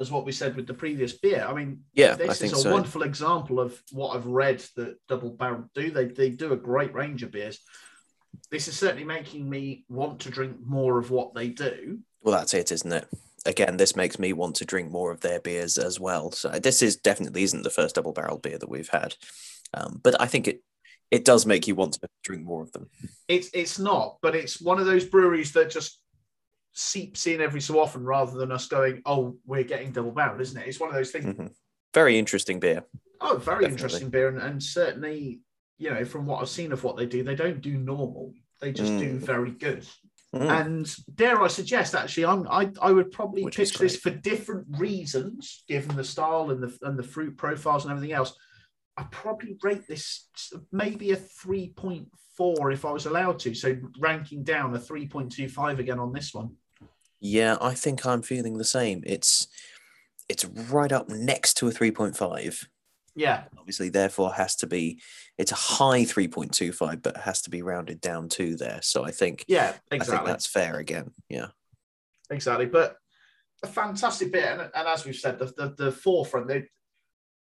as 0.00 0.10
what 0.10 0.24
we 0.26 0.32
said 0.32 0.56
with 0.56 0.66
the 0.66 0.74
previous 0.74 1.14
beer. 1.14 1.46
I 1.48 1.54
mean, 1.54 1.80
Yeah, 1.94 2.12
I 2.12 2.16
this 2.16 2.38
think 2.38 2.52
is 2.52 2.60
a 2.60 2.62
so. 2.62 2.72
wonderful 2.72 3.02
example 3.02 3.60
of 3.60 3.80
what 3.92 4.14
I've 4.14 4.26
read 4.26 4.62
that 4.76 4.96
Double 5.08 5.30
Barrel 5.30 5.70
do. 5.74 5.90
They 5.90 6.06
they 6.06 6.30
do 6.30 6.52
a 6.52 6.56
great 6.56 6.94
range 6.94 7.22
of 7.22 7.30
beers. 7.32 7.60
This 8.50 8.68
is 8.68 8.76
certainly 8.78 9.04
making 9.04 9.48
me 9.48 9.84
want 9.88 10.20
to 10.20 10.30
drink 10.30 10.56
more 10.64 10.98
of 10.98 11.10
what 11.10 11.34
they 11.34 11.48
do. 11.48 12.00
Well, 12.22 12.36
that's 12.36 12.54
it, 12.54 12.70
isn't 12.72 12.92
it? 12.92 13.08
Again, 13.46 13.76
this 13.76 13.96
makes 13.96 14.18
me 14.18 14.32
want 14.32 14.56
to 14.56 14.64
drink 14.64 14.90
more 14.90 15.10
of 15.10 15.20
their 15.20 15.40
beers 15.40 15.78
as 15.78 15.98
well. 16.00 16.32
So 16.32 16.48
this 16.50 16.82
is 16.82 16.96
definitely 16.96 17.42
isn't 17.44 17.62
the 17.62 17.70
first 17.70 17.94
double 17.94 18.12
barrel 18.12 18.38
beer 18.38 18.58
that 18.58 18.68
we've 18.68 18.88
had, 18.88 19.14
um, 19.74 20.00
but 20.02 20.20
I 20.20 20.26
think 20.26 20.48
it 20.48 20.62
it 21.12 21.24
does 21.24 21.46
make 21.46 21.68
you 21.68 21.76
want 21.76 21.92
to 21.94 22.00
drink 22.24 22.42
more 22.42 22.62
of 22.62 22.72
them. 22.72 22.88
It's 23.28 23.48
it's 23.54 23.78
not, 23.78 24.18
but 24.22 24.34
it's 24.34 24.60
one 24.60 24.78
of 24.80 24.86
those 24.86 25.04
breweries 25.04 25.52
that 25.52 25.70
just 25.70 26.00
seeps 26.72 27.26
in 27.26 27.40
every 27.40 27.60
so 27.60 27.78
often 27.80 28.04
rather 28.04 28.36
than 28.36 28.52
us 28.52 28.66
going, 28.66 29.00
oh, 29.06 29.36
we're 29.46 29.62
getting 29.62 29.92
double 29.92 30.10
barrel, 30.10 30.40
isn't 30.40 30.60
it? 30.60 30.68
It's 30.68 30.80
one 30.80 30.90
of 30.90 30.94
those 30.94 31.10
things. 31.10 31.24
Mhm. 31.26 31.54
Very 31.94 32.18
interesting 32.18 32.60
beer. 32.60 32.84
Oh, 33.20 33.36
very 33.38 33.62
Definitely. 33.62 33.72
interesting 33.72 34.10
beer, 34.10 34.28
and, 34.28 34.38
and 34.38 34.62
certainly, 34.62 35.40
you 35.78 35.90
know, 35.90 36.04
from 36.04 36.26
what 36.26 36.42
I've 36.42 36.50
seen 36.50 36.72
of 36.72 36.84
what 36.84 36.96
they 36.98 37.06
do, 37.06 37.22
they 37.22 37.34
don't 37.34 37.62
do 37.62 37.78
normal. 37.78 38.34
They 38.60 38.72
just 38.72 38.98
do 38.98 39.14
Mm. 39.14 39.18
very 39.20 39.50
good. 39.52 39.86
Mm. 40.34 40.66
And 40.66 40.96
dare 41.14 41.40
I 41.42 41.48
suggest, 41.48 41.94
actually, 41.94 42.26
I'm 42.26 42.46
I, 42.48 42.70
I 42.82 42.92
would 42.92 43.10
probably 43.12 43.44
Which 43.44 43.56
pitch 43.56 43.78
this 43.78 43.96
for 43.96 44.10
different 44.10 44.66
reasons, 44.78 45.64
given 45.68 45.96
the 45.96 46.04
style 46.04 46.50
and 46.50 46.62
the 46.62 46.76
and 46.82 46.98
the 46.98 47.02
fruit 47.02 47.36
profiles 47.36 47.84
and 47.84 47.92
everything 47.92 48.14
else. 48.14 48.36
I 48.98 49.04
probably 49.10 49.56
rate 49.62 49.86
this 49.86 50.28
maybe 50.72 51.12
a 51.12 51.16
three 51.16 51.68
point 51.70 52.08
four 52.36 52.70
if 52.70 52.84
I 52.84 52.92
was 52.92 53.06
allowed 53.06 53.38
to. 53.40 53.54
So 53.54 53.76
ranking 53.98 54.42
down 54.42 54.74
a 54.74 54.78
three 54.78 55.06
point 55.06 55.32
two 55.32 55.48
five 55.48 55.78
again 55.78 55.98
on 55.98 56.12
this 56.12 56.34
one. 56.34 56.56
Yeah, 57.20 57.56
I 57.60 57.74
think 57.74 58.04
I'm 58.04 58.22
feeling 58.22 58.58
the 58.58 58.64
same. 58.64 59.02
It's 59.06 59.48
it's 60.28 60.44
right 60.44 60.92
up 60.92 61.08
next 61.08 61.54
to 61.54 61.68
a 61.68 61.70
3.5. 61.70 62.66
Yeah, 63.16 63.44
Obviously, 63.58 63.88
therefore, 63.88 64.32
has 64.34 64.54
to 64.56 64.66
be 64.66 65.00
it's 65.38 65.50
a 65.50 65.56
high 65.56 66.02
3.25, 66.02 67.02
but 67.02 67.16
has 67.16 67.42
to 67.42 67.50
be 67.50 67.62
rounded 67.62 68.00
down 68.00 68.28
to 68.28 68.56
there. 68.56 68.80
So 68.82 69.04
I 69.04 69.10
think 69.10 69.44
yeah, 69.48 69.72
exactly. 69.90 70.14
I 70.14 70.18
think 70.18 70.26
that's 70.28 70.46
fair 70.46 70.76
again. 70.76 71.10
Yeah. 71.28 71.48
exactly. 72.30 72.66
But 72.66 72.96
a 73.62 73.66
fantastic 73.66 74.32
bit, 74.32 74.44
and, 74.44 74.60
and 74.60 74.88
as 74.88 75.04
we've 75.04 75.16
said, 75.16 75.38
the, 75.38 75.46
the, 75.46 75.74
the 75.76 75.92
forefront, 75.92 76.46
they 76.46 76.66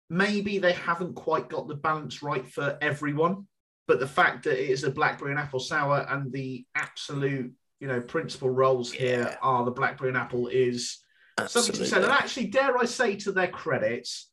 maybe 0.09 0.59
they 0.59 0.73
haven't 0.73 1.15
quite 1.15 1.49
got 1.49 1.67
the 1.67 1.75
balance 1.75 2.21
right 2.21 2.45
for 2.45 2.77
everyone, 2.81 3.47
but 3.87 3.99
the 3.99 4.07
fact 4.07 4.43
that 4.43 4.61
it 4.61 4.69
is 4.69 4.83
a 4.83 4.91
blackberry 4.91 5.31
and 5.31 5.39
apple 5.39 5.59
sour, 5.59 6.05
and 6.09 6.31
the 6.31 6.65
absolute 6.75 7.53
you 7.79 7.87
know 7.87 8.01
principal 8.01 8.49
roles 8.49 8.91
here 8.91 9.37
are 9.41 9.65
the 9.65 9.71
blackberry 9.71 10.09
and 10.09 10.17
apple 10.17 10.47
is 10.47 10.99
something 11.47 11.75
to. 11.75 11.81
Absolutely. 11.81 12.03
And 12.03 12.11
actually, 12.11 12.47
dare 12.47 12.77
I 12.77 12.85
say, 12.85 13.15
to 13.15 13.31
their 13.31 13.47
credits, 13.47 14.30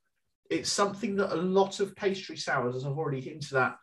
it's 0.50 0.70
something 0.70 1.16
that 1.16 1.34
a 1.34 1.36
lot 1.36 1.80
of 1.80 1.94
pastry 1.94 2.36
sours, 2.36 2.76
as 2.76 2.84
I've 2.84 2.98
already 2.98 3.20
hinted 3.20 3.54
at, 3.54 3.76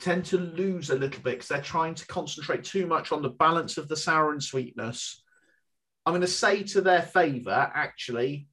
tend 0.00 0.24
to 0.26 0.38
lose 0.38 0.90
a 0.90 0.94
little 0.94 1.22
bit 1.22 1.36
because 1.36 1.48
they're 1.48 1.62
trying 1.62 1.94
to 1.94 2.06
concentrate 2.06 2.64
too 2.64 2.86
much 2.86 3.12
on 3.12 3.22
the 3.22 3.30
balance 3.30 3.78
of 3.78 3.88
the 3.88 3.96
sour 3.96 4.32
and 4.32 4.42
sweetness. 4.42 5.22
I'm 6.06 6.12
going 6.12 6.20
to 6.22 6.26
say 6.26 6.62
to 6.64 6.80
their 6.80 7.02
favour, 7.02 7.70
actually, 7.74 8.48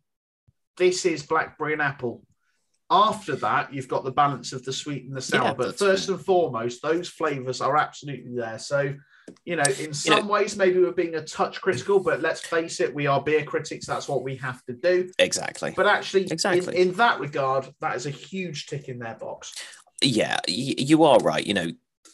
this 0.78 1.06
is 1.06 1.24
blackberry 1.24 1.74
and 1.74 1.82
apple. 1.82 2.26
After 2.90 3.36
that, 3.38 3.74
you've 3.74 3.88
got 3.88 4.04
the 4.04 4.12
balance 4.12 4.54
of 4.54 4.64
the 4.64 4.74
sweet 4.74 5.06
and 5.06 5.16
the 5.16 5.22
sour. 5.22 5.46
Yeah, 5.46 5.54
but 5.54 5.78
first 5.78 6.08
fair. 6.08 6.16
and 6.16 6.26
foremost, 6.26 6.82
those 6.82 7.10
flavours 7.10 7.62
are 7.62 7.78
absolutely 7.78 8.36
there. 8.36 8.60
So, 8.60 8.96
you 9.44 9.56
know, 9.56 9.64
in 9.80 9.94
some 9.94 10.28
ways, 10.28 10.56
maybe 10.56 10.80
we're 10.80 10.92
being 10.92 11.16
a 11.16 11.24
touch 11.24 11.62
critical, 11.62 12.00
but 12.00 12.22
let's 12.22 12.42
face 12.42 12.80
it, 12.80 12.94
we 12.94 13.08
are 13.08 13.22
beer 13.22 13.44
critics. 13.44 13.86
That's 13.86 14.08
what 14.08 14.24
we 14.24 14.36
have 14.38 14.64
to 14.66 14.74
do. 14.74 15.12
Exactly. 15.20 15.74
But 15.76 15.88
actually, 15.88 16.26
Exactly. 16.32 16.76
in, 16.80 16.90
in 16.90 16.94
that 16.96 17.20
regard, 17.20 17.68
that 17.82 17.96
is 17.96 18.06
a 18.06 18.12
huge 18.12 18.68
tick 18.68 18.88
in 18.90 19.00
their 19.00 19.16
box. 19.16 19.54
yeah, 20.02 20.40
you 20.48 21.04
are 21.04 21.20
right. 21.20 21.46
You 21.46 21.54
know, 21.56 21.68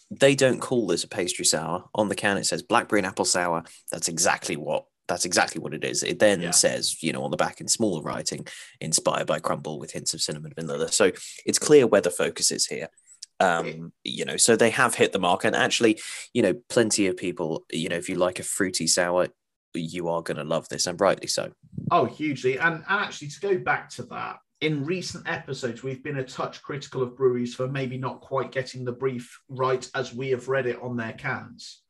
they 0.09 0.36
don't 0.36 0.59
call 0.59 0.88
this 0.88 1.03
a 1.03 1.07
pastry 1.07 1.45
sour. 1.45 1.86
On 1.95 2.09
the 2.09 2.16
can, 2.16 2.38
it 2.38 2.45
says 2.45 2.62
blackberry 2.64 2.99
and 2.99 3.07
apple 3.07 3.26
sour. 3.26 3.64
That's 3.91 4.07
exactly 4.07 4.55
what. 4.57 4.86
That's 5.07 5.26
exactly 5.26 5.59
what 5.62 5.74
it 5.74 5.84
is. 5.84 6.03
It 6.03 6.20
then 6.20 6.41
Yeah. 6.41 6.51
says, 6.51 7.03
you 7.03 7.12
know, 7.12 7.24
on 7.24 7.32
the 7.32 7.38
back 7.38 7.59
in 7.59 7.68
smaller 7.68 8.01
writing, 8.01 8.47
inspired 8.80 9.28
by 9.28 9.39
crumble 9.39 9.78
with 9.80 9.91
hints 9.91 10.14
of 10.14 10.22
cinnamon 10.22 10.53
and 10.55 10.68
vanilla. 10.68 10.89
So 10.91 11.12
it's 11.45 11.59
clear 11.59 11.86
where 11.88 11.99
the 12.01 12.12
focus 12.12 12.51
is 12.51 12.66
here. 12.68 12.88
Um, 13.41 13.91
you 14.03 14.25
know, 14.25 14.37
so 14.37 14.55
they 14.55 14.69
have 14.69 14.95
hit 14.95 15.11
the 15.11 15.19
mark. 15.19 15.43
And 15.43 15.55
actually, 15.55 15.99
you 16.33 16.41
know, 16.41 16.53
plenty 16.69 17.07
of 17.07 17.17
people, 17.17 17.65
you 17.71 17.89
know, 17.89 17.95
if 17.95 18.07
you 18.07 18.15
like 18.15 18.39
a 18.39 18.43
fruity 18.43 18.87
sour, 18.87 19.27
you 19.73 20.09
are 20.09 20.21
going 20.21 20.37
to 20.37 20.43
love 20.43 20.67
this, 20.69 20.85
and 20.85 20.99
rightly 20.99 21.27
so. 21.27 21.51
Oh, 21.89 22.05
hugely. 22.05 22.59
And, 22.59 22.75
and 22.75 22.83
actually, 22.87 23.29
to 23.29 23.39
go 23.39 23.57
back 23.57 23.89
to 23.91 24.03
that, 24.03 24.37
in 24.59 24.85
recent 24.85 25.27
episodes, 25.27 25.81
we've 25.81 26.03
been 26.03 26.19
a 26.19 26.23
touch 26.23 26.61
critical 26.61 27.01
of 27.01 27.17
breweries 27.17 27.55
for 27.55 27.67
maybe 27.67 27.97
not 27.97 28.21
quite 28.21 28.51
getting 28.51 28.85
the 28.85 28.91
brief 28.91 29.41
right 29.49 29.89
as 29.95 30.13
we 30.13 30.29
have 30.29 30.47
read 30.47 30.67
it 30.67 30.81
on 30.81 30.97
their 30.97 31.13
cans. 31.13 31.81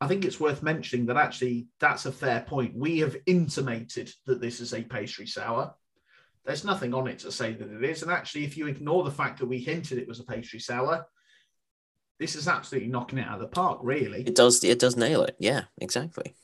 I 0.00 0.06
think 0.06 0.24
it's 0.24 0.38
worth 0.38 0.62
mentioning 0.62 1.06
that 1.06 1.16
actually 1.16 1.68
that's 1.80 2.06
a 2.06 2.12
fair 2.12 2.42
point. 2.42 2.76
We 2.76 2.98
have 2.98 3.16
intimated 3.26 4.12
that 4.26 4.40
this 4.40 4.60
is 4.60 4.74
a 4.74 4.82
pastry 4.82 5.26
sour. 5.26 5.74
There's 6.44 6.64
nothing 6.64 6.94
on 6.94 7.06
it 7.08 7.18
to 7.20 7.32
say 7.32 7.52
that 7.52 7.70
it 7.70 7.84
is. 7.84 8.02
And 8.02 8.10
actually, 8.10 8.44
if 8.44 8.56
you 8.56 8.66
ignore 8.68 9.04
the 9.04 9.10
fact 9.10 9.38
that 9.40 9.46
we 9.46 9.58
hinted 9.58 9.98
it 9.98 10.08
was 10.08 10.20
a 10.20 10.24
pastry 10.24 10.58
sour, 10.60 11.06
this 12.18 12.34
is 12.34 12.48
absolutely 12.48 12.90
knocking 12.90 13.18
it 13.18 13.26
out 13.28 13.34
of 13.34 13.40
the 13.40 13.48
park, 13.48 13.80
really. 13.82 14.22
It 14.22 14.34
does. 14.34 14.64
It 14.64 14.78
does 14.78 14.96
nail 14.96 15.22
it. 15.24 15.36
Yeah, 15.38 15.64
exactly. 15.78 16.34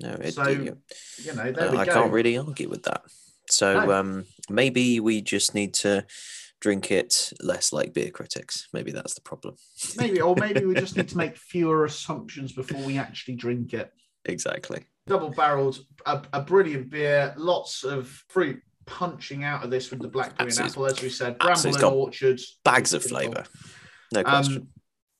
No, 0.00 0.10
it, 0.12 0.32
So, 0.34 0.48
you- 0.48 0.78
You 1.22 1.34
know, 1.34 1.52
there 1.52 1.68
Uh, 1.70 1.76
I 1.78 1.84
go. 1.84 1.92
can't 1.92 2.12
really 2.12 2.38
argue 2.38 2.68
with 2.68 2.84
that. 2.84 3.02
So 3.50 3.80
No. 3.84 3.92
um, 3.92 4.24
maybe 4.48 5.00
we 5.00 5.20
just 5.22 5.54
need 5.54 5.74
to 5.74 6.06
drink 6.60 6.90
it 6.90 7.32
less 7.40 7.72
like 7.72 7.92
beer 7.94 8.10
critics. 8.10 8.68
Maybe 8.72 8.90
that's 8.92 9.14
the 9.14 9.20
problem. 9.20 9.56
maybe, 9.96 10.20
or 10.20 10.34
maybe 10.36 10.64
we 10.64 10.74
just 10.74 10.96
need 10.96 11.08
to 11.08 11.16
make 11.24 11.36
fewer 11.36 11.84
assumptions 11.84 12.52
before 12.52 12.82
we 12.82 12.98
actually 12.98 13.36
drink 13.36 13.74
it. 13.74 13.92
Exactly. 14.24 14.84
Double 15.06 15.30
barreled, 15.30 15.84
a, 16.06 16.22
a 16.32 16.42
brilliant 16.42 16.90
beer, 16.90 17.32
lots 17.36 17.84
of 17.84 18.08
fruit 18.28 18.60
punching 18.88 19.44
out 19.44 19.64
of 19.64 19.70
this 19.70 19.90
with 19.90 20.00
the 20.00 20.08
blackberry 20.08 20.50
and 20.50 20.60
apple, 20.60 20.86
as 20.86 21.00
we 21.00 21.08
said, 21.08 21.38
bramble 21.38 21.74
and 21.74 21.84
orchards. 21.84 22.58
Bags 22.64 22.92
of 22.92 23.04
flavour. 23.04 23.44
No 24.12 24.24
question. 24.24 24.56
Um, 24.56 24.68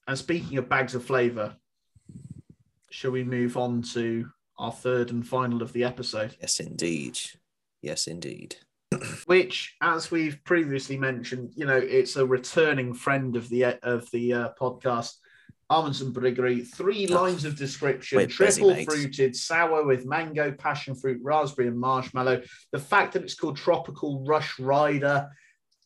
and 0.08 0.18
speaking 0.18 0.58
of 0.58 0.68
bags 0.68 0.94
of 0.94 1.04
flavour, 1.04 1.54
shall 2.90 3.10
we 3.10 3.22
move 3.22 3.56
on 3.56 3.82
to 3.82 4.28
our 4.58 4.72
third 4.72 5.10
and 5.10 5.26
final 5.26 5.62
of 5.62 5.72
the 5.72 5.84
episode. 5.84 6.36
Yes, 6.40 6.60
indeed. 6.60 7.18
Yes, 7.80 8.06
indeed. 8.06 8.56
Which, 9.26 9.76
as 9.80 10.10
we've 10.10 10.42
previously 10.44 10.96
mentioned, 10.96 11.52
you 11.54 11.66
know, 11.66 11.76
it's 11.76 12.16
a 12.16 12.26
returning 12.26 12.94
friend 12.94 13.36
of 13.36 13.48
the 13.48 13.78
of 13.82 14.10
the 14.10 14.32
uh, 14.32 14.48
podcast. 14.60 15.14
Amundsen 15.70 16.12
Brewery, 16.12 16.62
three 16.62 17.06
lines 17.06 17.44
of 17.44 17.56
description, 17.56 18.16
we're 18.16 18.26
triple 18.26 18.70
mate. 18.70 18.88
fruited, 18.88 19.36
sour 19.36 19.84
with 19.84 20.06
mango, 20.06 20.50
passion 20.52 20.94
fruit, 20.94 21.20
raspberry, 21.22 21.68
and 21.68 21.78
marshmallow. 21.78 22.42
The 22.72 22.78
fact 22.78 23.12
that 23.12 23.22
it's 23.22 23.34
called 23.34 23.56
Tropical 23.56 24.24
Rush 24.24 24.58
Rider, 24.58 25.28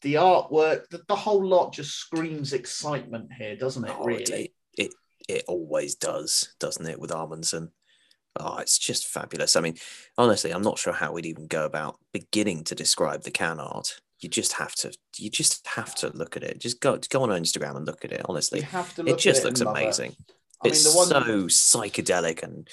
the 0.03 0.15
artwork, 0.15 0.89
the, 0.89 1.03
the 1.09 1.17
whole 1.17 1.45
lot 1.45 1.73
just 1.73 1.97
screams 1.97 2.53
excitement 2.53 3.33
here, 3.33 3.57
doesn't 3.57 3.85
it? 3.85 3.95
Oh, 3.99 4.05
really? 4.05 4.23
it, 4.23 4.53
it 4.77 4.93
it 5.29 5.45
always 5.49 5.95
does, 5.95 6.55
doesn't 6.61 6.87
it, 6.87 7.01
with 7.01 7.13
Amundsen? 7.13 7.73
Oh, 8.39 8.59
it's 8.59 8.79
just 8.79 9.07
fabulous. 9.07 9.57
I 9.57 9.61
mean, 9.61 9.77
honestly, 10.17 10.53
I'm 10.53 10.63
not 10.63 10.79
sure 10.79 10.93
how 10.93 11.13
we'd 11.13 11.27
even 11.27 11.47
go 11.47 11.65
about 11.65 11.99
beginning 12.13 12.65
to 12.65 12.75
describe 12.75 13.23
the 13.23 13.31
can 13.31 13.61
art. 13.61 14.01
You 14.23 14.29
just 14.29 14.55
have 14.55 14.75
to, 14.77 14.93
you 15.19 15.29
just 15.29 15.67
have 15.67 15.95
to 15.97 16.11
look 16.15 16.37
at 16.37 16.45
it. 16.45 16.61
Just 16.61 16.81
go, 16.81 16.99
go 17.11 17.23
on 17.25 17.29
Instagram 17.31 17.77
and 17.77 17.87
look 17.87 18.05
at 18.05 18.13
it. 18.13 18.23
Honestly, 18.25 18.61
have 18.63 18.95
to 18.95 19.03
look 19.03 19.17
it 19.17 19.19
just 19.19 19.43
it 19.43 19.45
looks 19.47 19.61
it. 19.61 19.67
amazing. 19.67 20.17
Mean, 20.63 20.73
it's 20.73 20.91
the 20.91 20.97
one 20.97 21.09
so 21.09 21.79
psychedelic 21.79 22.45
and 22.45 22.69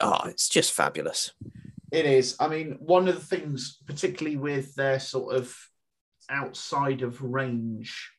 oh, 0.00 0.20
it's 0.28 0.48
just 0.48 0.72
fabulous. 0.72 1.32
It 1.90 2.06
is. 2.06 2.36
I 2.38 2.46
mean, 2.48 2.76
one 2.80 3.08
of 3.08 3.16
the 3.16 3.36
things, 3.36 3.78
particularly 3.86 4.36
with 4.36 4.74
their 4.76 5.00
sort 5.00 5.34
of 5.34 5.56
outside 6.30 7.02
of 7.02 7.20
range 7.22 8.10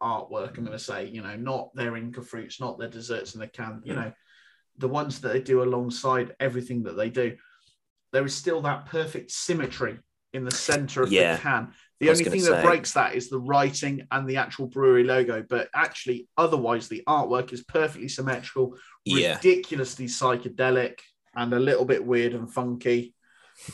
artwork, 0.00 0.56
I'm 0.56 0.64
going 0.64 0.78
to 0.78 0.78
say, 0.78 1.06
you 1.06 1.22
know, 1.22 1.36
not 1.36 1.74
their 1.74 1.96
Inca 1.96 2.22
fruits, 2.22 2.60
not 2.60 2.78
their 2.78 2.88
desserts 2.88 3.34
in 3.34 3.40
the 3.40 3.48
can, 3.48 3.82
you 3.84 3.94
Mm. 3.94 3.96
know, 3.96 4.12
the 4.78 4.88
ones 4.88 5.20
that 5.20 5.32
they 5.32 5.40
do 5.40 5.62
alongside 5.62 6.34
everything 6.40 6.84
that 6.84 6.96
they 6.96 7.10
do, 7.10 7.36
there 8.12 8.24
is 8.24 8.34
still 8.34 8.60
that 8.62 8.86
perfect 8.86 9.30
symmetry 9.30 9.98
in 10.32 10.44
the 10.44 10.50
center 10.50 11.02
of 11.02 11.12
Yeah. 11.12 11.36
the 11.36 11.42
can. 11.42 11.74
The 12.00 12.10
only 12.10 12.24
thing 12.24 12.42
that 12.44 12.64
breaks 12.64 12.92
that 12.94 13.14
is 13.14 13.30
the 13.30 13.38
writing 13.38 14.06
and 14.10 14.28
the 14.28 14.36
actual 14.38 14.66
brewery 14.66 15.04
logo, 15.04 15.44
but 15.48 15.68
actually, 15.74 16.28
otherwise, 16.36 16.88
the 16.88 17.02
artwork 17.06 17.52
is 17.52 17.62
perfectly 17.62 18.08
symmetrical, 18.08 18.76
Yeah, 19.04 19.36
ridiculously 19.36 20.06
psychedelic 20.06 20.98
and 21.36 21.52
a 21.52 21.60
little 21.60 21.84
bit 21.84 22.04
weird 22.04 22.34
and 22.34 22.52
funky. 22.52 23.14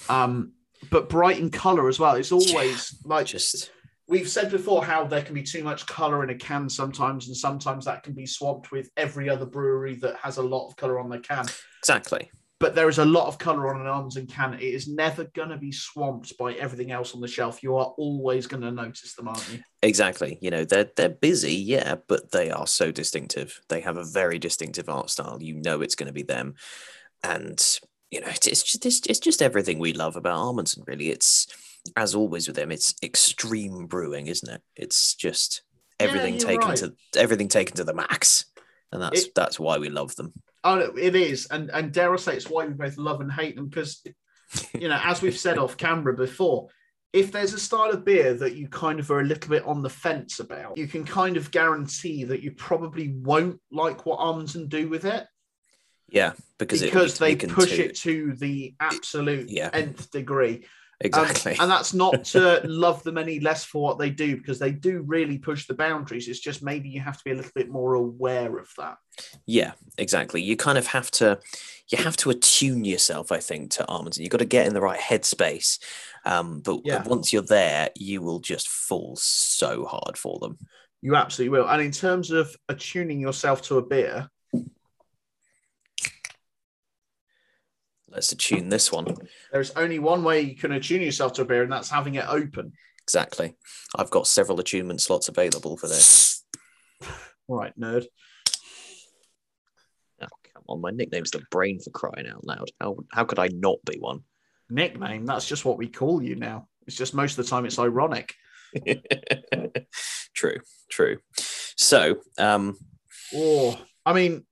Um, 0.08 0.52
but 0.90 1.08
bright 1.08 1.38
in 1.38 1.50
color 1.50 1.88
as 1.88 1.98
well. 1.98 2.16
It's 2.16 2.30
always 2.32 2.98
like 3.04 3.26
just 3.26 3.70
we've 4.06 4.28
said 4.28 4.50
before 4.50 4.84
how 4.84 5.04
there 5.04 5.22
can 5.22 5.34
be 5.34 5.42
too 5.42 5.62
much 5.64 5.86
color 5.86 6.22
in 6.22 6.30
a 6.30 6.34
can 6.34 6.68
sometimes, 6.68 7.28
and 7.28 7.36
sometimes 7.36 7.86
that 7.86 8.02
can 8.02 8.12
be 8.12 8.26
swamped 8.26 8.70
with 8.72 8.90
every 8.96 9.28
other 9.30 9.46
brewery 9.46 9.94
that 9.96 10.16
has 10.16 10.36
a 10.36 10.42
lot 10.42 10.68
of 10.68 10.76
color 10.76 10.98
on 10.98 11.08
their 11.08 11.20
can. 11.20 11.46
exactly. 11.80 12.30
But 12.60 12.74
there 12.74 12.88
is 12.88 12.98
a 12.98 13.04
lot 13.04 13.28
of 13.28 13.38
color 13.38 13.72
on 13.72 13.80
an 13.80 13.86
Amundsen 13.86 14.26
can. 14.26 14.54
It 14.54 14.62
is 14.62 14.88
never 14.88 15.24
going 15.24 15.50
to 15.50 15.56
be 15.56 15.70
swamped 15.70 16.36
by 16.36 16.54
everything 16.54 16.90
else 16.90 17.14
on 17.14 17.20
the 17.20 17.28
shelf. 17.28 17.62
You 17.62 17.76
are 17.76 17.94
always 17.96 18.48
going 18.48 18.62
to 18.62 18.72
notice 18.72 19.14
them, 19.14 19.28
aren't 19.28 19.52
you? 19.52 19.60
Exactly. 19.82 20.38
You 20.40 20.50
know, 20.50 20.64
they're 20.64 20.90
they're 20.96 21.08
busy, 21.08 21.54
yeah, 21.54 21.96
but 22.08 22.32
they 22.32 22.50
are 22.50 22.66
so 22.66 22.90
distinctive. 22.90 23.60
They 23.68 23.80
have 23.82 23.96
a 23.96 24.04
very 24.04 24.40
distinctive 24.40 24.88
art 24.88 25.08
style. 25.10 25.38
You 25.40 25.54
know 25.54 25.82
it's 25.82 25.94
going 25.94 26.08
to 26.08 26.12
be 26.12 26.24
them. 26.24 26.54
And 27.22 27.64
you 28.10 28.20
know, 28.20 28.28
it's, 28.28 28.46
it's 28.46 28.62
just 28.64 28.84
it's, 28.86 29.06
it's 29.06 29.20
just 29.20 29.40
everything 29.42 29.78
we 29.78 29.92
love 29.92 30.16
about 30.16 30.48
Amundsen, 30.48 30.82
really. 30.86 31.10
It's 31.10 31.46
as 31.94 32.14
always 32.14 32.48
with 32.48 32.56
them, 32.56 32.72
it's 32.72 32.94
extreme 33.04 33.86
brewing, 33.86 34.26
isn't 34.26 34.52
it? 34.52 34.62
It's 34.74 35.14
just 35.14 35.62
everything 36.00 36.34
you're 36.34 36.48
taken 36.48 36.68
right. 36.68 36.76
to 36.78 36.94
everything 37.16 37.46
taken 37.46 37.76
to 37.76 37.84
the 37.84 37.94
max. 37.94 38.46
And 38.90 39.00
that's 39.00 39.26
It- 39.26 39.34
that's 39.36 39.60
why 39.60 39.78
we 39.78 39.90
love 39.90 40.16
them. 40.16 40.32
Oh, 40.64 40.78
it 40.96 41.14
is, 41.14 41.46
and 41.50 41.70
and 41.70 41.92
dare 41.92 42.12
I 42.12 42.16
say, 42.16 42.36
it's 42.36 42.50
why 42.50 42.66
we 42.66 42.74
both 42.74 42.96
love 42.98 43.20
and 43.20 43.30
hate 43.30 43.56
them 43.56 43.68
because, 43.68 44.02
you 44.74 44.88
know, 44.88 45.00
as 45.02 45.22
we've 45.22 45.38
said 45.38 45.56
off 45.58 45.76
camera 45.76 46.14
before, 46.14 46.68
if 47.12 47.30
there's 47.32 47.54
a 47.54 47.58
style 47.60 47.90
of 47.90 48.04
beer 48.04 48.34
that 48.34 48.54
you 48.56 48.68
kind 48.68 48.98
of 49.00 49.10
are 49.10 49.20
a 49.20 49.24
little 49.24 49.48
bit 49.50 49.64
on 49.64 49.82
the 49.82 49.88
fence 49.90 50.40
about, 50.40 50.76
you 50.76 50.86
can 50.88 51.04
kind 51.04 51.36
of 51.36 51.50
guarantee 51.50 52.24
that 52.24 52.42
you 52.42 52.50
probably 52.52 53.08
won't 53.08 53.60
like 53.70 54.04
what 54.04 54.18
Amundsen 54.18 54.68
do 54.68 54.88
with 54.88 55.04
it 55.04 55.26
Yeah, 56.08 56.32
because, 56.58 56.82
because 56.82 57.18
be 57.18 57.34
they 57.34 57.46
push 57.46 57.70
to- 57.76 57.84
it 57.86 57.96
to 57.98 58.34
the 58.34 58.74
absolute 58.80 59.48
Yeah. 59.50 59.70
nth 59.72 60.10
degree. 60.10 60.66
Um, 61.00 61.06
exactly. 61.06 61.56
and 61.60 61.70
that's 61.70 61.94
not 61.94 62.24
to 62.32 62.60
love 62.64 63.04
them 63.04 63.18
any 63.18 63.38
less 63.38 63.64
for 63.64 63.80
what 63.80 63.98
they 63.98 64.10
do 64.10 64.36
because 64.36 64.58
they 64.58 64.72
do 64.72 65.02
really 65.06 65.38
push 65.38 65.66
the 65.66 65.74
boundaries. 65.74 66.26
It's 66.26 66.40
just 66.40 66.62
maybe 66.62 66.88
you 66.88 67.00
have 67.00 67.16
to 67.18 67.24
be 67.24 67.30
a 67.30 67.34
little 67.34 67.52
bit 67.54 67.70
more 67.70 67.94
aware 67.94 68.58
of 68.58 68.68
that. 68.78 68.98
Yeah, 69.46 69.72
exactly. 69.96 70.42
You 70.42 70.56
kind 70.56 70.76
of 70.76 70.88
have 70.88 71.10
to 71.12 71.38
you 71.88 71.98
have 71.98 72.16
to 72.18 72.30
attune 72.30 72.84
yourself, 72.84 73.30
I 73.32 73.38
think, 73.38 73.70
to 73.72 73.86
Amundsen. 73.88 74.22
You've 74.22 74.30
got 74.32 74.38
to 74.38 74.44
get 74.44 74.66
in 74.66 74.74
the 74.74 74.80
right 74.80 75.00
headspace. 75.00 75.78
Um, 76.24 76.60
but 76.60 76.80
Yeah. 76.84 77.02
once 77.06 77.32
you're 77.32 77.42
there, 77.42 77.90
you 77.96 78.20
will 78.20 78.40
just 78.40 78.68
fall 78.68 79.16
so 79.16 79.84
hard 79.86 80.18
for 80.18 80.38
them. 80.40 80.58
You 81.00 81.14
absolutely 81.14 81.56
will. 81.58 81.68
And 81.68 81.80
in 81.80 81.92
terms 81.92 82.32
of 82.32 82.54
attuning 82.68 83.20
yourself 83.20 83.62
to 83.62 83.78
a 83.78 83.82
beer, 83.82 84.28
Let's 88.10 88.32
attune 88.32 88.68
this 88.68 88.90
one. 88.90 89.16
there's 89.52 89.70
only 89.72 89.98
one 89.98 90.24
way 90.24 90.40
you 90.40 90.56
can 90.56 90.72
attune 90.72 91.02
yourself 91.02 91.34
to 91.34 91.42
a 91.42 91.44
beer, 91.44 91.62
and 91.62 91.72
that's 91.72 91.90
having 91.90 92.14
it 92.14 92.24
open. 92.28 92.72
Exactly. 93.02 93.54
I've 93.96 94.10
got 94.10 94.26
several 94.26 94.60
attunement 94.60 95.00
slots 95.00 95.28
available 95.28 95.76
for 95.76 95.88
this. 95.88 96.44
All 97.46 97.56
right, 97.56 97.78
nerd. 97.78 98.06
Oh, 100.20 100.26
come 100.52 100.62
on, 100.68 100.80
my 100.80 100.90
nickname's 100.90 101.30
the 101.30 101.42
brain 101.50 101.80
for 101.80 101.90
crying 101.90 102.26
out 102.26 102.44
loud. 102.44 102.70
How 102.80 102.96
how 103.10 103.24
could 103.24 103.38
I 103.38 103.48
not 103.48 103.78
be 103.84 103.98
one? 103.98 104.20
Nickname, 104.70 105.24
that's 105.24 105.48
just 105.48 105.64
what 105.64 105.78
we 105.78 105.88
call 105.88 106.22
you 106.22 106.36
now. 106.36 106.68
It's 106.86 106.96
just 106.96 107.14
most 107.14 107.38
of 107.38 107.44
the 107.44 107.50
time 107.50 107.64
it's 107.64 107.78
ironic. 107.78 108.34
true, 110.34 110.60
true. 110.90 111.18
So, 111.76 112.18
um, 112.36 112.76
Oh, 113.34 113.78
I 114.06 114.12
mean, 114.12 114.44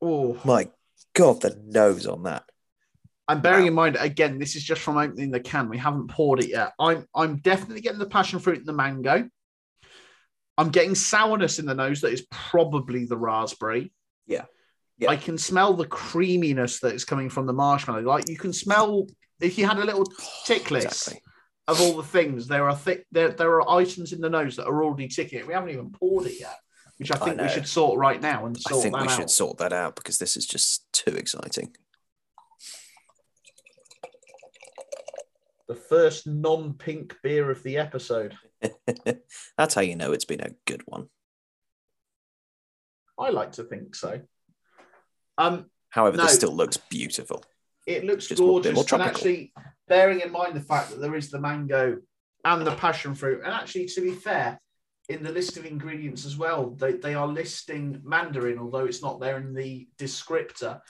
oh, 0.00 0.40
my 0.44 0.68
God, 1.14 1.42
the 1.42 1.60
nose 1.66 2.06
on 2.06 2.24
that. 2.24 2.44
And 3.32 3.42
bearing 3.42 3.62
Wow. 3.62 3.68
in 3.68 3.74
mind 3.74 3.96
again, 4.00 4.38
this 4.38 4.56
is 4.56 4.62
just 4.62 4.80
from 4.82 4.96
opening 4.98 5.30
the 5.30 5.40
can. 5.40 5.68
We 5.68 5.78
haven't 5.78 6.08
poured 6.10 6.40
it 6.40 6.48
yet. 6.50 6.72
I'm 6.78 7.06
I'm 7.14 7.36
definitely 7.36 7.80
getting 7.80 7.98
the 7.98 8.06
passion 8.06 8.38
fruit 8.38 8.58
and 8.58 8.66
the 8.66 8.72
mango. 8.72 9.28
I'm 10.58 10.70
getting 10.70 10.94
sourness 10.94 11.58
in 11.58 11.66
the 11.66 11.74
nose 11.74 12.00
that 12.02 12.12
is 12.12 12.26
probably 12.30 13.06
the 13.06 13.16
raspberry. 13.16 13.92
Yeah. 14.26 14.44
Yeah. 14.98 15.10
I 15.10 15.16
can 15.16 15.38
smell 15.38 15.72
the 15.74 15.86
creaminess 15.86 16.80
that 16.80 16.94
is 16.94 17.04
coming 17.06 17.30
from 17.30 17.46
the 17.46 17.54
marshmallow. 17.54 18.02
Like 18.02 18.28
you 18.28 18.36
can 18.36 18.52
smell 18.52 19.06
if 19.40 19.56
you 19.56 19.66
had 19.66 19.78
a 19.78 19.84
little 19.84 20.04
tick 20.44 20.70
list 20.70 20.86
Exactly. 21.08 21.22
of 21.68 21.80
all 21.80 21.96
the 21.96 22.02
things, 22.02 22.46
there 22.46 22.68
are 22.68 22.76
th- 22.76 23.04
there 23.10 23.30
there 23.30 23.50
are 23.62 23.70
items 23.70 24.12
in 24.12 24.20
the 24.20 24.28
nose 24.28 24.56
that 24.56 24.66
are 24.66 24.84
already 24.84 25.08
ticking 25.08 25.38
it. 25.38 25.46
We 25.46 25.54
haven't 25.54 25.70
even 25.70 25.90
poured 25.90 26.26
it 26.26 26.38
yet, 26.38 26.58
which 26.98 27.10
I 27.10 27.14
I 27.16 27.18
think 27.18 27.40
we 27.40 27.48
should 27.48 27.66
sort 27.66 27.98
right 27.98 28.20
now 28.20 28.44
and 28.44 28.58
I 28.70 28.74
think 28.74 28.94
we 28.94 29.02
out. 29.04 29.10
should 29.10 29.30
sort 29.30 29.56
that 29.58 29.72
out 29.72 29.96
because 29.96 30.18
this 30.18 30.36
is 30.36 30.44
just 30.46 30.84
too 30.92 31.12
exciting. 31.16 31.74
The 35.70 35.76
first 35.76 36.26
non-pink 36.26 37.14
beer 37.22 37.48
of 37.48 37.62
the 37.62 37.76
episode. 37.78 38.36
That's 39.56 39.72
how 39.72 39.82
you 39.82 39.94
know 39.94 40.10
it's 40.10 40.24
been 40.24 40.40
a 40.40 40.50
good 40.66 40.82
one. 40.84 41.06
I 43.16 43.30
like 43.30 43.52
to 43.52 43.62
think 43.62 43.94
so. 43.94 44.20
Um, 45.38 45.66
However, 45.90 46.16
No. 46.16 46.24
this 46.24 46.34
still 46.34 46.56
looks 46.56 46.76
beautiful. 46.76 47.44
it 47.86 48.04
looks 48.04 48.26
Just 48.26 48.40
more- 48.40 48.54
gorgeous, 48.60 48.72
more 48.74 48.80
and 48.82 48.88
tropical. 48.88 49.10
actually, 49.16 49.52
bearing 49.86 50.18
in 50.18 50.32
mind 50.32 50.56
the 50.56 50.60
fact 50.60 50.90
that 50.90 51.00
there 51.00 51.14
is 51.14 51.30
the 51.30 51.38
mango 51.40 51.98
and 52.44 52.66
the 52.66 52.74
passion 52.74 53.14
fruit, 53.14 53.42
and 53.44 53.54
actually, 53.54 53.86
to 53.86 54.00
be 54.00 54.10
fair, 54.12 54.58
in 55.08 55.22
the 55.22 55.30
list 55.30 55.56
of 55.56 55.64
ingredients 55.66 56.26
as 56.26 56.36
well, 56.36 56.70
they, 56.70 56.94
they 56.94 57.14
are 57.14 57.28
listing 57.28 58.00
mandarin, 58.02 58.58
although 58.58 58.86
it's 58.86 59.02
not 59.02 59.20
there 59.20 59.36
in 59.36 59.54
the 59.54 59.86
descriptor. 59.98 60.80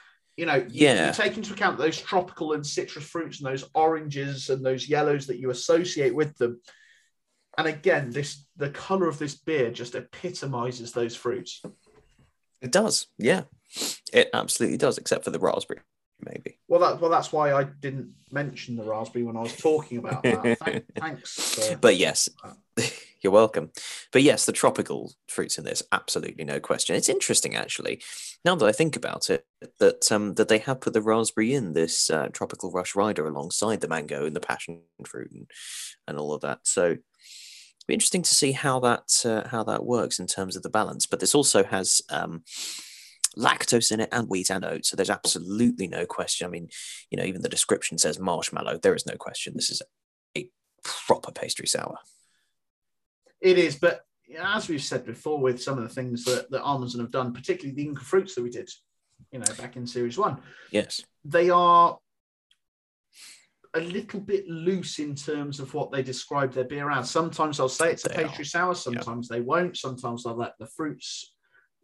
You 0.41 0.47
know, 0.47 0.55
you- 0.57 0.87
Yeah. 0.87 1.09
you 1.09 1.13
take 1.15 1.37
into 1.37 1.53
account 1.53 1.77
those 1.77 2.01
tropical 2.01 2.55
and 2.55 2.67
citrus 2.67 3.05
fruits 3.05 3.41
and 3.41 3.47
those 3.47 3.69
oranges 3.75 4.49
and 4.49 4.65
those 4.65 4.89
yellows 4.89 5.27
that 5.27 5.39
you 5.39 5.51
associate 5.51 6.15
with 6.15 6.35
them. 6.39 6.63
And 7.59 7.69
again, 7.69 8.09
this 8.11 8.47
the 8.57 8.71
color 8.71 9.07
of 9.07 9.19
this 9.19 9.35
beer 9.35 9.71
just 9.71 9.95
epitomizes 9.95 10.93
those 10.93 11.15
fruits. 11.15 11.61
It 12.63 12.73
does, 12.73 13.09
yeah. 13.19 13.43
It 14.15 14.31
absolutely 14.33 14.79
does, 14.79 14.97
except 14.97 15.25
for 15.25 15.31
the 15.31 15.39
raspberry, 15.39 15.81
maybe. 16.25 16.59
Well, 16.69 16.81
that 16.81 17.01
well, 17.01 17.11
that's 17.11 17.33
why 17.33 17.53
I 17.53 17.65
didn't 17.65 18.15
mention 18.31 18.77
the 18.77 18.85
raspberry 18.85 19.25
when 19.25 19.37
I 19.37 19.41
was 19.41 19.57
talking 19.57 19.99
about 19.99 20.23
that. 20.23 20.59
Thank, 20.65 20.85
thanks. 20.95 21.71
But 21.81 21.97
yes, 21.97 22.29
you're 23.23 23.33
welcome. 23.33 23.71
But 24.13 24.23
yes, 24.23 24.47
the 24.47 24.53
tropical 24.53 25.13
fruits 25.29 25.59
in 25.59 25.65
this, 25.65 25.83
absolutely 25.93 26.45
no 26.45 26.61
question. 26.61 26.97
It's 26.97 27.09
interesting, 27.09 27.57
actually, 27.57 28.03
now 28.45 28.55
that 28.55 28.67
I 28.67 28.73
think 28.73 28.97
about 28.97 29.31
it, 29.31 29.47
that 29.79 30.11
um, 30.13 30.35
that 30.35 30.49
they 30.49 30.59
have 30.59 30.81
put 30.81 30.93
the 30.93 31.03
raspberry 31.03 31.55
in 31.55 31.73
this 31.73 32.11
uh, 32.11 32.29
tropical 32.33 32.71
rush 32.71 32.95
rider 32.95 33.27
alongside 33.27 33.81
the 33.81 33.89
mango 33.89 34.27
and 34.27 34.37
the 34.37 34.41
passion 34.41 34.83
fruit 35.05 35.31
and, 35.33 35.51
and 36.07 36.19
all 36.19 36.33
of 36.33 36.43
that. 36.43 36.61
So 36.65 36.99
be 37.91 37.95
interesting 37.95 38.23
to 38.23 38.35
see 38.35 38.53
how 38.53 38.79
that 38.81 39.11
uh, 39.25 39.49
how 39.49 39.65
that 39.65 39.85
works 39.85 40.19
in 40.19 40.27
terms 40.27 40.57
of 40.57 40.63
the 40.63 40.71
balance. 40.71 41.07
But 41.07 41.21
this 41.21 41.35
also 41.35 41.65
has 41.65 42.01
um, 42.09 42.45
lactose 43.37 43.93
in 43.93 44.01
it 44.01 44.09
and 44.13 44.29
wheat 44.29 44.51
and 44.51 44.65
oats. 44.65 44.91
So 44.91 44.97
there's 44.97 45.11
absolutely 45.11 45.87
no 45.87 46.07
question. 46.07 46.47
I 46.47 46.51
mean, 46.51 46.69
you 47.11 47.19
know, 47.19 47.25
even 47.25 47.43
the 47.43 47.49
description 47.49 47.99
says 47.99 48.19
marshmallow. 48.19 48.79
There 48.79 48.95
is 48.95 49.07
no 49.07 49.17
question. 49.17 49.53
This 49.55 49.71
is 49.71 49.83
a 50.37 50.49
proper 50.83 51.31
pastry 51.33 51.67
sour. 51.67 51.99
It 53.41 53.59
is, 53.59 53.77
but 53.77 54.03
as 54.39 54.69
we've 54.69 54.83
said 54.83 55.07
before, 55.07 55.41
with 55.41 55.63
some 55.63 55.79
of 55.79 55.85
the 55.85 55.95
things 55.95 56.25
that, 56.25 56.51
that 56.51 56.63
Amundsen 56.65 57.01
have 57.01 57.11
done, 57.11 57.33
particularly 57.33 57.75
the 57.75 57.89
Inca 57.89 58.05
fruits 58.05 58.35
that 58.35 58.43
we 58.43 58.51
did, 58.51 58.69
you 59.33 59.39
know, 59.39 59.53
back 59.59 59.77
in 59.77 59.87
series 59.87 60.19
one, 60.19 60.39
Yes. 60.71 61.03
they 61.25 61.51
are 61.51 61.99
a 63.75 63.81
little 63.81 64.21
bit 64.21 64.49
loose 64.49 64.99
in 64.99 65.15
terms 65.15 65.61
of 65.61 65.73
what 65.75 65.93
they 65.93 66.03
describe 66.03 66.53
their 66.53 66.65
beer 66.65 66.91
as. 66.91 67.11
Sometimes 67.11 67.57
they'll 67.57 67.69
say 67.69 67.93
it's 67.93 68.05
a 68.05 68.09
They 68.09 68.25
pastry 68.25 68.45
sour, 68.45 68.75
sometimes 68.75 69.29
they 69.29 69.41
won't. 69.41 69.77
Sometimes 69.77 70.25
they'll 70.25 70.37
let 70.37 70.55
the 70.59 70.67
fruits 70.67 71.33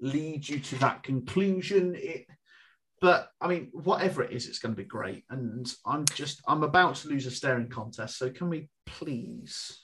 lead 0.00 0.48
you 0.48 0.60
to 0.60 0.76
that 0.76 1.02
conclusion. 1.02 1.94
It, 1.96 2.26
but 3.00 3.30
I 3.40 3.48
mean, 3.48 3.70
whatever 3.72 4.22
it 4.22 4.32
is, 4.32 4.46
it's 4.46 4.58
going 4.58 4.74
to 4.74 4.82
be 4.82 4.88
great. 4.88 5.24
And 5.30 5.70
I'm 5.84 6.04
just, 6.14 6.40
I'm 6.46 6.62
about 6.62 6.96
to 6.96 7.08
lose 7.08 7.26
a 7.26 7.30
staring 7.30 7.68
contest. 7.68 8.18
So 8.18 8.30
can 8.30 8.48
we 8.48 8.68
please? 8.86 9.82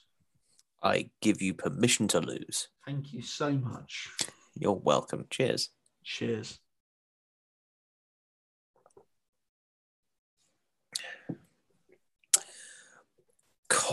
I 0.82 1.10
give 1.20 1.40
you 1.40 1.54
permission 1.54 2.08
to 2.08 2.20
lose. 2.20 2.68
Thank 2.84 3.12
you 3.12 3.22
so 3.22 3.52
much. 3.52 4.08
You're 4.54 4.72
welcome. 4.72 5.26
Cheers. 5.30 5.68
Cheers. 6.04 6.58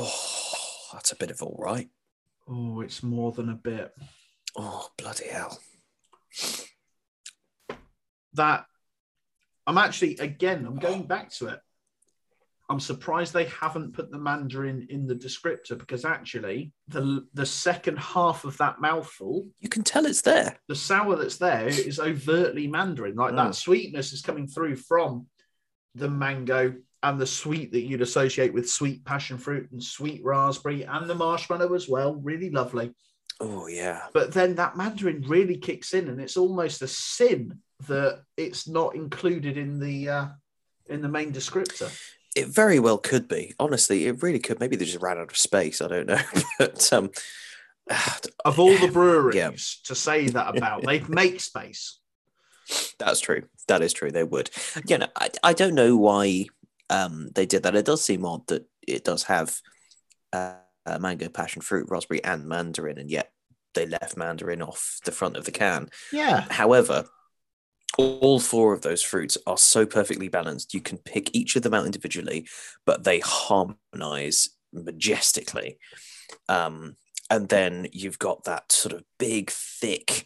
Oh, 0.02 0.90
that's 0.94 1.12
a 1.12 1.16
bit 1.16 1.30
of 1.30 1.42
all 1.42 1.58
right. 1.60 1.90
Oh, 2.48 2.80
it's 2.82 3.04
more 3.04 3.32
than 3.34 3.50
a 3.50 3.56
bit. 3.56 3.94
Oh, 4.58 4.88
bloody 4.98 5.28
hell. 5.28 5.60
That 8.34 8.66
I'm 9.68 9.78
actually 9.78 10.18
again 10.18 10.66
I'm 10.66 10.78
going 10.78 11.04
back 11.04 11.32
to 11.36 11.48
it. 11.48 11.60
I'm 12.72 12.80
surprised 12.80 13.34
they 13.34 13.46
haven't 13.46 13.94
put 13.96 14.12
the 14.12 14.20
Mandarin 14.20 14.86
in 14.92 15.08
the 15.08 15.16
descriptor 15.16 15.76
because 15.78 16.06
actually 16.06 16.72
the 16.88 17.26
the 17.34 17.46
second 17.46 17.98
half 17.98 18.46
of 18.46 18.58
that 18.58 18.80
mouthful, 18.80 19.48
You 19.60 19.70
can 19.70 19.84
tell 19.84 20.06
it's 20.06 20.22
there. 20.22 20.60
the 20.68 20.76
sour 20.76 21.16
that's 21.16 21.38
there 21.38 21.68
is 21.68 22.00
overtly 22.00 22.68
Mandarin. 22.68 23.16
Like 23.16 23.36
that 23.36 23.52
Mm. 23.52 23.56
sweetness 23.56 24.14
is 24.14 24.22
coming 24.22 24.48
through 24.48 24.76
from 24.76 25.26
the 25.96 26.10
mango 26.10 26.76
and 27.02 27.20
the 27.20 27.26
sweet 27.26 27.72
that 27.72 27.82
you'd 27.82 28.02
associate 28.02 28.54
with 28.54 28.70
sweet 28.70 29.04
passion 29.04 29.38
fruit 29.40 29.72
and 29.72 29.84
sweet 29.84 30.22
raspberry 30.24 30.84
and 30.84 31.10
the 31.10 31.16
marshmallow 31.16 31.74
as 31.74 31.90
well. 31.90 32.16
Really 32.16 32.52
lovely. 32.52 32.94
Oh, 33.40 33.68
yeah. 33.68 34.04
But 34.14 34.34
then 34.34 34.56
that 34.56 34.76
Mandarin 34.76 35.24
really 35.28 35.58
kicks 35.58 35.94
in, 35.94 36.10
and 36.10 36.20
it's 36.20 36.38
almost 36.38 36.82
a 36.82 36.88
sin 36.88 37.60
that 37.88 38.24
it's 38.36 38.68
not 38.68 38.96
included 38.96 39.58
in 39.58 39.80
the 39.80 40.10
uh, 40.10 40.26
in 40.88 41.02
the 41.02 41.08
main 41.08 41.32
descriptor. 41.32 41.90
It 42.36 42.48
very 42.48 42.80
well 42.80 42.98
could 42.98 43.28
be. 43.28 43.54
Honestly, 43.60 44.08
it 44.08 44.22
really 44.22 44.40
could. 44.40 44.60
Maybe 44.60 44.76
they 44.76 44.86
just 44.86 45.02
ran 45.02 45.18
out 45.18 45.32
of 45.32 45.38
space. 45.38 45.82
I 45.82 45.88
don't 45.88 46.08
know. 46.08 46.22
but 46.60 46.92
um, 46.94 47.12
Of 48.46 48.60
all 48.60 48.78
the 48.78 48.88
breweries 48.94 49.36
Yeah. 49.36 49.52
to 49.86 49.96
say 49.96 50.28
that 50.30 50.58
about, 50.58 50.84
they'd 50.86 51.10
make 51.24 51.40
space. 51.40 52.00
That's 53.00 53.20
true. 53.20 53.44
That 53.68 53.82
is 53.82 53.94
true. 53.94 54.12
They 54.12 54.24
would. 54.24 54.52
You 54.86 55.00
know, 55.00 55.08
I, 55.16 55.30
I 55.44 55.54
don't 55.54 55.74
know 55.76 55.98
why 55.98 56.46
um, 56.90 57.30
they 57.34 57.46
did 57.46 57.64
that. 57.64 57.76
It 57.76 57.86
does 57.86 58.04
seem 58.04 58.26
odd 58.26 58.46
that 58.48 58.66
it 58.88 59.04
does 59.04 59.24
have 59.24 59.58
uh, 60.34 60.54
uh, 60.86 61.00
mango, 61.00 61.30
passion 61.30 61.62
fruit, 61.62 61.88
raspberry, 61.90 62.24
and 62.24 62.46
mandarin, 62.46 62.98
and 62.98 63.10
yet 63.10 63.32
they 63.74 63.86
left 63.86 64.18
mandarin 64.18 64.62
off 64.62 65.00
the 65.06 65.12
front 65.12 65.38
of 65.38 65.46
the 65.46 65.52
can. 65.52 65.90
Yeah, 66.12 66.46
However, 66.50 67.06
all 67.98 68.40
four 68.40 68.74
of 68.74 68.82
those 68.82 69.04
fruits 69.04 69.38
are 69.46 69.58
so 69.58 69.86
perfectly 69.86 70.30
balanced. 70.30 70.74
You 70.74 70.82
can 70.82 70.98
pick 71.00 71.36
each 71.36 71.56
of 71.56 71.64
them 71.64 71.74
out 71.74 71.86
individually, 71.86 72.48
but 72.86 73.04
they 73.04 73.20
harmonize 73.20 74.50
majestically. 74.72 75.78
Um, 76.48 76.96
and 77.30 77.50
then 77.50 77.88
you've 77.92 78.20
got 78.20 78.46
that 78.46 78.72
sort 78.72 78.94
of 78.94 79.04
big, 79.18 79.52
thick, 79.52 80.26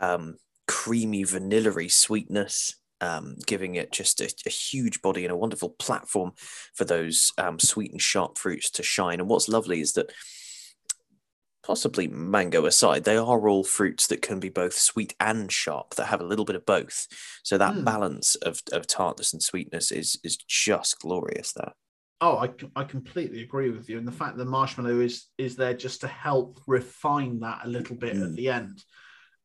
um, 0.00 0.36
creamy, 0.66 1.24
vanilla 1.24 1.88
sweetness, 1.88 2.76
um, 3.00 3.36
giving 3.46 3.74
it 3.74 3.92
just 3.92 4.20
a, 4.20 4.32
a 4.46 4.50
huge 4.50 5.02
body 5.02 5.24
and 5.24 5.32
a 5.32 5.36
wonderful 5.36 5.70
platform 5.70 6.32
for 6.74 6.84
those 6.84 7.32
um, 7.38 7.58
sweet 7.58 7.92
and 7.92 8.02
sharp 8.02 8.38
fruits 8.38 8.70
to 8.72 8.82
shine. 8.82 9.20
And 9.20 9.28
what's 9.28 9.48
lovely 9.48 9.80
is 9.80 9.92
that 9.94 10.12
possibly 11.62 12.08
mango 12.08 12.64
aside, 12.66 13.04
they 13.04 13.16
are 13.16 13.48
all 13.48 13.64
fruits 13.64 14.06
that 14.06 14.22
can 14.22 14.40
be 14.40 14.48
both 14.48 14.74
sweet 14.74 15.14
and 15.20 15.52
sharp, 15.52 15.94
that 15.94 16.06
have 16.06 16.20
a 16.20 16.26
little 16.26 16.44
bit 16.44 16.56
of 16.56 16.64
both. 16.66 17.06
So 17.42 17.58
that 17.58 17.74
Hmm. 17.74 17.84
balance 17.84 18.34
of, 18.36 18.62
of 18.72 18.86
tartness 18.86 19.32
and 19.32 19.42
sweetness 19.42 19.92
is 19.92 20.18
is 20.24 20.36
just 20.36 20.98
glorious 21.00 21.52
there. 21.52 21.72
Oh, 22.22 22.36
I, 22.36 22.50
I 22.76 22.84
completely 22.84 23.42
agree 23.42 23.70
with 23.70 23.88
you. 23.88 23.96
And 23.96 24.06
the 24.06 24.12
fact 24.12 24.36
that 24.36 24.44
marshmallow 24.46 25.00
is 25.00 25.26
is 25.38 25.56
there 25.56 25.74
just 25.74 26.02
to 26.02 26.08
help 26.08 26.60
refine 26.66 27.40
that 27.40 27.60
a 27.64 27.68
little 27.68 27.96
bit 27.96 28.16
at 28.16 28.30
Mm. 28.30 28.36
the 28.36 28.48
end. 28.48 28.84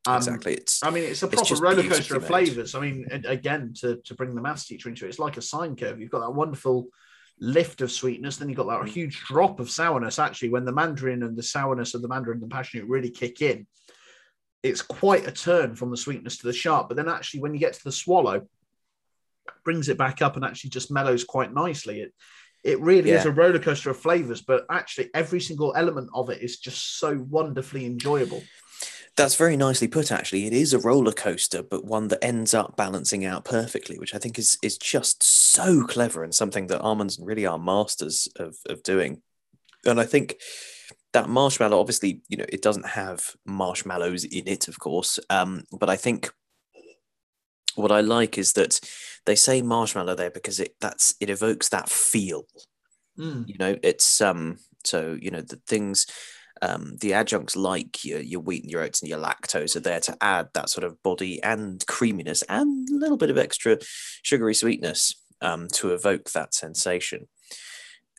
Um, 0.06 0.16
exactly. 0.16 0.54
It's 0.54 0.82
I 0.84 0.90
mean, 0.90 1.04
it's 1.04 1.22
a 1.22 1.28
proper 1.28 1.46
just 1.48 1.62
roller 1.62 1.82
coaster 1.82 2.16
of 2.16 2.26
flavors. 2.26 2.74
I 2.74 2.80
mean, 2.80 3.06
again, 3.26 3.74
to, 3.80 3.96
to 4.04 4.14
bring 4.14 4.34
the 4.34 4.40
maths 4.40 4.66
teacher 4.66 4.88
into 4.88 5.04
it, 5.04 5.08
it's 5.08 5.18
like 5.18 5.36
a 5.36 5.42
sine 5.42 5.76
curve. 5.76 6.00
You've 6.00 6.10
got 6.10 6.20
that 6.20 6.30
wonderful 6.30 6.88
lift 7.38 7.80
of 7.80 7.92
sweetness, 7.92 8.36
then 8.36 8.48
you've 8.48 8.56
got 8.56 8.66
that 8.66 8.80
Mm. 8.80 8.88
huge 8.88 9.24
drop 9.24 9.60
of 9.60 9.70
sourness. 9.70 10.18
Actually, 10.18 10.50
when 10.50 10.64
the 10.64 10.72
mandarin 10.72 11.22
and 11.22 11.36
the 11.36 11.42
sourness 11.42 11.94
of 11.94 12.02
the 12.02 12.08
mandarin 12.08 12.40
and 12.40 12.50
the 12.50 12.54
passionate 12.54 12.86
really 12.86 13.10
kick 13.10 13.42
in, 13.42 13.66
it's 14.62 14.82
quite 14.82 15.26
a 15.26 15.32
turn 15.32 15.76
from 15.76 15.90
the 15.90 15.96
sweetness 15.96 16.38
to 16.38 16.46
the 16.46 16.52
sharp. 16.52 16.88
But 16.88 16.96
then, 16.96 17.08
actually, 17.08 17.40
when 17.40 17.52
you 17.52 17.60
get 17.60 17.74
to 17.74 17.84
the 17.84 17.92
swallow, 17.92 18.36
it 18.36 19.64
brings 19.64 19.88
it 19.88 19.98
back 19.98 20.22
up 20.22 20.36
and 20.36 20.44
actually 20.44 20.70
just 20.70 20.90
mellows 20.90 21.24
quite 21.24 21.52
nicely. 21.52 22.00
It 22.00 22.14
it 22.64 22.80
really 22.80 23.10
is 23.10 23.26
a 23.26 23.30
roller 23.30 23.60
coaster 23.60 23.90
of 23.90 23.96
flavors, 23.96 24.42
but 24.42 24.66
actually, 24.68 25.08
every 25.14 25.40
single 25.40 25.72
element 25.76 26.10
of 26.12 26.30
it 26.30 26.42
is 26.42 26.58
just 26.58 26.98
so 26.98 27.24
wonderfully 27.30 27.86
enjoyable. 27.86 28.42
That's 29.16 29.36
very 29.36 29.56
nicely 29.56 29.88
put, 29.88 30.12
actually. 30.12 30.46
It 30.46 30.52
is 30.52 30.74
a 30.74 30.78
roller 30.78 31.12
coaster, 31.12 31.62
but 31.62 31.84
one 31.84 32.08
that 32.08 32.22
ends 32.22 32.52
up 32.52 32.76
balancing 32.76 33.24
out 33.24 33.44
perfectly, 33.44 33.98
which 33.98 34.14
I 34.14 34.18
think 34.18 34.38
is 34.38 34.58
is 34.62 34.76
just 34.76 35.22
so 35.22 35.84
clever 35.84 36.22
and 36.22 36.34
something 36.34 36.66
that 36.66 36.84
Amundsen 36.84 37.24
really 37.24 37.46
are 37.46 37.58
masters 37.58 38.28
of 38.36 38.56
of 38.66 38.82
doing. 38.82 39.22
And 39.86 39.98
I 39.98 40.04
think 40.04 40.36
that 41.12 41.28
marshmallow, 41.28 41.80
obviously, 41.80 42.20
you 42.28 42.36
know, 42.36 42.44
it 42.48 42.60
doesn't 42.60 42.86
have 42.86 43.34
marshmallows 43.46 44.24
in 44.24 44.46
it, 44.48 44.68
of 44.68 44.78
course. 44.78 45.18
Um, 45.30 45.64
but 45.72 45.88
I 45.88 45.96
think 45.96 46.30
what 47.74 47.92
I 47.92 48.00
like 48.00 48.36
is 48.36 48.52
that 48.54 48.80
they 49.24 49.34
say 49.34 49.62
marshmallow 49.62 50.14
there 50.14 50.30
because 50.30 50.60
it 50.60 50.74
that's 50.80 51.14
it 51.20 51.30
evokes 51.30 51.68
that 51.70 51.88
feel 51.88 52.44
Mm. 53.18 53.48
you 53.48 53.56
know 53.58 53.74
it's 53.82 54.20
um 54.20 54.58
so 54.84 55.16
you 55.18 55.30
know 55.30 55.40
the 55.40 55.56
things 55.66 56.06
um 56.62 56.96
the 57.00 57.12
adjuncts 57.12 57.56
like 57.56 58.04
your 58.04 58.20
your 58.20 58.40
wheat 58.40 58.62
and 58.62 58.70
your 58.70 58.82
oats 58.82 59.02
and 59.02 59.08
your 59.08 59.18
lactose 59.18 59.76
are 59.76 59.80
there 59.80 60.00
to 60.00 60.16
add 60.20 60.48
that 60.54 60.70
sort 60.70 60.84
of 60.84 61.02
body 61.02 61.42
and 61.42 61.86
creaminess 61.86 62.42
and 62.48 62.88
a 62.88 62.94
little 62.94 63.16
bit 63.16 63.30
of 63.30 63.38
extra 63.38 63.78
sugary 64.22 64.54
sweetness 64.54 65.14
um 65.40 65.68
to 65.68 65.92
evoke 65.92 66.30
that 66.30 66.54
sensation. 66.54 67.28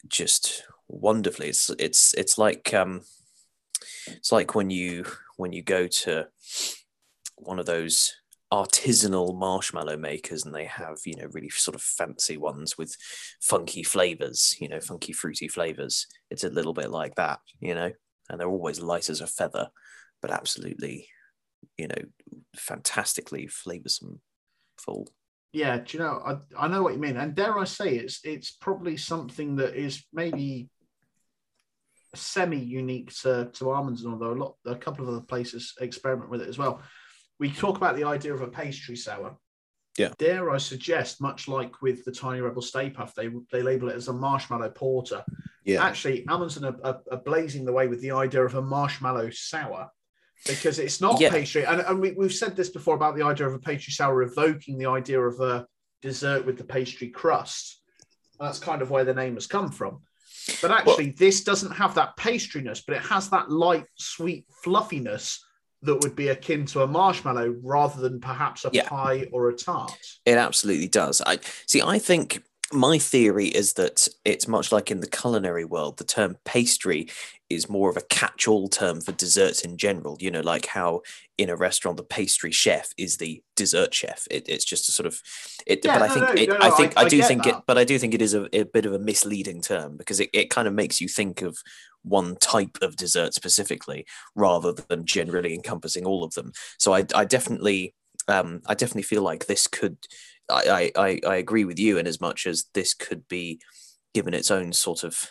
Just 0.08 0.64
wonderfully. 0.88 1.50
It's 1.50 1.70
it's 1.80 2.14
it's 2.14 2.38
like 2.38 2.74
um 2.74 3.02
it's 4.08 4.32
like 4.32 4.56
when 4.56 4.70
you 4.70 5.06
when 5.36 5.54
you 5.54 5.64
go 5.64 5.88
to 5.88 6.28
one 7.36 7.60
of 7.60 7.66
those 7.66 8.14
artisanal 8.52 9.38
marshmallow 9.38 9.98
makers 9.98 10.46
and 10.46 10.56
they 10.56 10.66
have 10.66 10.98
you 11.06 11.16
know 11.18 11.28
really 11.34 11.50
sort 11.50 11.76
of 11.76 11.82
fancy 11.82 12.38
ones 12.38 12.78
with 12.78 12.96
funky 13.42 13.84
flavors 13.84 14.56
you 14.62 14.70
know 14.70 14.80
funky 14.80 15.12
fruity 15.14 15.48
flavors. 15.48 16.08
It's 16.30 16.44
a 16.44 16.50
little 16.50 16.74
bit 16.74 16.90
like 16.90 17.16
that 17.16 17.40
you 17.60 17.76
know 17.76 17.92
and 18.30 18.40
they're 18.40 18.48
always 18.48 18.80
light 18.80 19.10
as 19.10 19.22
a 19.22 19.28
feather 19.28 19.68
but 20.22 20.32
absolutely 20.32 21.08
you 21.78 21.88
know 21.88 22.02
fantastically 22.56 23.48
flavorsome 23.48 24.20
full 24.78 25.08
Yeah, 25.54 25.78
do 25.78 25.98
you 25.98 26.04
know? 26.04 26.22
I, 26.26 26.66
I 26.66 26.68
know 26.68 26.84
what 26.84 26.94
you 26.94 27.00
mean, 27.00 27.18
and 27.18 27.34
dare 27.34 27.58
I 27.58 27.64
say, 27.66 27.96
it's 27.96 28.20
it's 28.24 28.52
probably 28.52 28.98
something 28.98 29.56
that 29.58 29.76
is 29.76 30.06
maybe 30.14 30.70
semi 32.16 32.58
unique 32.58 33.14
to 33.22 33.50
to 33.54 33.72
Amundsen, 33.72 34.12
and 34.12 34.22
although 34.22 34.34
a 34.34 34.42
lot, 34.44 34.56
a 34.66 34.76
couple 34.76 35.08
of 35.08 35.14
other 35.14 35.26
places 35.26 35.74
experiment 35.80 36.30
with 36.30 36.42
it 36.42 36.50
as 36.50 36.58
well. 36.58 36.82
We 37.40 37.52
talk 37.52 37.78
about 37.78 37.96
the 37.96 38.04
idea 38.04 38.34
of 38.34 38.42
a 38.42 38.48
pastry 38.48 38.96
sour. 38.96 39.38
Yeah. 39.98 40.14
Dare 40.18 40.52
I 40.52 40.58
suggest, 40.58 41.22
much 41.22 41.48
like 41.48 41.82
with 41.82 42.06
the 42.06 42.12
Tiny 42.12 42.40
Rebel 42.42 42.62
Stay 42.62 42.90
Puft, 42.90 43.16
they 43.16 43.30
they 43.52 43.62
label 43.64 43.90
it 43.90 43.96
as 43.96 44.08
a 44.08 44.14
marshmallow 44.14 44.70
porter. 44.70 45.24
yeah 45.66 45.84
Actually, 45.84 46.26
Amundsen 46.28 46.66
are, 46.66 46.78
are, 46.84 47.02
are 47.12 47.18
blazing 47.18 47.66
the 47.66 47.74
way 47.74 47.88
with 47.88 48.02
the 48.02 48.12
idea 48.12 48.44
of 48.46 48.56
a 48.56 48.62
marshmallow 48.62 49.30
sour 49.32 49.90
because 50.46 50.78
it's 50.78 51.02
not 51.02 51.20
Yeah. 51.20 51.32
pastry. 51.32 51.66
And, 51.66 51.82
and 51.82 52.00
we, 52.00 52.12
we've 52.12 52.34
said 52.34 52.56
this 52.56 52.70
before 52.70 52.96
about 52.96 53.16
the 53.16 53.24
idea 53.26 53.48
of 53.48 53.54
a 53.56 53.60
pastry 53.60 53.92
sour 53.92 54.22
evoking 54.22 54.78
the 54.78 54.86
idea 54.86 55.20
of 55.20 55.40
a 55.40 55.66
dessert 56.02 56.46
with 56.46 56.58
the 56.60 56.64
pastry 56.64 57.10
crust. 57.10 57.82
That's 58.40 58.60
kind 58.60 58.84
of 58.84 58.92
where 58.92 59.04
the 59.04 59.16
name 59.16 59.34
has 59.34 59.48
come 59.48 59.72
from. 59.72 60.02
But 60.62 60.70
actually, 60.72 61.10
this 61.10 61.44
doesn't 61.44 61.72
have 61.72 61.96
that 61.96 62.16
pastriness, 62.18 62.82
but 62.86 62.96
it 62.98 63.02
has 63.02 63.30
that 63.32 63.50
light, 63.50 63.86
sweet 63.96 64.46
fluffiness 64.64 65.44
that 65.84 66.02
would 66.02 66.16
be 66.16 66.30
akin 66.30 66.66
to 66.68 66.82
a 66.82 66.88
marshmallow 66.88 67.56
rather 67.62 68.02
than 68.02 68.20
perhaps 68.20 68.66
a 68.66 68.70
Yeah. 68.74 68.88
pie 68.90 69.28
or 69.32 69.50
a 69.50 69.56
tart. 69.56 69.92
It 70.26 70.38
absolutely 70.38 70.88
does. 70.88 71.22
I 71.22 71.40
see. 71.68 71.82
I 71.82 72.00
think 72.00 72.44
my 72.74 72.98
theory 72.98 73.48
is 73.48 73.74
that 73.74 74.08
it's 74.26 74.48
much 74.48 74.72
like 74.72 74.92
in 74.92 75.00
the 75.00 75.10
culinary 75.10 75.64
world. 75.64 75.98
The 75.98 76.04
term 76.04 76.38
pastry 76.44 77.08
is 77.50 77.70
more 77.70 77.90
of 77.90 77.96
a 77.96 78.02
catch-all 78.02 78.68
term 78.68 79.00
for 79.00 79.14
desserts 79.14 79.62
in 79.62 79.78
general. 79.78 80.18
You 80.20 80.32
know, 80.32 80.42
like 80.42 80.66
how 80.66 81.02
in 81.38 81.50
a 81.50 81.56
restaurant 81.56 81.96
the 81.98 82.04
pastry 82.04 82.52
chef 82.52 82.90
is 82.98 83.18
the 83.18 83.42
dessert 83.56 83.94
chef. 83.94 84.28
It, 84.30 84.50
it's 84.50 84.66
just 84.66 84.90
a 84.90 84.92
sort 84.92 85.08
of 85.08 85.22
it. 85.66 85.80
Yeah, 85.84 85.98
but 85.98 86.02
I 86.04 86.08
no, 86.08 86.14
think 86.14 86.26
no, 86.26 86.42
it, 86.42 86.50
no, 86.50 86.58
I 86.60 86.70
think 86.72 86.98
I- 86.98 87.02
I, 87.02 87.06
I 87.06 87.10
do 87.10 87.24
think 87.24 87.48
it. 87.48 87.56
But 87.66 87.78
I 87.78 87.84
do 87.86 87.98
think 87.98 88.14
it 88.14 88.22
is 88.22 88.34
a, 88.34 88.50
a 88.58 88.64
bit 88.64 88.86
of 88.86 88.94
a 88.94 89.00
misleading 89.00 89.62
term 89.62 89.96
because 89.96 90.20
it, 90.20 90.30
it 90.34 90.50
kind 90.50 90.68
of 90.68 90.74
makes 90.74 91.00
you 91.00 91.08
think 91.08 91.42
of 91.42 91.58
one 92.04 92.36
type 92.36 92.78
of 92.82 92.96
dessert 92.98 93.34
specifically 93.34 94.06
rather 94.36 94.74
than 94.74 95.06
generally 95.06 95.54
encompassing 95.54 96.06
all 96.06 96.24
of 96.24 96.34
them. 96.34 96.52
So 96.78 96.94
I, 96.94 97.06
I 97.16 97.24
definitely 97.24 97.94
um, 98.28 98.62
I 98.66 98.74
definitely 98.74 99.04
feel 99.04 99.22
like 99.22 99.46
this 99.46 99.68
could. 99.68 99.98
I, 100.50 100.92
I, 100.96 101.02
I- 101.08 101.22
I 101.28 101.36
agree 101.38 101.66
with 101.66 101.80
you 101.80 101.98
in 101.98 102.08
as 102.08 102.22
much 102.22 102.46
as 102.48 102.66
this 102.74 102.94
could 102.94 103.28
be 103.28 103.60
given 104.14 104.34
its 104.34 104.50
own 104.52 104.74
sort 104.74 105.04
of 105.04 105.30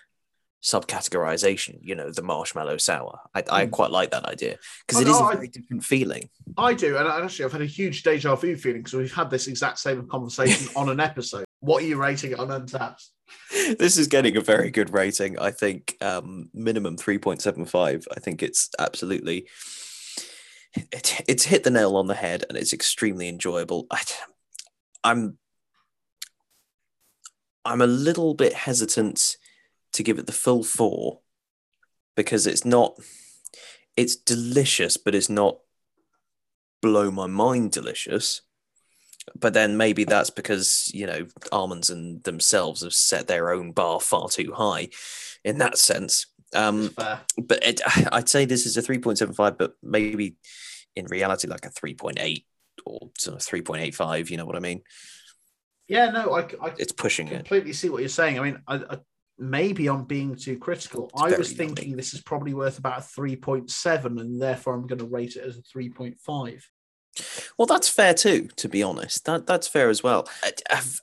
subcategorization. 0.63 1.79
You 1.81 1.95
know, 1.95 2.11
the 2.11 2.23
marshmallow 2.23 2.77
sour. 2.79 3.21
I, 3.35 3.43
I 3.51 3.65
Hmm. 3.65 3.71
quite 3.71 3.91
like 3.91 4.11
that 4.11 4.25
idea 4.27 4.59
because 4.87 5.01
it 5.03 5.09
is 5.09 5.19
a 5.19 5.23
I- 5.25 5.35
very 5.35 5.49
different 5.49 5.85
feeling. 5.85 6.29
I 6.59 6.75
do, 6.75 6.97
and 6.97 7.07
actually, 7.09 7.45
I've 7.45 7.53
had 7.53 7.63
a 7.63 7.67
huge 7.67 8.03
deja 8.03 8.35
vu 8.37 8.57
feeling 8.57 8.81
because 8.83 8.95
we've 8.95 9.13
had 9.15 9.31
this 9.31 9.47
exact 9.47 9.79
same 9.79 10.09
conversation 10.09 10.69
on 10.77 10.89
an 10.89 11.01
episode. 11.01 11.45
What 11.61 11.83
are 11.83 11.87
you 11.87 11.97
rating 11.97 12.33
it 12.33 12.39
on 12.39 12.49
Untappd? 12.49 13.03
this 13.79 13.97
is 13.99 14.07
getting 14.07 14.37
a 14.37 14.41
very 14.41 14.71
good 14.71 14.93
rating. 14.93 15.39
I 15.39 15.51
think 15.51 15.97
um, 16.01 16.49
minimum 16.55 16.97
three 16.97 17.19
point 17.19 17.43
seven 17.43 17.65
five. 17.65 18.07
I 18.17 18.21
think 18.21 18.43
it's 18.43 18.71
absolutely. 18.79 19.49
It, 20.75 21.23
it's 21.27 21.45
hit 21.45 21.65
the 21.65 21.71
nail 21.71 21.97
on 21.97 22.07
the 22.07 22.15
head 22.15 22.45
and 22.49 22.59
it's 22.59 22.73
extremely 22.75 23.29
enjoyable. 23.29 23.87
I, 23.91 24.03
I'm 25.07 25.39
I'm 27.65 27.81
a 27.81 27.87
little 27.87 28.35
bit 28.35 28.53
hesitant 28.53 29.37
to 29.93 30.03
give 30.03 30.19
it 30.19 30.27
the 30.27 30.33
full 30.33 30.65
four 30.65 31.21
because 32.17 32.47
it's 32.47 32.65
not 32.65 32.99
it's 33.97 34.17
delicious, 34.17 34.97
but 34.97 35.15
it's 35.15 35.31
not 35.31 35.59
blow 36.83 37.11
my 37.11 37.27
mind 37.27 37.71
delicious. 37.71 38.43
But 39.35 39.55
then 39.55 39.77
maybe 39.77 40.05
that's 40.05 40.31
because, 40.31 40.91
you 40.95 41.07
know, 41.07 41.27
Amundsen 41.51 42.21
themselves 42.25 42.83
have 42.83 42.93
set 42.93 43.27
their 43.27 43.51
own 43.51 43.73
bar 43.73 44.01
far 44.01 44.29
too 44.29 44.53
high 44.55 44.89
in 45.45 45.59
that 45.59 45.79
sense. 45.79 46.27
Um, 46.55 46.91
but 46.97 47.65
it, 47.65 47.81
I'd 48.13 48.29
say 48.29 48.45
this 48.45 48.67
is 48.67 48.77
a 48.77 48.83
3.75, 48.83 49.59
but 49.59 49.75
maybe 49.83 50.37
in 50.95 51.07
reality, 51.07 51.49
like 51.49 51.67
a 51.67 51.71
3.8 51.71 52.45
or 52.87 53.11
sort 53.19 53.37
of 53.37 53.43
3.85, 53.47 54.31
you 54.31 54.37
know 54.37 54.47
what 54.47 54.57
I 54.57 54.61
mean? 54.61 54.83
Yeah, 55.89 56.11
no, 56.11 56.35
I, 56.35 56.43
I 56.63 56.73
It's 56.79 56.93
pushing 56.93 57.29
it. 57.29 57.37
completely 57.37 57.73
see 57.73 57.89
what 57.89 58.01
you're 58.01 58.09
saying. 58.09 58.39
I 58.39 58.43
mean, 58.43 58.59
I, 58.67 58.77
I, 58.77 58.99
maybe 59.39 59.89
I'm 59.89 60.05
being 60.05 60.35
too 60.35 60.59
critical. 60.59 61.11
It's 61.13 61.23
I 61.23 61.37
was 61.37 61.53
thinking 61.53 61.91
yummy. 61.91 61.97
this 61.97 62.15
is 62.15 62.23
probably 62.23 62.55
worth 62.55 62.79
about 62.79 63.03
3.7, 63.03 64.05
and 64.21 64.41
therefore 64.41 64.75
I'm 64.75 64.87
going 64.87 64.99
to 64.99 65.05
rate 65.05 65.37
it 65.37 65.45
as 65.45 65.59
a 65.59 65.63
3.5. 65.63 66.63
Well, 67.57 67.67
that's 67.67 67.89
fair 67.89 68.15
too, 68.15 68.49
to 68.57 68.69
be 68.69 68.83
honest. 68.83 69.25
That 69.25 69.47
that's 69.47 69.69
fair 69.69 69.89
as 69.89 70.03
well. 70.03 70.29
I, 70.43 70.53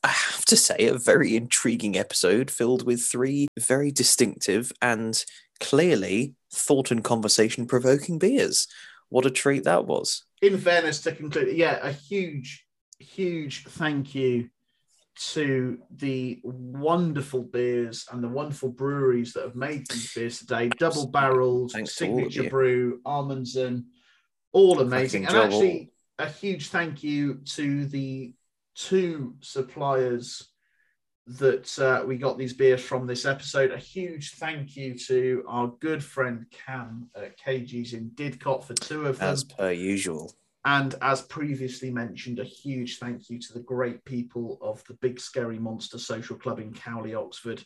I 0.03 0.07
have 0.07 0.45
to 0.45 0.55
say, 0.55 0.87
a 0.87 0.97
very 0.97 1.35
intriguing 1.35 1.97
episode 1.97 2.51
filled 2.51 2.85
with 2.85 3.01
three 3.03 3.47
very 3.57 3.91
distinctive 3.91 4.71
and 4.81 5.23
clearly 5.59 6.35
thought 6.53 6.91
and 6.91 7.03
conversation 7.03 7.65
provoking 7.65 8.19
beers. 8.19 8.67
What 9.09 9.25
a 9.25 9.31
treat 9.31 9.63
that 9.65 9.85
was! 9.85 10.23
In 10.41 10.57
fairness, 10.57 11.01
to 11.01 11.11
conclude, 11.13 11.55
yeah, 11.55 11.79
a 11.81 11.91
huge, 11.91 12.65
huge 12.99 13.65
thank 13.65 14.15
you 14.15 14.49
to 15.15 15.77
the 15.95 16.39
wonderful 16.43 17.43
beers 17.43 18.07
and 18.11 18.23
the 18.23 18.27
wonderful 18.27 18.69
breweries 18.69 19.33
that 19.33 19.43
have 19.43 19.55
made 19.55 19.85
these 19.87 20.13
beers 20.13 20.39
today. 20.39 20.69
Double 20.69 21.07
barreled, 21.07 21.71
Thanks 21.71 21.95
to 21.97 22.07
all 22.07 22.17
of 22.17 22.23
signature 22.23 22.49
brew, 22.49 22.99
Amundsen 23.05 23.85
all 24.53 24.79
amazing. 24.79 25.25
And 25.25 25.35
actually, 25.35 25.91
a 26.17 26.29
huge 26.29 26.69
thank 26.69 27.03
you 27.03 27.39
to 27.55 27.85
the 27.85 28.33
two 28.75 29.35
suppliers 29.41 30.47
that 31.25 31.79
uh, 31.79 32.03
we 32.05 32.17
got 32.17 32.37
these 32.37 32.53
beers 32.53 32.81
from 32.81 33.07
this 33.07 33.25
episode. 33.25 33.71
A 33.71 33.77
huge 33.77 34.35
thank 34.35 34.75
you 34.75 34.97
to 34.99 35.43
our 35.47 35.67
good 35.79 36.03
friend 36.03 36.45
Cam 36.51 37.09
at 37.15 37.39
KG's 37.39 37.93
in 37.93 38.11
Didcot 38.11 38.63
for 38.63 38.73
two 38.73 39.05
of 39.07 39.19
them. 39.19 39.33
As 39.33 39.43
per 39.43 39.71
usual. 39.71 40.33
And 40.65 40.95
as 41.01 41.21
previously 41.21 41.91
mentioned, 41.91 42.39
a 42.39 42.43
huge 42.45 42.97
thank 42.97 43.29
you 43.29 43.39
to 43.39 43.53
the 43.53 43.59
great 43.59 44.03
people 44.05 44.57
of 44.61 44.83
the 44.87 44.93
Big 44.95 45.19
Scary 45.19 45.59
Monster 45.59 45.97
Social 45.97 46.37
Club 46.37 46.59
in 46.59 46.73
Cowley, 46.73 47.15
Oxford, 47.15 47.63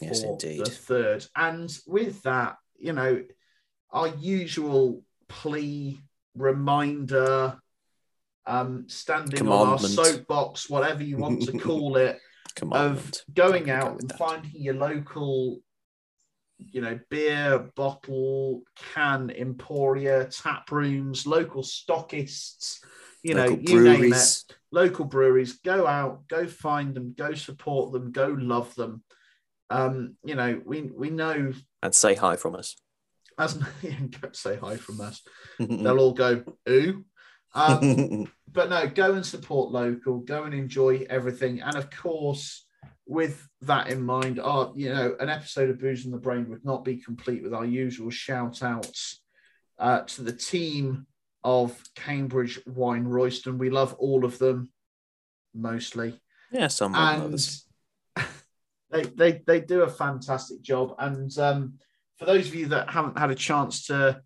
Yes, 0.00 0.22
indeed. 0.22 0.60
the 0.60 0.70
third. 0.70 1.26
And 1.34 1.76
with 1.86 2.22
that, 2.22 2.56
you 2.78 2.92
know, 2.92 3.24
our 3.90 4.08
usual 4.08 5.02
plea, 5.28 6.00
reminder, 6.36 7.58
um, 8.46 8.88
standing 8.88 9.48
on 9.48 9.68
our 9.68 9.78
soapbox, 9.78 10.70
whatever 10.70 11.02
you 11.02 11.16
want 11.16 11.42
to 11.42 11.58
call 11.58 11.96
it, 11.96 12.20
of 12.62 13.12
going 13.32 13.66
go 13.66 13.72
out 13.72 14.00
and 14.00 14.10
that. 14.10 14.18
finding 14.18 14.50
your 14.54 14.74
local, 14.74 15.60
you 16.58 16.80
know, 16.80 16.98
beer, 17.10 17.70
bottle, 17.76 18.62
can, 18.94 19.30
emporia, 19.30 20.26
tap 20.26 20.70
rooms, 20.70 21.26
local 21.26 21.62
stockists, 21.62 22.78
you 23.22 23.34
know, 23.34 23.46
Local 23.46 23.58
you 23.58 23.80
name 23.82 24.12
it. 24.12 24.44
local 24.70 25.04
breweries. 25.04 25.54
Go 25.64 25.86
out 25.86 26.26
go 26.28 26.46
find 26.46 26.94
them 26.94 27.14
go 27.16 27.34
support 27.34 27.92
them 27.92 28.12
go 28.12 28.28
love 28.28 28.74
them. 28.74 29.02
Um 29.70 30.16
you 30.24 30.34
know 30.34 30.60
we 30.64 30.82
we 30.82 31.10
know 31.10 31.52
and 31.82 31.94
say 31.94 32.14
hi 32.14 32.36
from 32.36 32.54
us. 32.54 32.76
as 33.38 33.54
go 34.20 34.28
say 34.32 34.56
hi 34.56 34.76
from 34.76 35.00
us. 35.00 35.22
They'll 35.58 35.98
all 35.98 36.12
go 36.12 36.44
ooh 36.68 37.04
um 37.54 38.30
but 38.52 38.70
no 38.70 38.86
go 38.86 39.14
and 39.14 39.24
support 39.24 39.70
local 39.70 40.18
go 40.18 40.44
and 40.44 40.54
enjoy 40.54 41.06
everything 41.10 41.60
and 41.60 41.76
of 41.76 41.90
course 41.90 42.66
with 43.06 43.48
that 43.62 43.88
in 43.88 44.02
mind 44.02 44.38
our 44.38 44.72
you 44.76 44.92
know 44.92 45.16
an 45.20 45.28
episode 45.28 45.70
of 45.70 45.78
booze 45.78 46.04
in 46.04 46.10
the 46.10 46.18
brain 46.18 46.48
would 46.48 46.64
not 46.64 46.84
be 46.84 46.96
complete 46.96 47.42
with 47.42 47.54
our 47.54 47.64
usual 47.64 48.10
shout 48.10 48.62
outs 48.62 49.22
uh, 49.78 50.00
to 50.00 50.22
the 50.22 50.32
team 50.32 51.06
of 51.44 51.82
cambridge 51.94 52.60
wine 52.66 53.04
royston 53.04 53.58
we 53.58 53.70
love 53.70 53.94
all 53.94 54.24
of 54.24 54.38
them 54.38 54.70
mostly 55.54 56.20
yeah, 56.50 56.68
some 56.68 56.94
and 56.94 57.22
others. 57.22 57.66
they, 58.90 59.02
they 59.02 59.42
they 59.46 59.60
do 59.60 59.82
a 59.82 59.88
fantastic 59.88 60.62
job. 60.62 60.94
And 60.98 61.36
um, 61.38 61.74
for 62.18 62.24
those 62.24 62.48
of 62.48 62.54
you 62.54 62.66
that 62.68 62.90
haven't 62.90 63.18
had 63.18 63.30
a 63.30 63.36
chance 63.36 63.86
to 63.86 64.22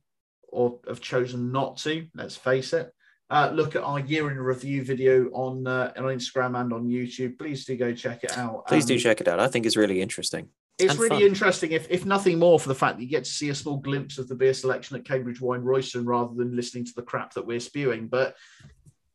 or 0.48 0.80
have 0.86 1.00
chosen 1.00 1.50
not 1.50 1.78
to, 1.78 2.06
let's 2.14 2.36
face 2.36 2.72
it, 2.72 2.92
uh, 3.32 3.50
look 3.50 3.74
at 3.74 3.82
our 3.82 3.98
year 3.98 4.30
in 4.30 4.38
review 4.38 4.84
video 4.84 5.24
on 5.30 5.66
uh, 5.66 5.90
on 5.96 6.04
Instagram 6.04 6.60
and 6.60 6.70
on 6.70 6.86
YouTube. 6.86 7.38
Please 7.38 7.64
do 7.64 7.76
go 7.76 7.92
check 7.94 8.22
it 8.24 8.36
out. 8.36 8.66
Please 8.66 8.84
do 8.84 8.94
Um, 8.94 9.00
check 9.00 9.22
it 9.22 9.26
out. 9.26 9.40
I 9.40 9.48
think 9.48 9.64
it's 9.64 9.76
really 9.76 10.02
interesting. 10.02 10.50
It's 10.78 10.96
really 10.96 11.20
fun. 11.20 11.22
interesting, 11.22 11.72
if 11.72 11.90
if 11.90 12.04
nothing 12.04 12.38
more, 12.38 12.60
for 12.60 12.68
the 12.68 12.74
fact 12.74 12.98
that 12.98 13.02
you 13.02 13.08
get 13.08 13.24
to 13.24 13.30
see 13.30 13.48
a 13.48 13.54
small 13.54 13.78
glimpse 13.78 14.18
of 14.18 14.28
the 14.28 14.34
beer 14.34 14.52
selection 14.52 14.96
at 14.96 15.06
Cambridge 15.06 15.40
Wine 15.40 15.62
Royston 15.62 16.04
rather 16.04 16.34
than 16.34 16.54
listening 16.54 16.84
to 16.84 16.92
the 16.94 17.02
crap 17.02 17.32
that 17.32 17.46
we're 17.46 17.60
spewing. 17.60 18.06
But 18.06 18.36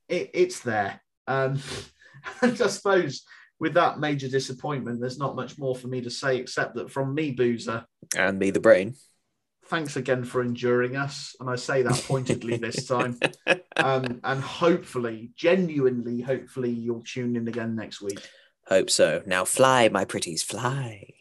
it, 0.09 0.31
it's 0.33 0.61
there. 0.61 0.99
Um, 1.27 1.59
and 2.41 2.59
I 2.59 2.67
suppose 2.67 3.23
with 3.59 3.75
that 3.75 3.99
major 3.99 4.29
disappointment, 4.29 4.99
there's 4.99 5.19
not 5.19 5.35
much 5.35 5.59
more 5.59 5.75
for 5.75 5.89
me 5.89 6.01
to 6.01 6.09
say 6.09 6.37
except 6.37 6.73
that 6.75 6.89
from 6.89 7.13
me, 7.13 7.31
Boozer, 7.31 7.85
And 8.17 8.39
me, 8.39 8.49
the 8.49 8.59
brain. 8.59 8.95
Thanks 9.67 9.95
again 9.95 10.23
for 10.23 10.41
enduring 10.41 10.95
us. 10.95 11.35
And 11.39 11.49
I 11.49 11.55
say 11.55 11.81
that 11.83 12.03
pointedly 12.07 12.57
this 12.57 12.85
time. 12.85 13.19
Um, 13.77 14.21
and 14.23 14.41
hopefully, 14.41 15.29
genuinely, 15.35 16.19
hopefully, 16.19 16.71
you'll 16.71 17.03
tune 17.03 17.35
in 17.35 17.47
again 17.47 17.75
next 17.75 18.01
week. 18.01 18.19
Hope 18.65 18.89
so. 18.89 19.21
Now 19.27 19.45
fly, 19.45 19.87
my 19.89 20.03
pretties, 20.03 20.41
fly. 20.41 21.13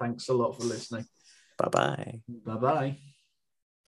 Thanks 0.00 0.28
a 0.28 0.34
lot 0.34 0.56
for 0.56 0.64
listening. 0.64 1.06
Bye 1.56 1.68
bye. 1.68 2.20
Bye 2.44 2.56
bye. 2.56 2.96